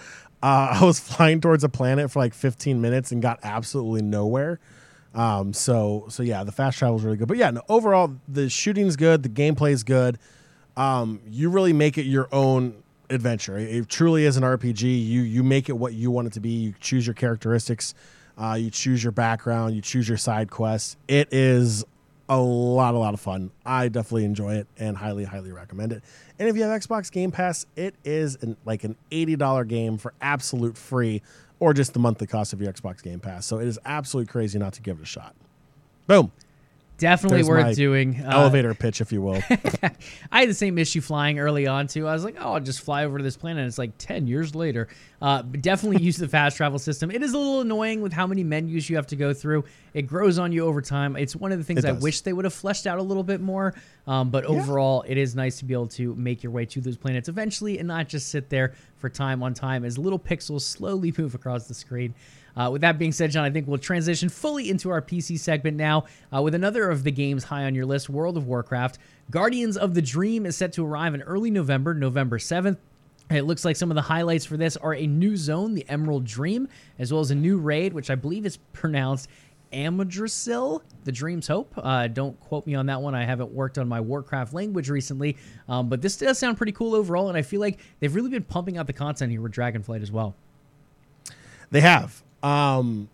uh, 0.43 0.77
I 0.81 0.85
was 0.85 0.99
flying 0.99 1.41
towards 1.41 1.63
a 1.63 1.69
planet 1.69 2.11
for 2.11 2.19
like 2.19 2.33
15 2.33 2.79
minutes 2.81 3.11
and 3.11 3.21
got 3.21 3.39
absolutely 3.41 4.03
nowhere. 4.03 4.59
Um, 5.15 5.53
so 5.53 6.05
so 6.09 6.23
yeah, 6.23 6.43
the 6.43 6.51
fast 6.51 6.77
travel 6.79 6.97
is 6.97 7.03
really 7.03 7.17
good. 7.17 7.27
But 7.27 7.37
yeah, 7.37 7.51
no, 7.51 7.61
overall 7.69 8.15
the 8.27 8.49
shooting's 8.49 8.95
good, 8.95 9.23
the 9.23 9.29
gameplay 9.29 9.71
is 9.71 9.83
good. 9.83 10.19
Um, 10.75 11.21
you 11.27 11.49
really 11.49 11.73
make 11.73 11.97
it 11.97 12.03
your 12.03 12.27
own 12.31 12.83
adventure. 13.11 13.57
It, 13.57 13.75
it, 13.75 13.89
truly 13.89 14.25
is 14.25 14.37
an 14.37 14.43
RPG. 14.43 14.81
You 14.81 15.21
you 15.21 15.43
make 15.43 15.69
it 15.69 15.73
what 15.73 15.93
you 15.93 16.09
want 16.09 16.27
it 16.27 16.33
to 16.33 16.39
be. 16.39 16.49
You 16.49 16.73
choose 16.79 17.05
your 17.05 17.13
characteristics. 17.13 17.93
Uh, 18.35 18.57
you 18.59 18.71
choose 18.71 19.03
your 19.03 19.11
background. 19.11 19.75
You 19.75 19.81
choose 19.81 20.09
your 20.09 20.17
side 20.17 20.49
quests. 20.49 20.97
It 21.07 21.31
is 21.31 21.85
a 22.29 22.39
lot, 22.39 22.93
a 22.93 22.97
lot 22.97 23.13
of 23.13 23.19
fun. 23.19 23.51
I 23.65 23.89
definitely 23.89 24.25
enjoy 24.25 24.55
it 24.55 24.67
and 24.77 24.95
highly, 24.95 25.25
highly 25.25 25.51
recommend 25.51 25.91
it. 25.91 26.03
And 26.39 26.47
if 26.47 26.55
you 26.55 26.63
have 26.63 26.81
Xbox 26.81 27.11
Game 27.11 27.31
Pass, 27.31 27.65
it 27.75 27.95
is 28.03 28.37
an, 28.41 28.57
like 28.65 28.83
an 28.83 28.95
$80 29.11 29.67
game 29.67 29.97
for 29.97 30.13
absolute 30.21 30.77
free 30.77 31.21
or 31.59 31.73
just 31.73 31.93
the 31.93 31.99
monthly 31.99 32.27
cost 32.27 32.53
of 32.53 32.61
your 32.61 32.71
Xbox 32.71 33.01
Game 33.03 33.19
Pass. 33.19 33.45
So 33.45 33.59
it 33.59 33.67
is 33.67 33.79
absolutely 33.85 34.31
crazy 34.31 34.57
not 34.59 34.73
to 34.73 34.81
give 34.81 34.99
it 34.99 35.03
a 35.03 35.05
shot. 35.05 35.35
Boom. 36.07 36.31
Definitely 37.03 37.39
There's 37.39 37.49
worth 37.49 37.75
doing. 37.75 38.23
Uh, 38.23 38.29
elevator 38.29 38.73
pitch, 38.73 39.01
if 39.01 39.11
you 39.11 39.21
will. 39.21 39.43
I 40.31 40.39
had 40.39 40.49
the 40.49 40.53
same 40.53 40.77
issue 40.77 41.01
flying 41.01 41.37
early 41.37 41.67
on 41.67 41.87
too. 41.87 42.07
I 42.07 42.13
was 42.13 42.23
like, 42.23 42.37
oh, 42.39 42.53
I'll 42.53 42.61
just 42.61 42.79
fly 42.79 43.03
over 43.03 43.17
to 43.17 43.23
this 43.25 43.35
planet. 43.35 43.67
It's 43.67 43.77
like 43.77 43.97
ten 43.97 44.25
years 44.25 44.55
later. 44.55 44.87
Uh, 45.21 45.43
but 45.43 45.61
definitely 45.61 46.01
use 46.01 46.15
the 46.15 46.29
fast 46.29 46.55
travel 46.55 46.79
system. 46.79 47.11
It 47.11 47.21
is 47.21 47.33
a 47.33 47.37
little 47.37 47.59
annoying 47.59 48.01
with 48.01 48.13
how 48.13 48.25
many 48.25 48.41
menus 48.41 48.89
you 48.89 48.95
have 48.95 49.07
to 49.07 49.17
go 49.17 49.33
through. 49.33 49.65
It 49.93 50.03
grows 50.03 50.39
on 50.39 50.53
you 50.53 50.65
over 50.65 50.81
time. 50.81 51.17
It's 51.17 51.35
one 51.35 51.51
of 51.51 51.57
the 51.57 51.65
things 51.65 51.83
I 51.83 51.91
wish 51.91 52.21
they 52.21 52.31
would 52.31 52.45
have 52.45 52.53
fleshed 52.53 52.87
out 52.87 52.99
a 52.99 53.03
little 53.03 53.23
bit 53.23 53.41
more. 53.41 53.73
Um, 54.07 54.29
but 54.29 54.45
overall, 54.45 55.03
yeah. 55.05 55.11
it 55.11 55.17
is 55.17 55.35
nice 55.35 55.59
to 55.59 55.65
be 55.65 55.73
able 55.73 55.87
to 55.87 56.15
make 56.15 56.41
your 56.41 56.53
way 56.53 56.65
to 56.67 56.79
those 56.79 56.95
planets 56.95 57.27
eventually 57.27 57.79
and 57.79 57.87
not 57.89 58.07
just 58.07 58.29
sit 58.29 58.49
there 58.49 58.75
for 58.97 59.09
time 59.09 59.43
on 59.43 59.53
time 59.53 59.83
as 59.83 59.97
little 59.97 60.19
pixels 60.19 60.61
slowly 60.61 61.13
move 61.17 61.35
across 61.35 61.67
the 61.67 61.73
screen. 61.73 62.15
Uh, 62.55 62.69
with 62.71 62.81
that 62.81 62.99
being 62.99 63.11
said, 63.11 63.31
Jon, 63.31 63.43
I 63.43 63.49
think 63.49 63.67
we'll 63.67 63.77
transition 63.77 64.29
fully 64.29 64.69
into 64.69 64.89
our 64.89 65.01
PC 65.01 65.39
segment 65.39 65.77
now 65.77 66.05
uh, 66.33 66.41
with 66.41 66.55
another 66.55 66.89
of 66.89 67.03
the 67.03 67.11
games 67.11 67.45
high 67.45 67.63
on 67.65 67.75
your 67.75 67.85
list 67.85 68.09
World 68.09 68.37
of 68.37 68.47
Warcraft. 68.47 68.99
Guardians 69.31 69.77
of 69.77 69.93
the 69.93 70.01
Dream 70.01 70.45
is 70.45 70.55
set 70.55 70.73
to 70.73 70.85
arrive 70.85 71.13
in 71.13 71.21
early 71.21 71.49
November, 71.49 71.93
November 71.93 72.37
7th. 72.37 72.77
It 73.29 73.43
looks 73.43 73.65
like 73.65 73.75
some 73.75 73.89
of 73.89 73.95
the 73.95 74.01
highlights 74.01 74.45
for 74.45 74.57
this 74.57 74.77
are 74.77 74.93
a 74.93 75.07
new 75.07 75.35
zone, 75.35 75.73
the 75.73 75.85
Emerald 75.89 76.25
Dream, 76.25 76.67
as 76.99 77.11
well 77.11 77.21
as 77.21 77.31
a 77.31 77.35
new 77.35 77.57
raid, 77.57 77.93
which 77.93 78.09
I 78.09 78.15
believe 78.15 78.45
is 78.45 78.57
pronounced 78.73 79.29
Amirdrassil, 79.73 80.81
the 81.03 81.11
Dream's 81.11 81.47
Hope. 81.47 81.73
Uh, 81.77 82.07
don't 82.07 82.39
quote 82.39 82.67
me 82.67 82.75
on 82.75 82.85
that 82.85 83.01
one. 83.01 83.15
I 83.15 83.25
haven't 83.25 83.51
worked 83.51 83.77
on 83.77 83.87
my 83.87 83.99
Warcraft 83.99 84.53
language 84.53 84.89
recently, 84.89 85.37
um, 85.67 85.89
but 85.89 86.01
this 86.01 86.17
does 86.17 86.37
sound 86.37 86.57
pretty 86.57 86.71
cool 86.71 86.93
overall, 86.95 87.29
and 87.29 87.37
I 87.37 87.41
feel 87.41 87.59
like 87.59 87.79
they've 87.99 88.13
really 88.13 88.29
been 88.29 88.43
pumping 88.43 88.77
out 88.77 88.87
the 88.87 88.93
content 88.93 89.31
here 89.31 89.41
with 89.41 89.51
Dragonflight 89.51 90.03
as 90.03 90.11
well. 90.11 90.35
They 91.71 91.81
have. 91.81 92.23
Um, 92.43 93.09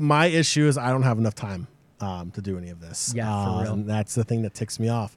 my 0.00 0.26
issue 0.26 0.66
is 0.66 0.78
I 0.78 0.90
don't 0.90 1.02
have 1.02 1.18
enough 1.18 1.34
time 1.34 1.66
um, 2.00 2.30
to 2.32 2.40
do 2.40 2.56
any 2.56 2.70
of 2.70 2.80
this. 2.80 3.12
Yeah, 3.14 3.30
uh, 3.30 3.72
And 3.72 3.88
that's 3.88 4.14
the 4.14 4.24
thing 4.24 4.42
that 4.42 4.54
ticks 4.54 4.78
me 4.80 4.88
off. 4.88 5.16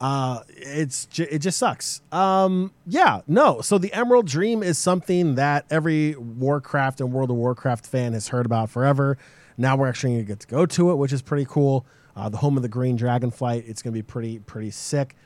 Uh, 0.00 0.40
it's 0.48 1.06
ju- 1.06 1.26
it 1.30 1.38
just 1.38 1.56
sucks. 1.58 2.02
Um, 2.12 2.72
yeah, 2.86 3.22
no. 3.26 3.60
So 3.60 3.78
the 3.78 3.92
Emerald 3.92 4.26
Dream 4.26 4.62
is 4.62 4.76
something 4.76 5.36
that 5.36 5.64
every 5.70 6.14
Warcraft 6.16 7.00
and 7.00 7.12
World 7.12 7.30
of 7.30 7.36
Warcraft 7.36 7.86
fan 7.86 8.12
has 8.12 8.28
heard 8.28 8.44
about 8.44 8.70
forever. 8.70 9.16
Now 9.56 9.76
we're 9.76 9.88
actually 9.88 10.14
going 10.14 10.24
to 10.24 10.28
get 10.28 10.40
to 10.40 10.46
go 10.48 10.66
to 10.66 10.90
it, 10.90 10.96
which 10.96 11.12
is 11.12 11.22
pretty 11.22 11.46
cool. 11.48 11.86
Uh, 12.16 12.28
the 12.28 12.36
home 12.38 12.56
of 12.56 12.62
the 12.62 12.68
Green 12.68 12.98
Dragonflight. 12.98 13.68
It's 13.68 13.82
going 13.82 13.92
to 13.92 13.98
be 13.98 14.02
pretty 14.02 14.40
pretty 14.40 14.70
sick. 14.70 15.16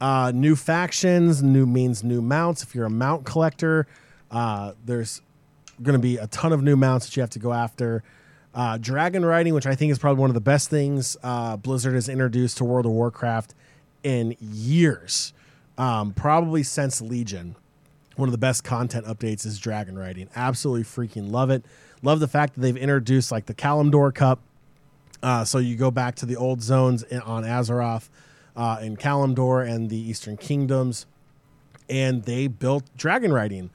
Uh, 0.00 0.32
new 0.34 0.56
factions, 0.56 1.42
new 1.42 1.66
means 1.66 2.02
new 2.02 2.22
mounts. 2.22 2.62
If 2.62 2.74
you're 2.74 2.86
a 2.86 2.90
mount 2.90 3.24
collector, 3.24 3.86
uh, 4.30 4.72
there's 4.84 5.20
going 5.82 5.94
to 5.94 6.02
be 6.02 6.16
a 6.16 6.26
ton 6.28 6.52
of 6.52 6.62
new 6.62 6.76
mounts 6.76 7.06
that 7.06 7.16
you 7.16 7.20
have 7.22 7.30
to 7.30 7.38
go 7.38 7.52
after. 7.52 8.02
Uh, 8.54 8.76
dragon 8.76 9.24
riding, 9.24 9.54
which 9.54 9.66
I 9.66 9.74
think 9.74 9.92
is 9.92 9.98
probably 9.98 10.20
one 10.20 10.30
of 10.30 10.34
the 10.34 10.40
best 10.40 10.68
things 10.68 11.16
uh, 11.22 11.56
Blizzard 11.56 11.94
has 11.94 12.08
introduced 12.08 12.58
to 12.58 12.64
World 12.64 12.84
of 12.84 12.92
Warcraft 12.92 13.54
in 14.02 14.36
years, 14.40 15.32
um, 15.78 16.12
probably 16.12 16.62
since 16.62 17.00
Legion. 17.00 17.56
One 18.16 18.28
of 18.28 18.32
the 18.32 18.38
best 18.38 18.62
content 18.62 19.06
updates 19.06 19.46
is 19.46 19.58
dragon 19.58 19.98
riding. 19.98 20.28
Absolutely 20.36 20.84
freaking 20.84 21.30
love 21.30 21.48
it. 21.48 21.64
Love 22.02 22.20
the 22.20 22.28
fact 22.28 22.54
that 22.54 22.60
they've 22.60 22.76
introduced 22.76 23.32
like 23.32 23.46
the 23.46 23.54
Kalimdor 23.54 24.14
Cup. 24.14 24.40
Uh, 25.22 25.44
so 25.44 25.58
you 25.58 25.76
go 25.76 25.90
back 25.90 26.14
to 26.16 26.26
the 26.26 26.36
old 26.36 26.60
zones 26.60 27.04
in, 27.04 27.20
on 27.20 27.44
Azeroth, 27.44 28.10
uh, 28.54 28.80
in 28.82 28.96
Kalimdor 28.96 29.66
and 29.66 29.88
the 29.88 29.96
Eastern 29.96 30.36
Kingdoms, 30.36 31.06
and 31.88 32.24
they 32.24 32.48
built 32.48 32.84
dragon 32.96 33.32
riding 33.32 33.70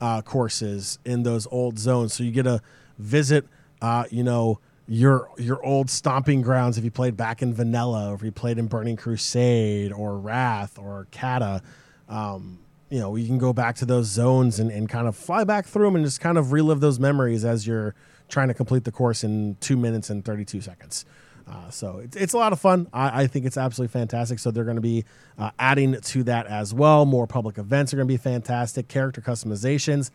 uh, 0.00 0.22
courses 0.22 0.98
in 1.04 1.22
those 1.22 1.46
old 1.50 1.78
zones. 1.78 2.14
So 2.14 2.24
you 2.24 2.30
get 2.30 2.44
to 2.44 2.60
visit, 2.98 3.46
uh, 3.82 4.04
you 4.10 4.22
know, 4.22 4.60
your 4.86 5.30
your 5.38 5.64
old 5.64 5.88
stomping 5.88 6.42
grounds 6.42 6.76
if 6.76 6.84
you 6.84 6.90
played 6.90 7.16
back 7.16 7.42
in 7.42 7.54
Vanilla, 7.54 8.10
or 8.10 8.14
if 8.14 8.22
you 8.22 8.32
played 8.32 8.58
in 8.58 8.66
Burning 8.66 8.96
Crusade, 8.96 9.92
or 9.92 10.18
Wrath, 10.18 10.78
or 10.78 11.06
Cata. 11.12 11.62
Um, 12.08 12.58
you 12.88 12.98
know, 12.98 13.14
you 13.14 13.26
can 13.26 13.38
go 13.38 13.52
back 13.52 13.76
to 13.76 13.86
those 13.86 14.06
zones 14.06 14.58
and, 14.58 14.68
and 14.70 14.88
kind 14.88 15.06
of 15.06 15.14
fly 15.14 15.44
back 15.44 15.64
through 15.64 15.86
them 15.86 15.94
and 15.94 16.04
just 16.04 16.20
kind 16.20 16.36
of 16.36 16.50
relive 16.50 16.80
those 16.80 16.98
memories 16.98 17.44
as 17.44 17.64
you're 17.64 17.94
trying 18.28 18.48
to 18.48 18.54
complete 18.54 18.82
the 18.82 18.90
course 18.90 19.22
in 19.22 19.56
two 19.60 19.76
minutes 19.76 20.10
and 20.10 20.24
32 20.24 20.60
seconds. 20.60 21.04
Uh, 21.50 21.68
so 21.70 21.98
it's, 21.98 22.16
it's 22.16 22.32
a 22.32 22.38
lot 22.38 22.52
of 22.52 22.60
fun. 22.60 22.86
I, 22.92 23.22
I 23.22 23.26
think 23.26 23.44
it's 23.44 23.56
absolutely 23.56 23.92
fantastic. 23.92 24.38
So 24.38 24.50
they're 24.50 24.64
going 24.64 24.76
to 24.76 24.80
be 24.80 25.04
uh, 25.36 25.50
adding 25.58 26.00
to 26.00 26.22
that 26.24 26.46
as 26.46 26.72
well. 26.72 27.04
More 27.04 27.26
public 27.26 27.58
events 27.58 27.92
are 27.92 27.96
going 27.96 28.06
to 28.06 28.12
be 28.12 28.18
fantastic. 28.18 28.88
Character 28.88 29.20
customizations. 29.20 30.10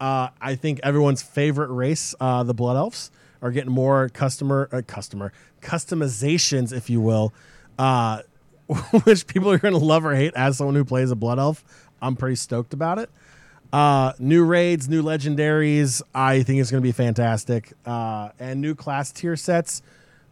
Uh, 0.00 0.30
I 0.40 0.56
think 0.56 0.80
everyone's 0.82 1.22
favorite 1.22 1.70
race, 1.70 2.14
uh, 2.18 2.42
the 2.42 2.54
Blood 2.54 2.76
Elves, 2.76 3.12
are 3.40 3.52
getting 3.52 3.70
more 3.70 4.08
customer 4.08 4.68
uh, 4.72 4.82
customer 4.84 5.32
customizations, 5.60 6.72
if 6.72 6.90
you 6.90 7.00
will, 7.00 7.32
uh, 7.78 8.22
which 9.04 9.28
people 9.28 9.50
are 9.50 9.58
going 9.58 9.74
to 9.74 9.84
love 9.84 10.04
or 10.04 10.16
hate. 10.16 10.34
As 10.34 10.58
someone 10.58 10.74
who 10.74 10.84
plays 10.84 11.12
a 11.12 11.16
Blood 11.16 11.38
Elf, 11.38 11.64
I'm 12.00 12.16
pretty 12.16 12.34
stoked 12.34 12.74
about 12.74 12.98
it. 12.98 13.10
Uh, 13.72 14.12
new 14.18 14.44
raids, 14.44 14.88
new 14.88 15.02
legendaries. 15.02 16.02
I 16.12 16.42
think 16.42 16.60
it's 16.60 16.70
going 16.70 16.82
to 16.82 16.86
be 16.86 16.92
fantastic. 16.92 17.72
Uh, 17.86 18.30
and 18.40 18.60
new 18.60 18.74
class 18.74 19.12
tier 19.12 19.36
sets. 19.36 19.82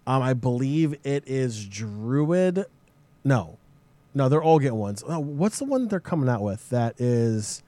Um, 0.07 0.23
I 0.23 0.33
believe 0.35 0.95
it 1.05 1.25
is 1.27 1.67
Druid. 1.67 2.65
No, 3.25 3.59
no, 4.15 4.29
they're 4.29 4.43
all 4.43 4.59
getting 4.59 4.79
ones. 4.79 5.05
Oh, 5.07 5.19
what's 5.21 5.59
the 5.59 5.65
one 5.65 5.89
they're 5.89 6.01
coming 6.01 6.29
out 6.29 6.43
with 6.43 6.69
that 6.71 7.01
is? 7.01 7.63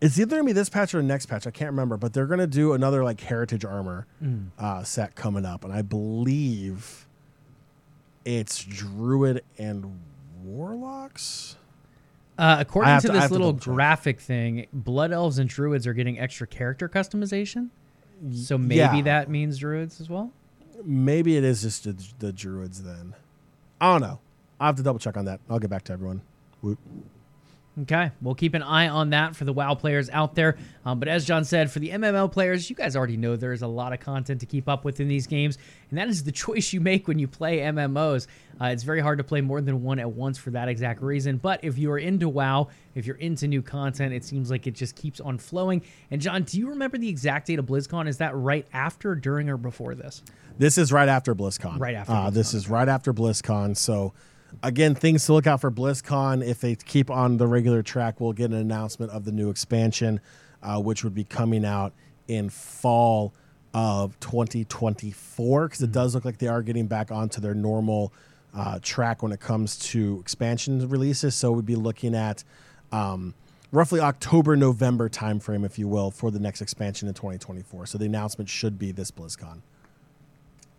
It's 0.00 0.18
either 0.18 0.36
gonna 0.36 0.44
be 0.44 0.52
this 0.52 0.68
patch 0.68 0.94
or 0.94 0.98
the 0.98 1.02
next 1.04 1.26
patch. 1.26 1.46
I 1.46 1.50
can't 1.50 1.70
remember, 1.70 1.96
but 1.96 2.12
they're 2.12 2.26
gonna 2.26 2.46
do 2.46 2.72
another 2.74 3.02
like 3.04 3.20
heritage 3.20 3.64
armor 3.64 4.06
uh, 4.58 4.82
set 4.82 5.14
coming 5.14 5.44
up, 5.46 5.64
and 5.64 5.72
I 5.72 5.82
believe 5.82 7.06
it's 8.24 8.62
Druid 8.64 9.42
and 9.58 9.98
Warlocks. 10.42 11.56
Uh, 12.38 12.56
according 12.60 13.00
to 13.00 13.06
to- 13.08 13.12
this 13.12 13.30
little 13.30 13.52
graphic 13.74 14.20
thing, 14.20 14.66
blood 14.72 15.12
elves 15.12 15.38
and 15.38 15.48
druids 15.48 15.86
are 15.86 15.94
getting 15.94 16.18
extra 16.18 16.46
character 16.46 16.88
customization. 16.88 17.70
So 18.32 18.56
maybe 18.58 18.78
yeah. 18.78 19.02
that 19.02 19.28
means 19.28 19.58
druids 19.58 20.00
as 20.00 20.08
well. 20.08 20.32
Maybe 20.84 21.36
it 21.36 21.44
is 21.44 21.62
just 21.62 21.84
the, 21.84 21.96
the 22.18 22.32
Druids 22.32 22.82
then. 22.82 23.14
I 23.80 23.92
don't 23.92 24.00
know. 24.00 24.18
I'll 24.60 24.66
have 24.66 24.76
to 24.76 24.82
double 24.82 24.98
check 24.98 25.16
on 25.16 25.24
that. 25.26 25.40
I'll 25.48 25.58
get 25.58 25.70
back 25.70 25.84
to 25.84 25.92
everyone. 25.92 26.22
Whoop. 26.60 26.78
Okay, 27.82 28.12
we'll 28.22 28.36
keep 28.36 28.54
an 28.54 28.62
eye 28.62 28.86
on 28.88 29.10
that 29.10 29.34
for 29.34 29.44
the 29.44 29.52
WoW 29.52 29.74
players 29.74 30.08
out 30.10 30.36
there. 30.36 30.56
Um, 30.84 31.00
but 31.00 31.08
as 31.08 31.24
Jon 31.24 31.44
said, 31.44 31.72
for 31.72 31.80
the 31.80 31.90
MMO 31.90 32.30
players, 32.30 32.70
you 32.70 32.76
guys 32.76 32.94
already 32.94 33.16
know 33.16 33.34
there 33.34 33.52
is 33.52 33.62
a 33.62 33.66
lot 33.66 33.92
of 33.92 33.98
content 33.98 34.38
to 34.40 34.46
keep 34.46 34.68
up 34.68 34.84
with 34.84 35.00
in 35.00 35.08
these 35.08 35.26
games, 35.26 35.58
and 35.90 35.98
that 35.98 36.06
is 36.06 36.22
the 36.22 36.30
choice 36.44 36.72
you 36.72 36.80
make 36.80 37.08
when 37.08 37.18
you 37.18 37.26
play 37.26 37.58
MMOs. 37.58 38.28
Uh, 38.60 38.66
it's 38.66 38.84
very 38.84 39.00
hard 39.00 39.18
to 39.18 39.24
play 39.24 39.40
more 39.40 39.60
than 39.60 39.82
one 39.82 39.98
at 39.98 40.08
once 40.12 40.38
for 40.38 40.50
that 40.50 40.68
exact 40.68 41.02
reason. 41.02 41.36
But 41.38 41.64
if 41.64 41.76
you 41.76 41.90
are 41.90 41.98
into 41.98 42.28
WoW, 42.28 42.68
if 42.94 43.06
you're 43.06 43.16
into 43.16 43.48
new 43.48 43.60
content, 43.62 44.14
it 44.14 44.22
seems 44.24 44.52
like 44.52 44.68
it 44.68 44.74
just 44.74 44.94
keeps 44.94 45.18
on 45.18 45.36
flowing. 45.38 45.82
And 46.12 46.20
Jon, 46.20 46.44
do 46.44 46.60
you 46.60 46.68
remember 46.68 46.96
the 46.96 47.08
exact 47.08 47.48
date 47.48 47.58
of 47.58 47.66
BlizzCon? 47.66 48.06
Is 48.06 48.18
that 48.18 48.36
right 48.36 48.68
after, 48.72 49.16
during, 49.16 49.48
or 49.48 49.56
before 49.56 49.96
this? 49.96 50.22
This 50.58 50.78
is 50.78 50.92
right 50.92 51.08
after 51.08 51.34
BlizzCon. 51.34 51.80
Right 51.80 51.96
after 51.96 52.12
Uh, 52.12 52.30
this 52.30 52.54
is 52.54 52.68
right 52.70 52.88
after 52.88 53.12
BlizzCon. 53.12 53.76
So, 53.76 54.12
again, 54.62 54.94
things 54.94 55.26
to 55.26 55.32
look 55.32 55.46
out 55.46 55.60
for 55.60 55.70
BlizzCon. 55.70 56.46
If 56.46 56.60
they 56.60 56.74
keep 56.74 57.10
on 57.10 57.36
the 57.36 57.46
regular 57.46 57.82
track, 57.82 58.20
we'll 58.20 58.32
get 58.32 58.50
an 58.50 58.56
announcement 58.56 59.12
of 59.12 59.24
the 59.24 59.32
new 59.32 59.50
expansion, 59.50 60.20
uh, 60.62 60.80
which 60.80 61.04
would 61.04 61.14
be 61.14 61.24
coming 61.24 61.64
out 61.64 61.92
in 62.28 62.48
fall 62.48 63.34
of 63.72 64.18
2024. 64.20 65.68
Because 65.68 65.82
it 65.82 65.92
does 65.92 66.14
look 66.14 66.24
like 66.24 66.38
they 66.38 66.48
are 66.48 66.62
getting 66.62 66.86
back 66.86 67.10
onto 67.10 67.40
their 67.40 67.54
normal 67.54 68.12
uh, 68.54 68.78
track 68.82 69.22
when 69.22 69.32
it 69.32 69.40
comes 69.40 69.78
to 69.78 70.18
expansion 70.20 70.88
releases. 70.88 71.34
So 71.34 71.52
we'd 71.52 71.66
be 71.66 71.76
looking 71.76 72.14
at. 72.14 72.44
Um, 72.92 73.34
roughly 73.72 73.98
October 73.98 74.54
November 74.54 75.08
timeframe, 75.08 75.66
if 75.66 75.78
you 75.78 75.88
will, 75.88 76.12
for 76.12 76.30
the 76.30 76.38
next 76.38 76.62
expansion 76.62 77.08
in 77.08 77.14
2024. 77.14 77.86
So 77.86 77.98
the 77.98 78.06
announcement 78.06 78.48
should 78.48 78.78
be 78.78 78.92
this 78.92 79.10
BlizzCon. 79.10 79.62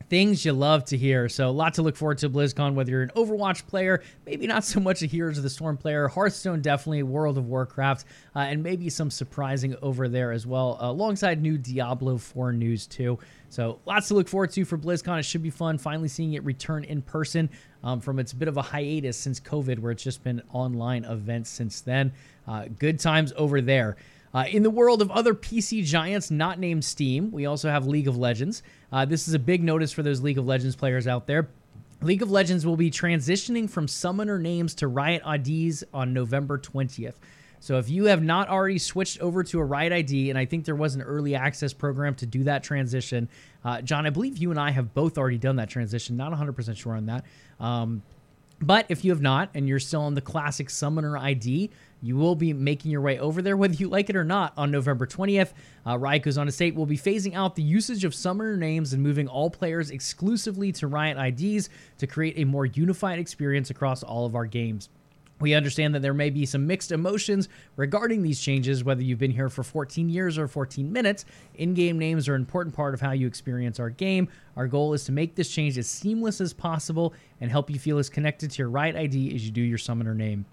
Things 0.10 0.46
you 0.46 0.54
love 0.54 0.86
to 0.86 0.98
hear. 0.98 1.28
So, 1.30 1.50
a 1.50 1.52
lot 1.52 1.74
to 1.76 1.82
look 1.82 1.96
forward 1.96 2.18
to 2.20 2.30
BlizzCon, 2.30 2.74
whether 2.74 2.92
you're 2.92 3.04
an 3.04 3.12
Overwatch 3.16 3.68
player, 3.68 4.02
maybe 4.26 4.48
not 4.48 4.64
so 4.64 4.80
much 4.80 5.02
a 5.02 5.06
Heroes 5.06 5.38
of 5.38 5.44
the 5.44 5.50
Storm 5.50 5.78
player, 5.78 6.08
Hearthstone 6.08 6.62
definitely, 6.62 7.04
World 7.04 7.38
of 7.38 7.48
Warcraft, 7.48 8.06
uh, 8.36 8.40
and 8.40 8.62
maybe 8.62 8.90
some 8.90 9.10
surprising 9.10 9.76
over 9.82 10.08
there 10.08 10.32
as 10.32 10.46
well, 10.46 10.78
uh, 10.82 10.90
alongside 10.90 11.42
new 11.42 11.58
Diablo 11.58 12.18
4 12.18 12.54
news 12.54 12.88
too. 12.88 13.18
So, 13.50 13.80
lots 13.86 14.08
to 14.10 14.14
look 14.14 14.28
forward 14.28 14.52
to 14.52 14.66
for 14.66 14.78
BlizzCon. 14.78 15.20
It 15.20 15.24
should 15.24 15.44
be 15.44 15.50
fun 15.50 15.78
finally 15.78 16.08
seeing 16.08 16.34
it 16.34 16.44
return 16.44 16.84
in 16.84 17.02
person 17.02 17.50
um, 17.84 18.00
from 18.00 18.20
its 18.20 18.34
bit 18.34 18.48
of 18.48 18.58
a 18.58 18.62
hiatus 18.62 19.18
since 19.18 19.40
COVID, 19.40 19.80
where 19.80 19.92
it's 19.92 20.04
just 20.04 20.24
been 20.24 20.42
online 20.52 21.06
events 21.06 21.50
since 21.50 21.82
then. 21.82 22.12
Uh, 22.48 22.66
good 22.78 23.00
times 23.00 23.34
over 23.38 23.62
there. 23.62 23.98
Uh, 24.36 24.44
in 24.50 24.64
the 24.64 24.70
world 24.70 25.02
of 25.02 25.10
other 25.12 25.34
PC 25.34 25.82
giants 25.86 26.30
not 26.30 26.60
named 26.60 26.84
Steam, 26.84 27.32
we 27.32 27.46
also 27.46 27.70
have 27.70 27.88
League 27.88 28.10
of 28.10 28.18
Legends. 28.18 28.64
Uh, 28.92 29.06
this 29.06 29.30
is 29.30 29.34
a 29.34 29.40
big 29.40 29.64
notice 29.64 29.94
for 29.94 30.04
those 30.04 30.22
League 30.22 30.38
of 30.38 30.46
Legends 30.46 30.76
players 30.76 31.08
out 31.08 31.26
there. 31.26 31.48
League 32.02 32.22
of 32.22 32.30
Legends 32.30 32.66
will 32.66 32.76
be 32.76 32.92
transitioning 32.92 33.70
from 33.70 33.88
summoner 33.88 34.38
names 34.38 34.76
to 34.76 34.90
Riot 34.90 35.22
IDs 35.26 35.86
on 35.94 36.14
November 36.14 36.58
20th. 36.58 37.14
So 37.62 37.78
if 37.78 37.90
you 37.90 38.06
have 38.06 38.22
not 38.22 38.50
already 38.50 38.78
switched 38.78 39.22
over 39.22 39.42
to 39.42 39.60
a 39.60 39.64
Riot 39.64 39.94
ID, 39.94 40.30
and 40.32 40.38
I 40.38 40.44
think 40.44 40.66
there 40.66 40.76
was 40.76 40.96
an 40.96 41.02
early 41.02 41.34
access 41.34 41.72
program 41.72 42.14
to 42.16 42.26
do 42.26 42.44
that 42.44 42.62
transition, 42.62 43.30
uh, 43.64 43.82
Jon, 43.82 44.06
I 44.06 44.10
believe 44.10 44.38
you 44.38 44.52
and 44.52 44.60
I 44.60 44.72
have 44.72 44.94
both 44.94 45.18
already 45.18 45.38
done 45.38 45.56
that 45.56 45.70
transition. 45.70 46.18
Not 46.18 46.34
100% 46.34 46.76
sure 46.76 46.94
on 46.94 47.06
that. 47.06 47.24
Um, 47.58 48.04
but 48.62 48.86
if 48.90 49.04
you 49.04 49.12
have 49.12 49.22
not 49.22 49.50
and 49.54 49.68
you're 49.68 49.80
still 49.80 50.02
on 50.02 50.14
the 50.14 50.22
classic 50.22 50.70
Summoner 50.70 51.18
ID, 51.18 51.70
you 52.02 52.16
will 52.16 52.36
be 52.36 52.54
making 52.54 52.92
your 52.92 53.02
way 53.02 53.20
over 53.20 53.42
there, 53.42 53.58
whether 53.58 53.74
you 53.74 53.90
like 53.90 54.10
it 54.10 54.16
or 54.16 54.24
not, 54.24 54.54
on 54.58 54.72
November 54.72 55.06
20th. 55.08 55.54
Uh, 55.86 55.98
Riot 55.98 56.24
goes 56.24 56.38
on 56.38 56.46
to 56.46 56.52
state 56.52 56.76
we'll 56.76 56.86
be 56.86 56.98
phasing 56.98 57.34
out 57.34 57.56
the 57.56 57.64
usage 57.64 58.04
of 58.06 58.14
Summoner 58.14 58.58
names 58.58 58.94
and 58.94 59.02
moving 59.02 59.28
all 59.28 59.50
players 59.50 59.90
exclusively 59.90 60.72
to 60.74 60.88
Riot 60.88 61.18
IDs 61.18 61.70
to 61.98 62.08
create 62.08 62.38
a 62.38 62.46
more 62.46 62.66
unified 62.66 63.20
experience 63.20 63.70
across 63.70 64.04
all 64.04 64.26
of 64.26 64.36
our 64.36 64.46
games. 64.46 64.90
We 65.40 65.54
understand 65.54 65.94
that 65.94 66.02
there 66.02 66.14
may 66.14 66.30
be 66.30 66.46
some 66.46 66.66
mixed 66.66 66.92
emotions 66.92 67.50
regarding 67.76 68.24
these 68.24 68.40
changes, 68.40 68.84
whether 68.84 69.02
you've 69.02 69.20
been 69.20 69.32
here 69.32 69.50
for 69.50 69.64
14 69.64 70.10
years 70.10 70.38
or 70.38 70.48
14 70.48 70.92
minutes. 70.92 71.26
In 71.56 71.74
game 71.74 72.00
names 72.00 72.30
are 72.30 72.36
an 72.36 72.42
important 72.42 72.76
part 72.76 72.94
of 72.94 73.02
how 73.02 73.12
you 73.12 73.28
experience 73.28 73.80
our 73.80 73.90
game. 73.90 74.30
Our 74.56 74.68
goal 74.68 74.94
is 74.94 75.04
to 75.06 75.12
make 75.12 75.36
this 75.36 75.50
change 75.50 75.78
as 75.78 75.88
seamless 75.88 76.40
as 76.40 76.54
possible 76.54 77.14
and 77.42 77.52
help 77.52 77.70
you 77.70 77.80
feel 77.80 77.98
as 77.98 78.10
connected 78.10 78.52
to 78.52 78.60
your 78.60 78.70
Riot 78.70 78.96
ID 78.96 79.36
as 79.36 79.46
you 79.46 79.52
do 79.52 79.62
your 79.62 79.78
summoner 79.78 80.16
name. 80.16 80.46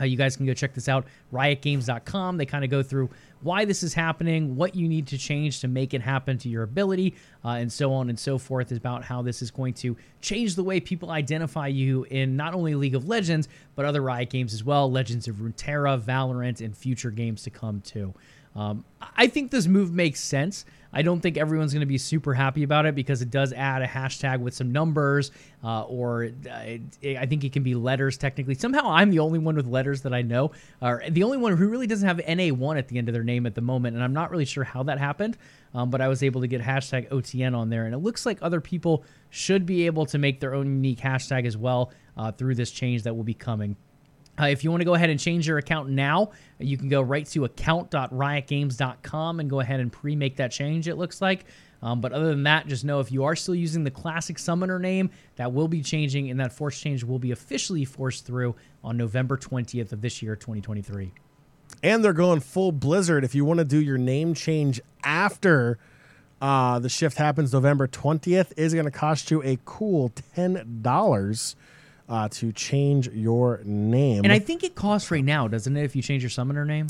Uh, 0.00 0.04
you 0.04 0.16
guys 0.16 0.36
can 0.36 0.46
go 0.46 0.54
check 0.54 0.74
this 0.74 0.88
out, 0.88 1.06
riotgames.com. 1.32 2.36
They 2.36 2.46
kind 2.46 2.64
of 2.64 2.70
go 2.70 2.82
through 2.82 3.10
why 3.42 3.64
this 3.64 3.82
is 3.82 3.94
happening, 3.94 4.56
what 4.56 4.74
you 4.74 4.88
need 4.88 5.06
to 5.08 5.18
change 5.18 5.60
to 5.60 5.68
make 5.68 5.94
it 5.94 6.00
happen 6.00 6.38
to 6.38 6.48
your 6.48 6.62
ability, 6.62 7.14
uh, 7.44 7.50
and 7.50 7.72
so 7.72 7.92
on 7.92 8.08
and 8.08 8.18
so 8.18 8.38
forth, 8.38 8.72
about 8.72 9.04
how 9.04 9.22
this 9.22 9.42
is 9.42 9.50
going 9.50 9.74
to 9.74 9.96
change 10.20 10.54
the 10.54 10.64
way 10.64 10.80
people 10.80 11.10
identify 11.10 11.66
you 11.66 12.04
in 12.04 12.36
not 12.36 12.54
only 12.54 12.74
League 12.74 12.94
of 12.94 13.06
Legends, 13.06 13.48
but 13.74 13.84
other 13.84 14.00
Riot 14.00 14.30
games 14.30 14.54
as 14.54 14.64
well 14.64 14.90
Legends 14.90 15.28
of 15.28 15.36
Runeterra, 15.36 16.00
Valorant, 16.00 16.64
and 16.64 16.76
future 16.76 17.10
games 17.10 17.42
to 17.42 17.50
come 17.50 17.80
too. 17.82 18.14
Um, 18.56 18.84
I 19.16 19.26
think 19.26 19.50
this 19.50 19.66
move 19.66 19.92
makes 19.92 20.18
sense. 20.20 20.64
I 20.92 21.02
don't 21.02 21.20
think 21.20 21.36
everyone's 21.36 21.74
going 21.74 21.80
to 21.80 21.86
be 21.86 21.98
super 21.98 22.32
happy 22.32 22.62
about 22.62 22.86
it 22.86 22.94
because 22.94 23.20
it 23.20 23.30
does 23.30 23.52
add 23.52 23.82
a 23.82 23.86
hashtag 23.86 24.40
with 24.40 24.54
some 24.54 24.72
numbers, 24.72 25.30
uh, 25.62 25.82
or 25.82 26.30
uh, 26.50 26.54
I 26.54 27.26
think 27.28 27.44
it 27.44 27.52
can 27.52 27.62
be 27.62 27.74
letters 27.74 28.16
technically. 28.16 28.54
Somehow 28.54 28.90
I'm 28.90 29.10
the 29.10 29.18
only 29.18 29.38
one 29.38 29.56
with 29.56 29.66
letters 29.66 30.00
that 30.02 30.14
I 30.14 30.22
know, 30.22 30.52
or 30.80 31.02
the 31.06 31.22
only 31.22 31.36
one 31.36 31.54
who 31.54 31.68
really 31.68 31.86
doesn't 31.86 32.08
have 32.08 32.16
NA1 32.16 32.78
at 32.78 32.88
the 32.88 32.96
end 32.96 33.10
of 33.10 33.12
their 33.12 33.24
name 33.24 33.44
at 33.44 33.54
the 33.54 33.60
moment, 33.60 33.94
and 33.94 34.02
I'm 34.02 34.14
not 34.14 34.30
really 34.30 34.46
sure 34.46 34.64
how 34.64 34.84
that 34.84 34.98
happened. 34.98 35.36
Um, 35.74 35.90
but 35.90 36.00
I 36.00 36.08
was 36.08 36.22
able 36.22 36.40
to 36.40 36.46
get 36.46 36.62
hashtag 36.62 37.10
OTN 37.10 37.54
on 37.54 37.68
there, 37.68 37.84
and 37.84 37.92
it 37.92 37.98
looks 37.98 38.24
like 38.24 38.38
other 38.40 38.62
people 38.62 39.04
should 39.28 39.66
be 39.66 39.84
able 39.84 40.06
to 40.06 40.16
make 40.16 40.40
their 40.40 40.54
own 40.54 40.66
unique 40.66 41.00
hashtag 41.00 41.44
as 41.44 41.58
well 41.58 41.92
uh, 42.16 42.32
through 42.32 42.54
this 42.54 42.70
change 42.70 43.02
that 43.02 43.14
will 43.14 43.24
be 43.24 43.34
coming. 43.34 43.76
Uh, 44.38 44.46
if 44.46 44.62
you 44.62 44.70
want 44.70 44.80
to 44.82 44.84
go 44.84 44.94
ahead 44.94 45.10
and 45.10 45.18
change 45.18 45.48
your 45.48 45.58
account 45.58 45.88
now, 45.88 46.30
you 46.58 46.76
can 46.76 46.88
go 46.88 47.00
right 47.00 47.26
to 47.26 47.44
account.riotgames.com 47.44 49.40
and 49.40 49.48
go 49.50 49.60
ahead 49.60 49.80
and 49.80 49.92
pre 49.92 50.14
make 50.16 50.36
that 50.36 50.50
change, 50.52 50.88
it 50.88 50.96
looks 50.96 51.22
like. 51.22 51.46
Um, 51.82 52.00
but 52.00 52.12
other 52.12 52.28
than 52.28 52.44
that, 52.44 52.66
just 52.66 52.84
know 52.84 53.00
if 53.00 53.12
you 53.12 53.24
are 53.24 53.36
still 53.36 53.54
using 53.54 53.84
the 53.84 53.90
classic 53.90 54.38
summoner 54.38 54.78
name, 54.78 55.10
that 55.36 55.52
will 55.52 55.68
be 55.68 55.82
changing, 55.82 56.30
and 56.30 56.40
that 56.40 56.52
force 56.52 56.80
change 56.80 57.04
will 57.04 57.18
be 57.18 57.32
officially 57.32 57.84
forced 57.84 58.24
through 58.26 58.54
on 58.82 58.96
November 58.96 59.36
20th 59.36 59.92
of 59.92 60.00
this 60.00 60.22
year, 60.22 60.36
2023. 60.36 61.12
And 61.82 62.04
they're 62.04 62.12
going 62.12 62.40
full 62.40 62.72
Blizzard. 62.72 63.24
If 63.24 63.34
you 63.34 63.44
want 63.44 63.58
to 63.58 63.64
do 63.64 63.78
your 63.78 63.98
name 63.98 64.34
change 64.34 64.80
after 65.04 65.78
uh, 66.40 66.78
the 66.78 66.88
shift 66.88 67.18
happens 67.18 67.52
November 67.52 67.86
20th, 67.86 68.52
is 68.56 68.72
going 68.72 68.86
to 68.86 68.90
cost 68.90 69.30
you 69.30 69.42
a 69.42 69.58
cool 69.64 70.10
$10 70.36 71.54
uh, 72.08 72.28
to 72.28 72.52
change 72.52 73.08
your 73.08 73.60
name. 73.64 74.24
And 74.24 74.32
I 74.32 74.38
think 74.38 74.62
it 74.64 74.74
costs 74.74 75.10
right 75.10 75.24
now, 75.24 75.48
doesn't 75.48 75.76
it, 75.76 75.84
if 75.84 75.96
you 75.96 76.02
change 76.02 76.22
your 76.22 76.30
summoner 76.30 76.64
name? 76.64 76.88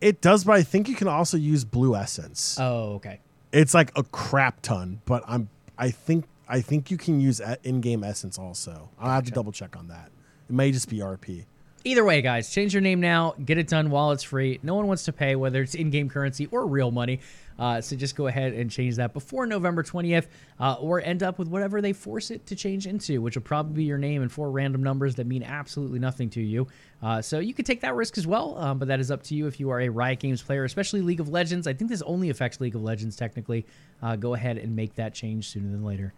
It 0.00 0.20
does, 0.20 0.44
but 0.44 0.52
I 0.52 0.62
think 0.62 0.88
you 0.88 0.94
can 0.94 1.08
also 1.08 1.36
use 1.36 1.64
Blue 1.64 1.94
Essence. 1.94 2.58
Oh, 2.60 2.94
okay. 2.94 3.20
It's 3.52 3.72
like 3.74 3.96
a 3.96 4.02
crap 4.02 4.60
ton, 4.60 5.00
but 5.06 5.22
I'm 5.26 5.48
I 5.78 5.90
think 5.90 6.24
I 6.48 6.60
think 6.60 6.90
you 6.90 6.96
can 6.96 7.20
use 7.20 7.40
in-game 7.64 8.04
essence 8.04 8.38
also. 8.38 8.90
I'll 9.00 9.10
have 9.10 9.24
to 9.24 9.30
double 9.32 9.52
check 9.52 9.76
on 9.76 9.88
that. 9.88 10.10
It 10.48 10.54
may 10.54 10.70
just 10.70 10.88
be 10.88 10.98
RP. 10.98 11.44
Either 11.84 12.04
way, 12.04 12.20
guys, 12.20 12.50
change 12.50 12.74
your 12.74 12.80
name 12.80 13.00
now. 13.00 13.34
Get 13.44 13.58
it 13.58 13.68
done 13.68 13.90
while 13.90 14.10
it's 14.12 14.22
free. 14.22 14.58
No 14.62 14.74
one 14.74 14.86
wants 14.86 15.04
to 15.04 15.12
pay, 15.12 15.36
whether 15.36 15.62
it's 15.62 15.74
in-game 15.74 16.08
currency 16.08 16.46
or 16.46 16.66
real 16.66 16.90
money. 16.90 17.20
Uh, 17.58 17.80
so 17.80 17.96
just 17.96 18.16
go 18.16 18.26
ahead 18.26 18.52
and 18.52 18.70
change 18.70 18.96
that 18.96 19.12
before 19.12 19.46
November 19.46 19.82
20th, 19.82 20.26
uh, 20.60 20.74
or 20.74 21.00
end 21.00 21.22
up 21.22 21.38
with 21.38 21.48
whatever 21.48 21.80
they 21.80 21.92
force 21.92 22.30
it 22.30 22.46
to 22.46 22.54
change 22.56 22.86
into, 22.86 23.20
which 23.20 23.36
will 23.36 23.42
probably 23.42 23.74
be 23.74 23.84
your 23.84 23.98
name 23.98 24.22
and 24.22 24.30
four 24.30 24.50
random 24.50 24.82
numbers 24.82 25.14
that 25.14 25.26
mean 25.26 25.42
absolutely 25.42 25.98
nothing 25.98 26.28
to 26.30 26.40
you. 26.40 26.66
Uh, 27.02 27.20
so 27.20 27.38
you 27.38 27.54
could 27.54 27.66
take 27.66 27.80
that 27.80 27.94
risk 27.94 28.18
as 28.18 28.26
well, 28.26 28.56
um, 28.58 28.78
but 28.78 28.88
that 28.88 29.00
is 29.00 29.10
up 29.10 29.22
to 29.22 29.34
you 29.34 29.46
if 29.46 29.60
you 29.60 29.70
are 29.70 29.80
a 29.80 29.88
Riot 29.88 30.18
Games 30.18 30.42
player, 30.42 30.64
especially 30.64 31.00
League 31.00 31.20
of 31.20 31.28
Legends. 31.28 31.66
I 31.66 31.72
think 31.72 31.90
this 31.90 32.02
only 32.02 32.30
affects 32.30 32.60
League 32.60 32.74
of 32.74 32.82
Legends 32.82 33.16
technically. 33.16 33.66
Uh, 34.02 34.16
go 34.16 34.34
ahead 34.34 34.58
and 34.58 34.74
make 34.74 34.94
that 34.94 35.14
change 35.14 35.48
sooner 35.48 35.70
than 35.70 35.84
later. 35.84 36.12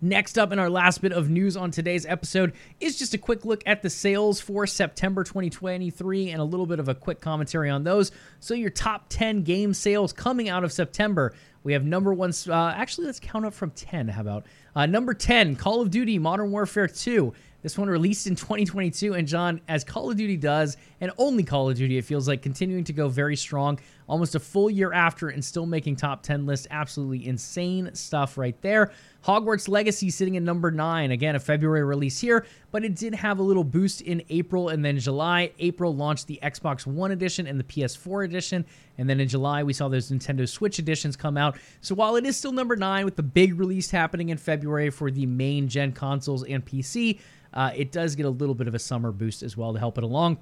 Next 0.00 0.38
up, 0.38 0.52
in 0.52 0.60
our 0.60 0.70
last 0.70 1.02
bit 1.02 1.10
of 1.10 1.28
news 1.28 1.56
on 1.56 1.72
today's 1.72 2.06
episode, 2.06 2.52
is 2.78 2.96
just 2.96 3.14
a 3.14 3.18
quick 3.18 3.44
look 3.44 3.64
at 3.66 3.82
the 3.82 3.90
sales 3.90 4.40
for 4.40 4.64
September 4.64 5.24
2023 5.24 6.30
and 6.30 6.40
a 6.40 6.44
little 6.44 6.66
bit 6.66 6.78
of 6.78 6.88
a 6.88 6.94
quick 6.94 7.20
commentary 7.20 7.68
on 7.68 7.82
those. 7.82 8.12
So, 8.38 8.54
your 8.54 8.70
top 8.70 9.06
10 9.08 9.42
game 9.42 9.74
sales 9.74 10.12
coming 10.12 10.48
out 10.48 10.62
of 10.62 10.72
September. 10.72 11.34
We 11.64 11.72
have 11.72 11.84
number 11.84 12.14
one, 12.14 12.32
uh, 12.48 12.74
actually, 12.76 13.06
let's 13.08 13.18
count 13.18 13.44
up 13.44 13.52
from 13.52 13.72
10. 13.72 14.06
How 14.06 14.20
about 14.20 14.46
uh, 14.76 14.86
number 14.86 15.14
10, 15.14 15.56
Call 15.56 15.80
of 15.80 15.90
Duty 15.90 16.16
Modern 16.20 16.52
Warfare 16.52 16.86
2. 16.86 17.34
This 17.60 17.76
one 17.76 17.88
released 17.88 18.28
in 18.28 18.36
2022, 18.36 19.14
and 19.14 19.26
Jon, 19.26 19.60
as 19.66 19.82
Call 19.82 20.12
of 20.12 20.16
Duty 20.16 20.36
does, 20.36 20.76
and 21.00 21.10
only 21.18 21.42
Call 21.42 21.68
of 21.68 21.76
Duty, 21.76 21.98
it 21.98 22.04
feels 22.04 22.28
like 22.28 22.40
continuing 22.40 22.84
to 22.84 22.92
go 22.92 23.08
very 23.08 23.34
strong, 23.34 23.80
almost 24.06 24.36
a 24.36 24.40
full 24.40 24.70
year 24.70 24.92
after, 24.92 25.28
and 25.28 25.44
still 25.44 25.66
making 25.66 25.96
top 25.96 26.22
10 26.22 26.46
lists. 26.46 26.68
Absolutely 26.70 27.26
insane 27.26 27.92
stuff 27.94 28.38
right 28.38 28.58
there. 28.62 28.92
Hogwarts 29.24 29.68
Legacy 29.68 30.10
sitting 30.10 30.36
at 30.36 30.42
number 30.42 30.70
nine. 30.70 31.10
Again, 31.10 31.34
a 31.34 31.40
February 31.40 31.84
release 31.84 32.20
here, 32.20 32.46
but 32.70 32.84
it 32.84 32.94
did 32.94 33.14
have 33.14 33.38
a 33.38 33.42
little 33.42 33.64
boost 33.64 34.00
in 34.00 34.22
April 34.30 34.68
and 34.68 34.84
then 34.84 34.98
July. 34.98 35.52
April 35.58 35.94
launched 35.94 36.26
the 36.26 36.38
Xbox 36.42 36.86
One 36.86 37.10
edition 37.10 37.46
and 37.46 37.58
the 37.58 37.64
PS4 37.64 38.24
edition. 38.24 38.64
And 38.96 39.08
then 39.08 39.20
in 39.20 39.28
July, 39.28 39.62
we 39.62 39.72
saw 39.72 39.88
those 39.88 40.10
Nintendo 40.10 40.48
Switch 40.48 40.78
editions 40.78 41.16
come 41.16 41.36
out. 41.36 41.58
So 41.80 41.94
while 41.94 42.16
it 42.16 42.24
is 42.24 42.36
still 42.36 42.52
number 42.52 42.76
nine 42.76 43.04
with 43.04 43.16
the 43.16 43.22
big 43.22 43.58
release 43.58 43.90
happening 43.90 44.28
in 44.28 44.38
February 44.38 44.90
for 44.90 45.10
the 45.10 45.26
main 45.26 45.68
gen 45.68 45.92
consoles 45.92 46.44
and 46.44 46.64
PC, 46.64 47.18
uh, 47.54 47.72
it 47.74 47.92
does 47.92 48.14
get 48.14 48.26
a 48.26 48.30
little 48.30 48.54
bit 48.54 48.68
of 48.68 48.74
a 48.74 48.78
summer 48.78 49.10
boost 49.10 49.42
as 49.42 49.56
well 49.56 49.72
to 49.72 49.78
help 49.78 49.98
it 49.98 50.04
along. 50.04 50.38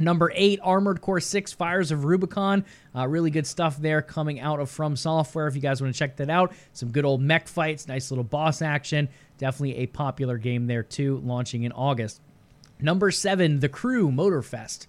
Number 0.00 0.32
eight, 0.34 0.58
Armored 0.62 1.02
Core 1.02 1.20
6 1.20 1.52
Fires 1.52 1.92
of 1.92 2.04
Rubicon. 2.04 2.64
Uh, 2.96 3.06
really 3.06 3.30
good 3.30 3.46
stuff 3.46 3.76
there 3.76 4.00
coming 4.00 4.40
out 4.40 4.58
of 4.58 4.70
From 4.70 4.96
Software. 4.96 5.46
If 5.46 5.54
you 5.54 5.60
guys 5.60 5.82
want 5.82 5.94
to 5.94 5.98
check 5.98 6.16
that 6.16 6.30
out, 6.30 6.54
some 6.72 6.90
good 6.90 7.04
old 7.04 7.20
mech 7.20 7.46
fights, 7.46 7.86
nice 7.86 8.10
little 8.10 8.24
boss 8.24 8.62
action. 8.62 9.10
Definitely 9.36 9.76
a 9.76 9.86
popular 9.86 10.38
game 10.38 10.66
there 10.66 10.82
too, 10.82 11.20
launching 11.22 11.64
in 11.64 11.72
August. 11.72 12.22
Number 12.80 13.10
seven, 13.10 13.60
The 13.60 13.68
Crew 13.68 14.10
Motorfest. 14.10 14.86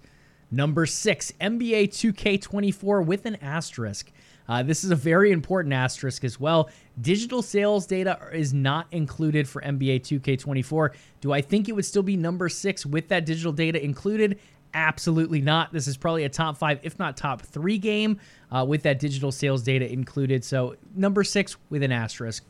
Number 0.49 0.85
six, 0.85 1.33
NBA 1.41 1.89
2K24 1.89 3.05
with 3.05 3.25
an 3.25 3.35
asterisk. 3.37 4.11
Uh, 4.47 4.63
this 4.63 4.83
is 4.83 4.91
a 4.91 4.95
very 4.95 5.31
important 5.31 5.73
asterisk 5.73 6.23
as 6.23 6.39
well. 6.39 6.69
Digital 6.99 7.41
sales 7.41 7.85
data 7.85 8.19
is 8.33 8.53
not 8.53 8.87
included 8.91 9.47
for 9.47 9.61
NBA 9.61 10.01
2K24. 10.01 10.93
Do 11.21 11.31
I 11.31 11.41
think 11.41 11.69
it 11.69 11.71
would 11.73 11.85
still 11.85 12.03
be 12.03 12.17
number 12.17 12.49
six 12.49 12.85
with 12.85 13.07
that 13.09 13.25
digital 13.25 13.53
data 13.53 13.81
included? 13.81 14.39
Absolutely 14.73 15.41
not. 15.41 15.73
This 15.73 15.87
is 15.87 15.97
probably 15.97 16.23
a 16.23 16.29
top 16.29 16.57
five, 16.57 16.79
if 16.83 16.97
not 16.97 17.17
top 17.17 17.41
three 17.41 17.77
game 17.77 18.19
uh, 18.51 18.65
with 18.67 18.83
that 18.83 18.99
digital 18.99 19.31
sales 19.31 19.63
data 19.63 19.91
included. 19.91 20.45
So, 20.45 20.75
number 20.95 21.23
six 21.23 21.57
with 21.69 21.83
an 21.83 21.91
asterisk. 21.91 22.43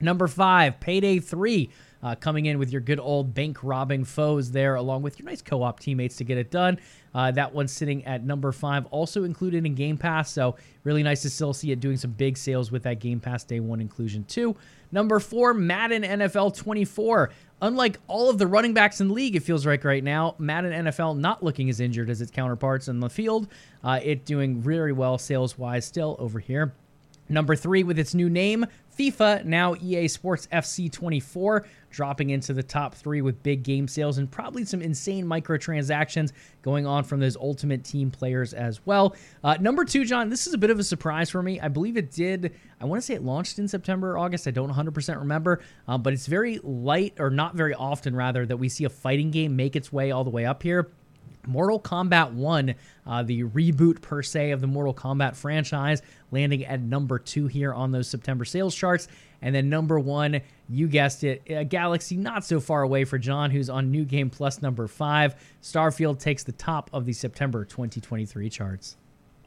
Number 0.00 0.26
five, 0.26 0.80
Payday 0.80 1.20
3 1.20 1.70
uh, 2.02 2.16
coming 2.16 2.46
in 2.46 2.58
with 2.58 2.72
your 2.72 2.80
good 2.80 2.98
old 2.98 3.32
bank 3.32 3.62
robbing 3.62 4.04
foes 4.04 4.50
there, 4.50 4.74
along 4.74 5.02
with 5.02 5.20
your 5.20 5.26
nice 5.26 5.40
co 5.40 5.62
op 5.62 5.78
teammates 5.78 6.16
to 6.16 6.24
get 6.24 6.36
it 6.36 6.50
done. 6.50 6.80
Uh, 7.14 7.30
that 7.30 7.54
one's 7.54 7.70
sitting 7.70 8.04
at 8.04 8.24
number 8.24 8.50
five, 8.50 8.86
also 8.86 9.22
included 9.22 9.64
in 9.64 9.74
Game 9.74 9.96
Pass. 9.96 10.32
So, 10.32 10.56
really 10.82 11.04
nice 11.04 11.22
to 11.22 11.30
still 11.30 11.54
see 11.54 11.70
it 11.70 11.78
doing 11.78 11.96
some 11.96 12.10
big 12.10 12.36
sales 12.36 12.72
with 12.72 12.82
that 12.82 12.98
Game 12.98 13.20
Pass 13.20 13.44
Day 13.44 13.60
1 13.60 13.80
inclusion, 13.80 14.24
too. 14.24 14.56
Number 14.90 15.20
four, 15.20 15.54
Madden 15.54 16.02
NFL 16.02 16.56
24. 16.56 17.30
Unlike 17.62 18.00
all 18.08 18.28
of 18.28 18.38
the 18.38 18.46
running 18.48 18.74
backs 18.74 19.00
in 19.00 19.06
the 19.06 19.14
league, 19.14 19.36
it 19.36 19.44
feels 19.44 19.64
like 19.64 19.84
right 19.84 20.02
now, 20.02 20.34
Madden 20.36 20.84
NFL 20.84 21.16
not 21.16 21.44
looking 21.44 21.70
as 21.70 21.78
injured 21.78 22.10
as 22.10 22.20
its 22.20 22.32
counterparts 22.32 22.88
in 22.88 22.98
the 22.98 23.08
field. 23.08 23.46
Uh, 23.84 24.00
it 24.02 24.24
doing 24.24 24.60
very 24.60 24.92
well 24.92 25.16
sales 25.16 25.56
wise 25.56 25.84
still 25.84 26.16
over 26.18 26.40
here. 26.40 26.74
Number 27.32 27.56
three, 27.56 27.82
with 27.82 27.98
its 27.98 28.14
new 28.14 28.28
name, 28.28 28.66
FIFA, 28.98 29.46
now 29.46 29.74
EA 29.80 30.06
Sports 30.06 30.46
FC 30.52 30.92
24, 30.92 31.64
dropping 31.90 32.28
into 32.28 32.52
the 32.52 32.62
top 32.62 32.94
three 32.94 33.22
with 33.22 33.42
big 33.42 33.62
game 33.62 33.88
sales 33.88 34.18
and 34.18 34.30
probably 34.30 34.66
some 34.66 34.82
insane 34.82 35.24
microtransactions 35.24 36.32
going 36.60 36.86
on 36.86 37.04
from 37.04 37.20
those 37.20 37.36
Ultimate 37.36 37.84
Team 37.84 38.10
players 38.10 38.52
as 38.52 38.84
well. 38.84 39.16
Uh, 39.42 39.56
number 39.60 39.86
two, 39.86 40.04
Jon, 40.04 40.28
this 40.28 40.46
is 40.46 40.52
a 40.52 40.58
bit 40.58 40.68
of 40.68 40.78
a 40.78 40.84
surprise 40.84 41.30
for 41.30 41.42
me. 41.42 41.58
I 41.58 41.68
believe 41.68 41.96
it 41.96 42.10
did, 42.10 42.54
I 42.82 42.84
want 42.84 43.00
to 43.00 43.06
say 43.06 43.14
it 43.14 43.22
launched 43.22 43.58
in 43.58 43.66
September 43.66 44.12
or 44.12 44.18
August. 44.18 44.46
I 44.46 44.50
don't 44.50 44.70
100% 44.70 45.18
remember, 45.18 45.60
um, 45.88 46.02
but 46.02 46.12
it's 46.12 46.26
very 46.26 46.60
light, 46.62 47.14
or 47.18 47.30
not 47.30 47.54
very 47.54 47.72
often, 47.72 48.14
rather, 48.14 48.44
that 48.44 48.58
we 48.58 48.68
see 48.68 48.84
a 48.84 48.90
fighting 48.90 49.30
game 49.30 49.56
make 49.56 49.74
its 49.74 49.90
way 49.90 50.10
all 50.10 50.22
the 50.22 50.30
way 50.30 50.44
up 50.44 50.62
here. 50.62 50.90
Mortal 51.46 51.80
Kombat 51.80 52.32
1, 52.32 52.74
uh, 53.06 53.22
the 53.22 53.44
reboot 53.44 54.00
per 54.00 54.22
se 54.22 54.50
of 54.52 54.60
the 54.60 54.66
Mortal 54.66 54.94
Kombat 54.94 55.34
franchise, 55.34 56.02
landing 56.30 56.64
at 56.64 56.80
number 56.80 57.18
two 57.18 57.46
here 57.46 57.72
on 57.74 57.90
those 57.90 58.08
September 58.08 58.44
sales 58.44 58.74
charts. 58.74 59.08
And 59.42 59.54
then 59.54 59.68
number 59.68 59.98
one, 59.98 60.40
you 60.68 60.86
guessed 60.86 61.24
it, 61.24 61.42
a 61.48 61.64
galaxy 61.64 62.16
not 62.16 62.44
so 62.44 62.60
far 62.60 62.82
away 62.82 63.04
for 63.04 63.18
Jon, 63.18 63.50
who's 63.50 63.68
on 63.68 63.90
New 63.90 64.04
Game 64.04 64.30
Plus 64.30 64.62
number 64.62 64.86
five. 64.86 65.34
Starfield 65.62 66.20
takes 66.20 66.44
the 66.44 66.52
top 66.52 66.88
of 66.92 67.06
the 67.06 67.12
September 67.12 67.64
2023 67.64 68.48
charts. 68.48 68.96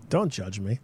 Don't 0.09 0.29
judge 0.29 0.59
me. 0.59 0.79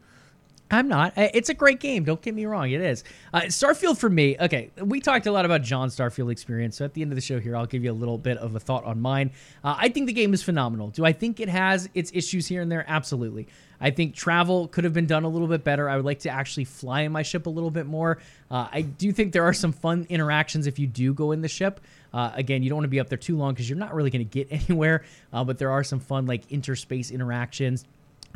I'm 0.72 0.88
not. 0.88 1.14
It's 1.18 1.50
a 1.50 1.54
great 1.54 1.82
game. 1.82 2.06
Don't 2.06 2.22
get 2.22 2.34
me 2.34 2.46
wrong. 2.46 2.72
It 2.72 2.80
is. 2.80 3.04
Uh, 3.34 3.42
Starfield 3.42 3.98
for 3.98 4.10
me. 4.10 4.38
Okay, 4.40 4.72
we 4.78 5.02
talked 5.02 5.28
a 5.28 5.32
lot 5.32 5.44
about 5.44 5.64
Jon's 5.64 5.96
Starfield 5.96 6.32
experience. 6.32 6.78
So 6.78 6.86
at 6.86 6.94
the 6.94 7.02
end 7.02 7.12
of 7.12 7.18
the 7.18 7.22
show 7.22 7.42
here, 7.42 7.58
I'll 7.58 7.66
give 7.66 7.84
you 7.84 7.92
a 7.92 7.94
little 7.94 8.18
bit 8.18 8.38
of 8.38 8.56
a 8.56 8.60
thought 8.60 8.86
on 8.86 9.02
mine. 9.02 9.32
Uh, 9.66 9.76
I 9.78 9.90
think 9.90 10.08
the 10.08 10.14
game 10.14 10.34
is 10.34 10.42
phenomenal. 10.42 10.88
Do 10.88 11.04
I 11.04 11.12
think 11.12 11.42
it 11.42 11.50
has 11.50 11.90
its 11.94 12.12
issues 12.14 12.48
here 12.48 12.62
and 12.62 12.72
there? 12.72 12.86
Absolutely. 12.88 13.48
I 13.82 13.90
think 13.90 14.16
travel 14.16 14.68
could 14.70 14.86
have 14.86 14.94
been 14.94 15.08
done 15.08 15.24
a 15.24 15.28
little 15.28 15.48
bit 15.48 15.64
better. 15.64 15.90
I 15.90 15.98
would 15.98 16.06
like 16.06 16.20
to 16.20 16.30
actually 16.30 16.66
fly 16.66 17.02
in 17.02 17.12
my 17.12 17.24
ship 17.24 17.48
a 17.48 17.50
little 17.50 17.72
bit 17.72 17.86
more. 17.86 18.20
Uh, 18.50 18.68
I 18.72 18.82
do 18.82 19.12
think 19.12 19.34
there 19.34 19.44
are 19.44 19.54
some 19.54 19.74
fun 19.74 20.06
interactions 20.08 20.68
if 20.68 20.80
you 20.80 20.88
do 20.88 21.14
go 21.14 21.32
in 21.32 21.42
the 21.42 21.50
ship. 21.50 21.82
Uh, 22.14 22.32
again, 22.36 22.64
you 22.64 22.70
don't 22.70 22.78
want 22.78 22.86
to 22.86 22.90
be 22.90 23.00
up 23.00 23.10
there 23.10 23.18
too 23.18 23.38
long 23.38 23.54
because 23.54 23.68
you're 23.70 23.80
not 23.80 23.94
really 23.94 24.10
going 24.10 24.26
to 24.26 24.44
get 24.44 24.48
anywhere. 24.70 25.04
Uh, 25.34 25.44
but 25.44 25.58
there 25.58 25.72
are 25.72 25.84
some 25.84 26.00
fun 26.00 26.28
like 26.28 26.50
interspace 26.50 27.12
interactions 27.12 27.86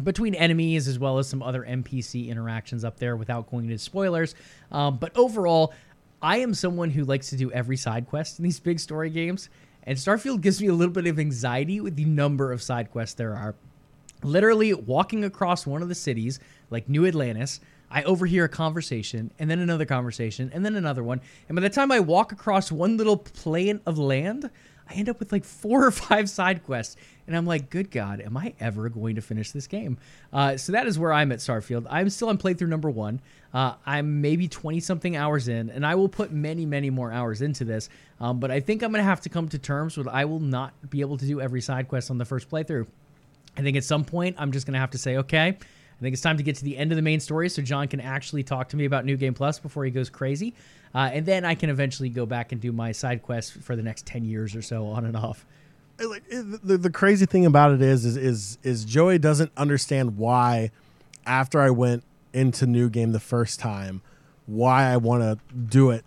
between 0.03 0.35
enemies 0.35 0.87
as 0.87 0.99
well 0.99 1.17
as 1.19 1.27
some 1.27 1.41
other 1.41 1.63
NPC 1.63 2.27
interactions 2.27 2.83
up 2.83 2.97
there 2.99 3.15
without 3.15 3.49
going 3.49 3.65
into 3.65 3.77
spoilers. 3.77 4.35
Um, 4.71 4.97
but 4.97 5.15
overall, 5.17 5.73
I 6.21 6.37
am 6.37 6.53
someone 6.53 6.89
who 6.89 7.03
likes 7.03 7.29
to 7.29 7.37
do 7.37 7.51
every 7.51 7.77
side 7.77 8.07
quest 8.07 8.39
in 8.39 8.43
these 8.43 8.59
big 8.59 8.79
story 8.79 9.09
games, 9.09 9.49
and 9.83 9.97
Starfield 9.97 10.41
gives 10.41 10.61
me 10.61 10.67
a 10.67 10.73
little 10.73 10.93
bit 10.93 11.05
of 11.07 11.19
anxiety 11.19 11.79
with 11.79 11.95
the 11.95 12.05
number 12.05 12.51
of 12.51 12.61
side 12.61 12.91
quests 12.91 13.15
there 13.15 13.35
are. 13.35 13.55
literally 14.23 14.73
walking 14.73 15.23
across 15.23 15.67
one 15.67 15.81
of 15.83 15.89
the 15.89 15.95
cities, 15.95 16.39
like 16.71 16.89
New 16.89 17.05
Atlantis. 17.05 17.59
I 17.91 18.01
overhear 18.03 18.45
a 18.45 18.49
conversation 18.49 19.31
and 19.37 19.49
then 19.51 19.59
another 19.59 19.85
conversation 19.85 20.49
and 20.53 20.65
then 20.65 20.75
another 20.75 21.03
one. 21.03 21.21
And 21.47 21.55
by 21.55 21.61
the 21.61 21.69
time 21.69 21.91
I 21.91 21.99
walk 21.99 22.31
across 22.31 22.71
one 22.71 22.97
little 22.97 23.17
plane 23.17 23.81
of 23.85 23.99
land, 23.99 24.49
I 24.89 24.93
end 24.95 25.09
up 25.09 25.19
with 25.19 25.31
like 25.31 25.45
four 25.45 25.85
or 25.85 25.91
five 25.91 26.29
side 26.29 26.63
quests. 26.63 26.95
And 27.28 27.36
I'm 27.36 27.45
like, 27.45 27.69
good 27.69 27.89
God, 27.89 28.21
am 28.21 28.38
I 28.38 28.53
ever 28.59 28.88
going 28.89 29.15
to 29.15 29.21
finish 29.21 29.51
this 29.51 29.67
game? 29.67 29.97
Uh, 30.32 30.57
so 30.57 30.71
that 30.73 30.86
is 30.86 30.99
where 30.99 31.11
I'm 31.11 31.32
at 31.32 31.39
Starfield. 31.39 31.88
I'm 31.89 32.09
still 32.09 32.30
on 32.30 32.38
playthrough 32.38 32.67
number 32.67 32.89
one. 32.89 33.19
Uh, 33.53 33.73
I'm 33.86 34.21
maybe 34.21 34.47
20 34.47 34.80
something 34.80 35.15
hours 35.15 35.47
in, 35.47 35.69
and 35.69 35.86
I 35.86 35.95
will 35.95 36.09
put 36.09 36.32
many, 36.32 36.65
many 36.65 36.89
more 36.89 37.11
hours 37.11 37.41
into 37.41 37.63
this. 37.65 37.89
Um, 38.19 38.39
but 38.39 38.51
I 38.51 38.59
think 38.59 38.84
I'm 38.84 38.91
going 38.91 38.99
to 38.99 39.09
have 39.09 39.21
to 39.21 39.30
come 39.30 39.47
to 39.49 39.57
terms 39.57 39.97
with 39.97 40.07
I 40.07 40.26
will 40.26 40.39
not 40.39 40.73
be 40.89 41.01
able 41.01 41.17
to 41.17 41.26
do 41.26 41.41
every 41.41 41.61
side 41.61 41.88
quest 41.88 42.11
on 42.11 42.17
the 42.17 42.26
first 42.26 42.49
playthrough. 42.49 42.86
I 43.57 43.61
think 43.61 43.78
at 43.78 43.84
some 43.84 44.03
point 44.03 44.36
I'm 44.38 44.51
just 44.51 44.65
going 44.65 44.73
to 44.73 44.80
have 44.80 44.91
to 44.91 44.97
say, 44.97 45.17
okay, 45.17 45.57
I 45.97 46.01
think 46.01 46.13
it's 46.13 46.21
time 46.21 46.38
to 46.38 46.43
get 46.43 46.57
to 46.57 46.63
the 46.63 46.78
end 46.78 46.91
of 46.91 46.97
the 46.97 47.01
main 47.01 47.19
story 47.19 47.47
so 47.49 47.61
Jon 47.61 47.88
can 47.88 48.01
actually 48.01 48.43
talk 48.43 48.69
to 48.69 48.78
me 48.78 48.86
about 48.86 49.05
New 49.05 49.15
Game 49.15 49.34
Plus 49.34 49.59
before 49.59 49.86
he 49.86 49.91
goes 49.91 50.09
crazy. 50.09 50.53
Uh, 50.93 51.09
and 51.13 51.26
then 51.26 51.45
I 51.45 51.55
can 51.55 51.69
eventually 51.69 52.09
go 52.09 52.26
back 52.26 52.51
and 52.51 52.59
do 52.59 52.71
my 52.71 52.91
side 52.91 53.23
quests 53.23 53.51
for 53.51 53.76
the 53.76 53.84
next 53.84 54.05
10 54.05 54.26
years 54.26 54.55
or 54.55 54.61
so 54.61 54.88
on 54.88 55.05
and 55.05 55.15
off. 55.15 55.45
Like 55.99 56.23
the, 56.29 56.77
the 56.77 56.89
crazy 56.89 57.25
thing 57.25 57.45
about 57.45 57.71
it 57.71 57.81
is, 57.81 58.05
is 58.05 58.17
is 58.17 58.57
is 58.63 58.85
Joey 58.85 59.17
doesn't 59.17 59.51
understand 59.55 60.17
why 60.17 60.71
after 61.25 61.61
I 61.61 61.69
went 61.69 62.03
into 62.33 62.65
New 62.65 62.89
Game 62.89 63.13
the 63.13 63.19
first 63.19 63.59
time, 63.59 64.01
why 64.45 64.91
I 64.91 64.97
want 64.97 65.23
to 65.23 65.39
do 65.55 65.91
it 65.91 66.03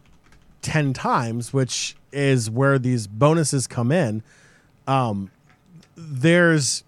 10 0.63 0.93
times, 0.93 1.53
which 1.53 1.97
is 2.13 2.51
where 2.51 2.79
these 2.79 3.07
bonuses 3.07 3.67
come 3.67 3.91
in. 3.91 4.23
Um, 4.87 5.31
there's 5.97 6.85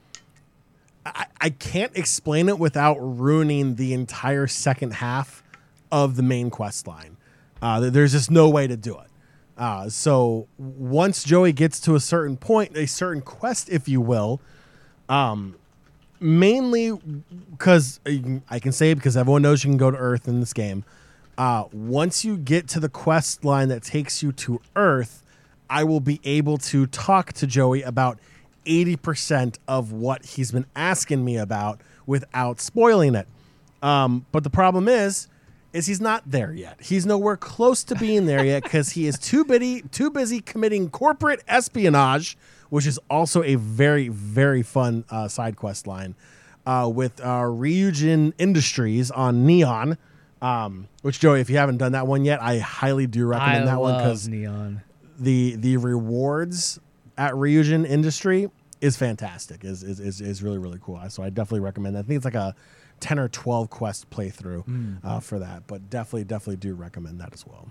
I, 1.05 1.27
I 1.41 1.51
can't 1.51 1.97
explain 1.97 2.49
it 2.49 2.59
without 2.59 2.99
ruining 2.99 3.77
the 3.77 3.95
entire 3.95 4.47
second 4.47 4.95
half 4.95 5.43
of 5.91 6.17
the 6.17 6.23
main 6.23 6.51
quest 6.51 6.87
line. 6.87 7.17
Uh, 7.63 7.91
there's 7.91 8.13
just 8.13 8.31
no 8.31 8.49
way 8.49 8.67
to 8.67 8.77
do 8.77 8.99
it. 8.99 9.10
Uh, 9.61 9.91
so 9.91 10.49
once 10.57 11.23
Joey 11.23 11.53
gets 11.53 11.81
to 11.81 11.95
a 11.95 12.01
certain 12.01 12.39
point, 12.39 12.75
a 12.79 12.87
certain 12.87 13.21
quest, 13.21 13.69
if 13.69 13.89
you 13.89 14.01
will, 14.01 14.41
um, 15.11 15.55
mainly 16.19 16.93
because 17.51 18.01
I 18.49 18.59
can 18.59 18.73
say 18.73 18.95
because 18.95 19.19
everyone 19.19 19.43
knows 19.43 19.63
you 19.63 19.69
can 19.69 19.77
go 19.77 19.91
to 19.91 19.99
Earth 19.99 20.27
in 20.27 20.41
this 20.41 20.55
game. 20.55 20.83
Uh, 21.37 21.65
once 21.73 22.25
you 22.25 22.39
get 22.39 22.69
to 22.69 22.81
the 22.81 22.89
quest 22.89 23.45
line 23.45 23.69
that 23.69 23.83
takes 23.83 24.23
you 24.23 24.33
to 24.33 24.63
Earth, 24.77 25.23
I 25.69 25.85
will 25.85 26.01
be 26.01 26.23
able 26.25 26.57
to 26.57 26.87
talk 26.87 27.35
to 27.35 27.47
Joey 27.47 27.83
about 27.83 28.19
80% 28.65 29.59
of 29.69 29.93
what 29.93 30.25
he's 30.25 30.53
been 30.53 30.67
asking 30.75 31.23
me 31.23 31.37
about 31.37 31.83
without 32.07 32.63
spoiling 32.63 33.15
it. 33.15 33.29
Um, 33.83 34.25
but 34.33 34.43
the 34.43 34.51
problem 34.51 34.89
is, 34.89 35.29
is 35.73 35.87
he's 35.87 36.01
not 36.01 36.23
there 36.27 36.53
yet. 36.53 36.81
He's 36.81 37.07
nowhere 37.07 37.37
close 37.37 37.85
to 37.85 37.95
being 37.95 38.27
there 38.27 38.45
yet 38.45 38.63
because 38.63 38.91
he 38.91 39.07
is 39.07 39.19
too 39.19 39.45
busy, 39.45 39.83
too 39.83 40.11
busy 40.11 40.41
committing 40.41 40.91
corporate 40.91 41.43
espionage, 41.47 42.37
which 42.71 42.87
is 42.87 42.99
also 43.09 43.43
a 43.43 43.55
very, 43.55 44.09
very 44.09 44.63
fun 44.63 45.05
uh, 45.11 45.29
side 45.29 45.57
quest 45.57 45.87
line 45.87 46.15
uh, 46.67 46.91
with 46.93 47.21
uh, 47.21 47.43
Ryujin 47.43 48.33
Industries 48.39 49.11
on 49.11 49.47
Neon. 49.47 49.97
Um, 50.43 50.89
which 51.03 51.21
Joey, 51.21 51.41
if 51.41 51.51
you 51.51 51.59
haven't 51.59 51.77
done 51.77 51.93
that 51.93 52.07
one 52.07 52.25
yet, 52.25 52.43
I 52.43 52.59
highly 52.59 53.07
do 53.07 53.27
recommend 53.27 53.65
I 53.65 53.67
that 53.67 53.81
one 53.81 53.97
because 53.99 54.27
Neon. 54.27 54.81
the 55.19 55.57
the 55.57 55.77
rewards 55.77 56.81
at 57.19 57.35
Ryujin 57.35 57.87
Industry 57.87 58.51
is 58.81 58.97
fantastic. 58.97 59.65
is 59.65 59.83
is 59.83 60.01
is, 60.01 60.21
is 60.23 60.43
really 60.43 60.59
really 60.59 60.79
cool. 60.83 60.99
So 61.11 61.23
I 61.23 61.29
definitely 61.29 61.61
recommend 61.61 61.95
that. 61.95 62.01
I 62.01 62.03
think 62.05 62.17
it's 62.17 62.25
like 62.25 62.35
a 62.35 62.55
ten 63.01 63.19
or 63.19 63.29
twelve 63.29 63.71
quest 63.71 64.11
playthrough 64.11 64.65
Hmm. 64.65 64.95
uh, 65.03 65.21
for 65.21 65.39
that, 65.39 65.67
but 65.67 65.91
definitely 65.91 66.25
definitely 66.25 66.57
do 66.57 66.75
recommend 66.75 67.21
that 67.21 67.33
as 67.33 67.47
well. 67.47 67.69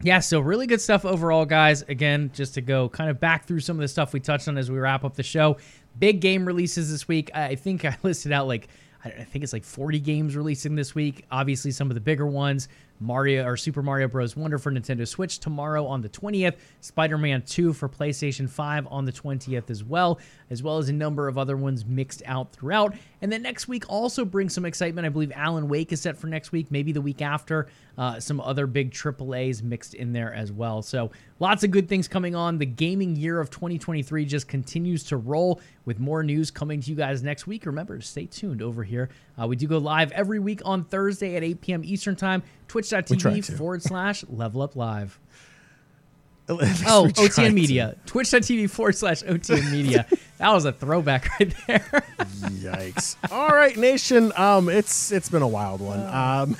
Yeah, 0.00 0.20
so 0.20 0.38
really 0.38 0.66
good 0.68 0.80
stuff 0.80 1.04
overall, 1.04 1.44
guys. 1.44 1.82
Again, 1.82 2.30
just 2.32 2.54
to 2.54 2.60
go 2.60 2.88
kind 2.88 3.10
of 3.10 3.18
back 3.18 3.46
through 3.46 3.60
some 3.60 3.76
of 3.76 3.80
the 3.80 3.88
stuff 3.88 4.12
we 4.12 4.20
touched 4.20 4.46
on 4.46 4.56
as 4.56 4.70
we 4.70 4.78
wrap 4.78 5.04
up 5.04 5.14
the 5.16 5.24
show. 5.24 5.56
Big 5.98 6.20
game 6.20 6.44
releases 6.44 6.90
this 6.90 7.08
week. 7.08 7.30
I 7.34 7.56
think 7.56 7.84
I 7.84 7.96
listed 8.04 8.30
out 8.30 8.46
like 8.46 8.68
I 9.04 9.08
I 9.08 9.24
think 9.24 9.42
it's 9.42 9.52
like 9.52 9.64
40 9.64 9.98
games 10.00 10.36
releasing 10.36 10.76
this 10.76 10.94
week. 10.94 11.24
Obviously, 11.32 11.72
some 11.72 11.90
of 11.90 11.94
the 11.94 12.00
bigger 12.00 12.26
ones 12.26 12.68
Mario 13.00 13.44
or 13.44 13.56
Super 13.56 13.82
Mario 13.82 14.08
Bros. 14.08 14.36
Wonder 14.36 14.58
for 14.58 14.72
Nintendo 14.72 15.06
Switch 15.06 15.38
tomorrow 15.38 15.86
on 15.86 16.02
the 16.02 16.08
20th, 16.08 16.56
Spider 16.80 17.18
Man 17.18 17.42
2 17.42 17.72
for 17.72 17.88
PlayStation 17.88 18.48
5 18.48 18.86
on 18.90 19.04
the 19.04 19.12
20th 19.12 19.70
as 19.70 19.84
well, 19.84 20.18
as 20.50 20.62
well 20.62 20.78
as 20.78 20.88
a 20.88 20.92
number 20.92 21.28
of 21.28 21.38
other 21.38 21.56
ones 21.56 21.84
mixed 21.84 22.22
out 22.26 22.52
throughout. 22.52 22.94
And 23.22 23.30
then 23.32 23.42
next 23.42 23.68
week 23.68 23.84
also 23.88 24.24
brings 24.24 24.54
some 24.54 24.64
excitement. 24.64 25.06
I 25.06 25.10
believe 25.10 25.32
Alan 25.34 25.68
Wake 25.68 25.92
is 25.92 26.00
set 26.00 26.16
for 26.16 26.26
next 26.26 26.52
week, 26.52 26.66
maybe 26.70 26.92
the 26.92 27.00
week 27.00 27.22
after. 27.22 27.68
Uh, 27.98 28.20
some 28.20 28.40
other 28.40 28.68
big 28.68 28.92
AAAs 28.92 29.60
mixed 29.60 29.92
in 29.92 30.12
there 30.12 30.32
as 30.32 30.52
well. 30.52 30.82
So 30.82 31.10
lots 31.40 31.64
of 31.64 31.72
good 31.72 31.88
things 31.88 32.06
coming 32.06 32.36
on. 32.36 32.56
The 32.58 32.64
gaming 32.64 33.16
year 33.16 33.40
of 33.40 33.50
2023 33.50 34.24
just 34.24 34.46
continues 34.46 35.02
to 35.04 35.16
roll 35.16 35.60
with 35.84 35.98
more 35.98 36.22
news 36.22 36.52
coming 36.52 36.80
to 36.80 36.90
you 36.90 36.94
guys 36.96 37.24
next 37.24 37.48
week. 37.48 37.66
Remember, 37.66 37.98
to 37.98 38.06
stay 38.06 38.26
tuned 38.26 38.62
over 38.62 38.84
here. 38.84 39.08
Uh, 39.36 39.48
we 39.48 39.56
do 39.56 39.66
go 39.66 39.78
live 39.78 40.12
every 40.12 40.38
week 40.38 40.60
on 40.64 40.84
Thursday 40.84 41.34
at 41.34 41.42
8 41.42 41.60
p.m. 41.60 41.82
Eastern 41.84 42.14
Time. 42.14 42.44
Twitch.tv 42.68 43.56
forward 43.56 43.82
slash 43.82 44.24
level 44.28 44.62
up 44.62 44.76
live. 44.76 45.18
Oh, 46.50 46.54
least 46.54 46.86
we 46.86 47.28
tried 47.28 47.30
OTN 47.30 47.48
to. 47.48 47.52
Media. 47.52 47.96
Twitch.tv 48.06 48.70
forward 48.70 48.96
slash 48.96 49.22
OTN 49.24 49.70
Media. 49.70 50.06
that 50.38 50.50
was 50.50 50.64
a 50.64 50.72
throwback 50.72 51.28
right 51.40 51.54
there. 51.66 52.04
Yikes! 52.46 53.16
All 53.30 53.48
right, 53.50 53.76
nation. 53.76 54.32
Um, 54.34 54.70
it's 54.70 55.12
it's 55.12 55.28
been 55.28 55.42
a 55.42 55.46
wild 55.48 55.82
one. 55.82 56.00
Um, 56.06 56.56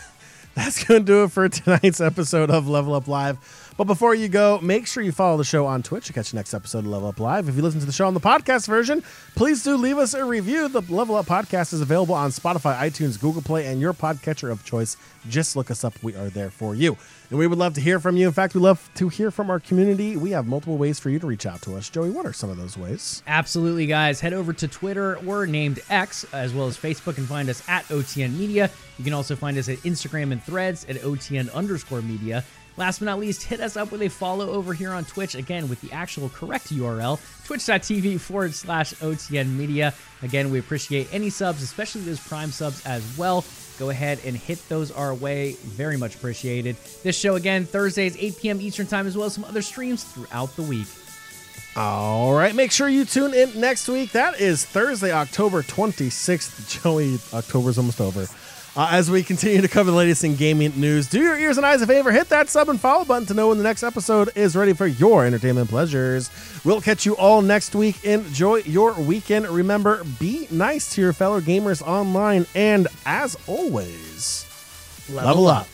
that's 0.59 0.83
gonna 0.85 1.01
do 1.01 1.25
it 1.25 1.31
for 1.31 1.49
tonight's 1.49 2.01
episode 2.01 2.51
of 2.51 2.69
Level 2.69 2.95
Up 2.95 3.07
Live. 3.07 3.68
But 3.79 3.87
before 3.87 4.13
you 4.13 4.29
go, 4.29 4.59
make 4.61 4.89
sure 4.89 5.05
you 5.05 5.13
follow 5.13 5.37
the 5.37 5.45
show 5.45 5.65
on 5.65 5.85
Twitch 5.85 6.07
to 6.09 6.13
catch 6.13 6.33
the 6.33 6.37
next 6.37 6.53
episode 6.53 6.81
of 6.81 6.89
Level 6.89 7.11
Up 7.11 7.21
Live. 7.21 7.49
If 7.49 7.55
you 7.55 7.63
listen 7.63 7.79
to 7.79 7.87
the 7.87 7.93
show 7.93 8.09
on 8.09 8.15
the 8.15 8.19
podcast 8.19 8.67
version, 8.67 9.05
please 9.37 9.63
do 9.63 9.77
leave 9.77 9.99
us 9.99 10.15
a 10.15 10.25
review. 10.25 10.67
The 10.67 10.81
Level 10.93 11.15
Up 11.15 11.27
podcast 11.27 11.73
is 11.73 11.81
available 11.81 12.17
on 12.17 12.31
Spotify, 12.31 12.77
iTunes, 12.77 13.21
Google 13.21 13.41
Play, 13.41 13.67
and 13.67 13.81
your 13.81 13.95
podcatcher 13.95 14.51
of 14.51 14.65
choice. 14.65 14.97
Just 15.29 15.55
look 15.55 15.71
us 15.71 15.85
up. 15.85 15.95
We 16.03 16.17
are 16.17 16.29
there 16.29 16.51
for 16.51 16.75
you. 16.75 16.97
And 17.31 17.39
we 17.39 17.47
would 17.47 17.59
love 17.59 17.75
to 17.75 17.81
hear 17.81 18.01
from 18.01 18.17
you. 18.17 18.27
In 18.27 18.33
fact, 18.33 18.57
we 18.57 18.61
love 18.61 18.91
to 18.97 19.09
hear 19.11 19.31
from 19.31 19.49
our 19.49 19.61
community. 19.61 20.17
We 20.17 20.33
have 20.33 20.49
multiple 20.49 20.77
ways 20.77 20.99
for 20.99 21.11
you 21.11 21.21
to 21.21 21.27
reach 21.29 21.47
out 21.47 21.63
to 21.63 21.77
us. 21.77 21.89
Joey, 21.89 22.11
what 22.11 22.27
are 22.27 22.33
some 22.33 22.51
of 22.51 22.57
those 22.57 22.77
ways? 22.77 23.23
Absolutely, 23.29 23.87
guys. 23.87 24.19
Head 24.19 24.33
over 24.33 24.53
to 24.55 24.67
Twitter. 24.67 25.21
We're 25.23 25.47
named 25.47 25.79
X, 25.89 26.25
as 26.33 26.53
well 26.53 26.67
as 26.67 26.77
Facebook, 26.77 27.17
and 27.19 27.29
find 27.29 27.49
us 27.49 27.63
at 27.69 27.85
OTN 27.85 28.37
Media. 28.37 28.71
You 28.97 29.05
can 29.05 29.13
also 29.13 29.37
find 29.37 29.57
us 29.57 29.69
at 29.69 29.79
Instagram 29.79 30.33
and 30.33 30.43
threads 30.43 30.85
at 30.89 30.97
OTN 30.97 31.53
underscore 31.55 32.03
media. 32.03 32.45
Last 32.79 33.01
but 33.01 33.07
not 33.07 33.19
least, 33.19 33.43
hit 33.43 33.61
us 33.61 33.77
up 33.77 33.91
with 33.91 34.03
a 34.03 34.09
follow 34.09 34.51
over 34.51 34.73
here 34.73 34.93
on 34.93 35.05
Twitch, 35.05 35.35
again, 35.35 35.69
with 35.69 35.81
the 35.81 35.91
actual 35.91 36.29
correct 36.29 36.73
URL, 36.73 37.19
twitch.tv 37.45 38.21
forward 38.21 38.55
slash 38.55 38.95
OTN 38.95 39.57
Media. 39.57 39.93
Again, 40.23 40.49
we 40.53 40.61
appreciate 40.61 41.13
any 41.13 41.29
subs, 41.29 41.61
especially 41.61 42.03
those 42.03 42.21
Prime 42.21 42.53
subs 42.53 42.87
as 42.87 43.19
well. 43.19 43.45
Go 43.81 43.91
ahead 43.91 44.21
and 44.25 44.37
hit 44.37 44.61
those 44.69 44.93
our 44.93 45.13
way. 45.13 45.57
Very 45.65 45.97
much 45.97 46.15
appreciated. 46.15 46.77
This 47.03 47.19
show, 47.19 47.35
again, 47.35 47.65
Thursdays, 47.65 48.17
8 48.17 48.39
p.m. 48.39 48.61
Eastern 48.61 48.87
Time, 48.87 49.09
as 49.09 49.17
well 49.17 49.27
as 49.27 49.35
some 49.35 49.45
other 49.45 49.63
streams 49.63 50.05
throughout 50.05 50.55
the 50.55 50.63
week. 50.63 50.87
All 51.75 52.33
right, 52.33 52.55
make 52.55 52.71
sure 52.71 52.89
you 52.89 53.05
tune 53.05 53.35
in 53.35 53.61
next 53.61 53.89
week. 53.89 54.13
That 54.13 54.41
is 54.41 54.65
Thursday, 54.65 55.11
October 55.11 55.63
26th. 55.63 56.83
Joey, 56.83 57.19
October's 57.33 57.79
almost 57.79 58.01
over. 58.01 58.27
Uh, 58.79 58.87
as 58.93 59.11
we 59.11 59.25
continue 59.25 59.61
to 59.61 59.67
cover 59.67 59.91
the 59.91 59.97
latest 59.97 60.23
in 60.23 60.37
gaming 60.37 60.73
news, 60.77 61.09
do 61.09 61.21
your 61.21 61.37
ears 61.37 61.57
and 61.57 61.67
eyes 61.67 61.83
a 61.83 61.87
favor, 61.87 62.13
hit 62.13 62.29
that 62.29 62.49
sub 62.49 62.69
and 62.69 62.81
follow 62.81 63.05
button 63.05 63.27
to 63.27 63.35
know 63.35 63.49
when 63.49 63.59
the 63.59 63.65
next 63.65 63.83
episode 63.83 64.31
is 64.37 64.55
ready 64.55 64.73
for 64.73 64.87
your 64.87 65.27
entertainment 65.27 65.69
pleasures. 65.69 66.31
We'll 66.65 66.81
catch 66.81 67.05
you 67.05 67.17
all 67.17 67.43
next 67.43 67.75
week. 67.75 68.05
Enjoy 68.05 68.59
your 68.59 68.93
weekend. 68.93 69.49
Remember, 69.49 70.05
be 70.21 70.47
nice 70.53 70.95
to 70.95 71.01
your 71.01 71.13
fellow 71.13 71.41
gamers 71.41 71.83
online, 71.83 72.47
and 72.55 72.87
as 73.05 73.37
always, 73.49 74.47
level 75.11 75.49
up. 75.49 75.67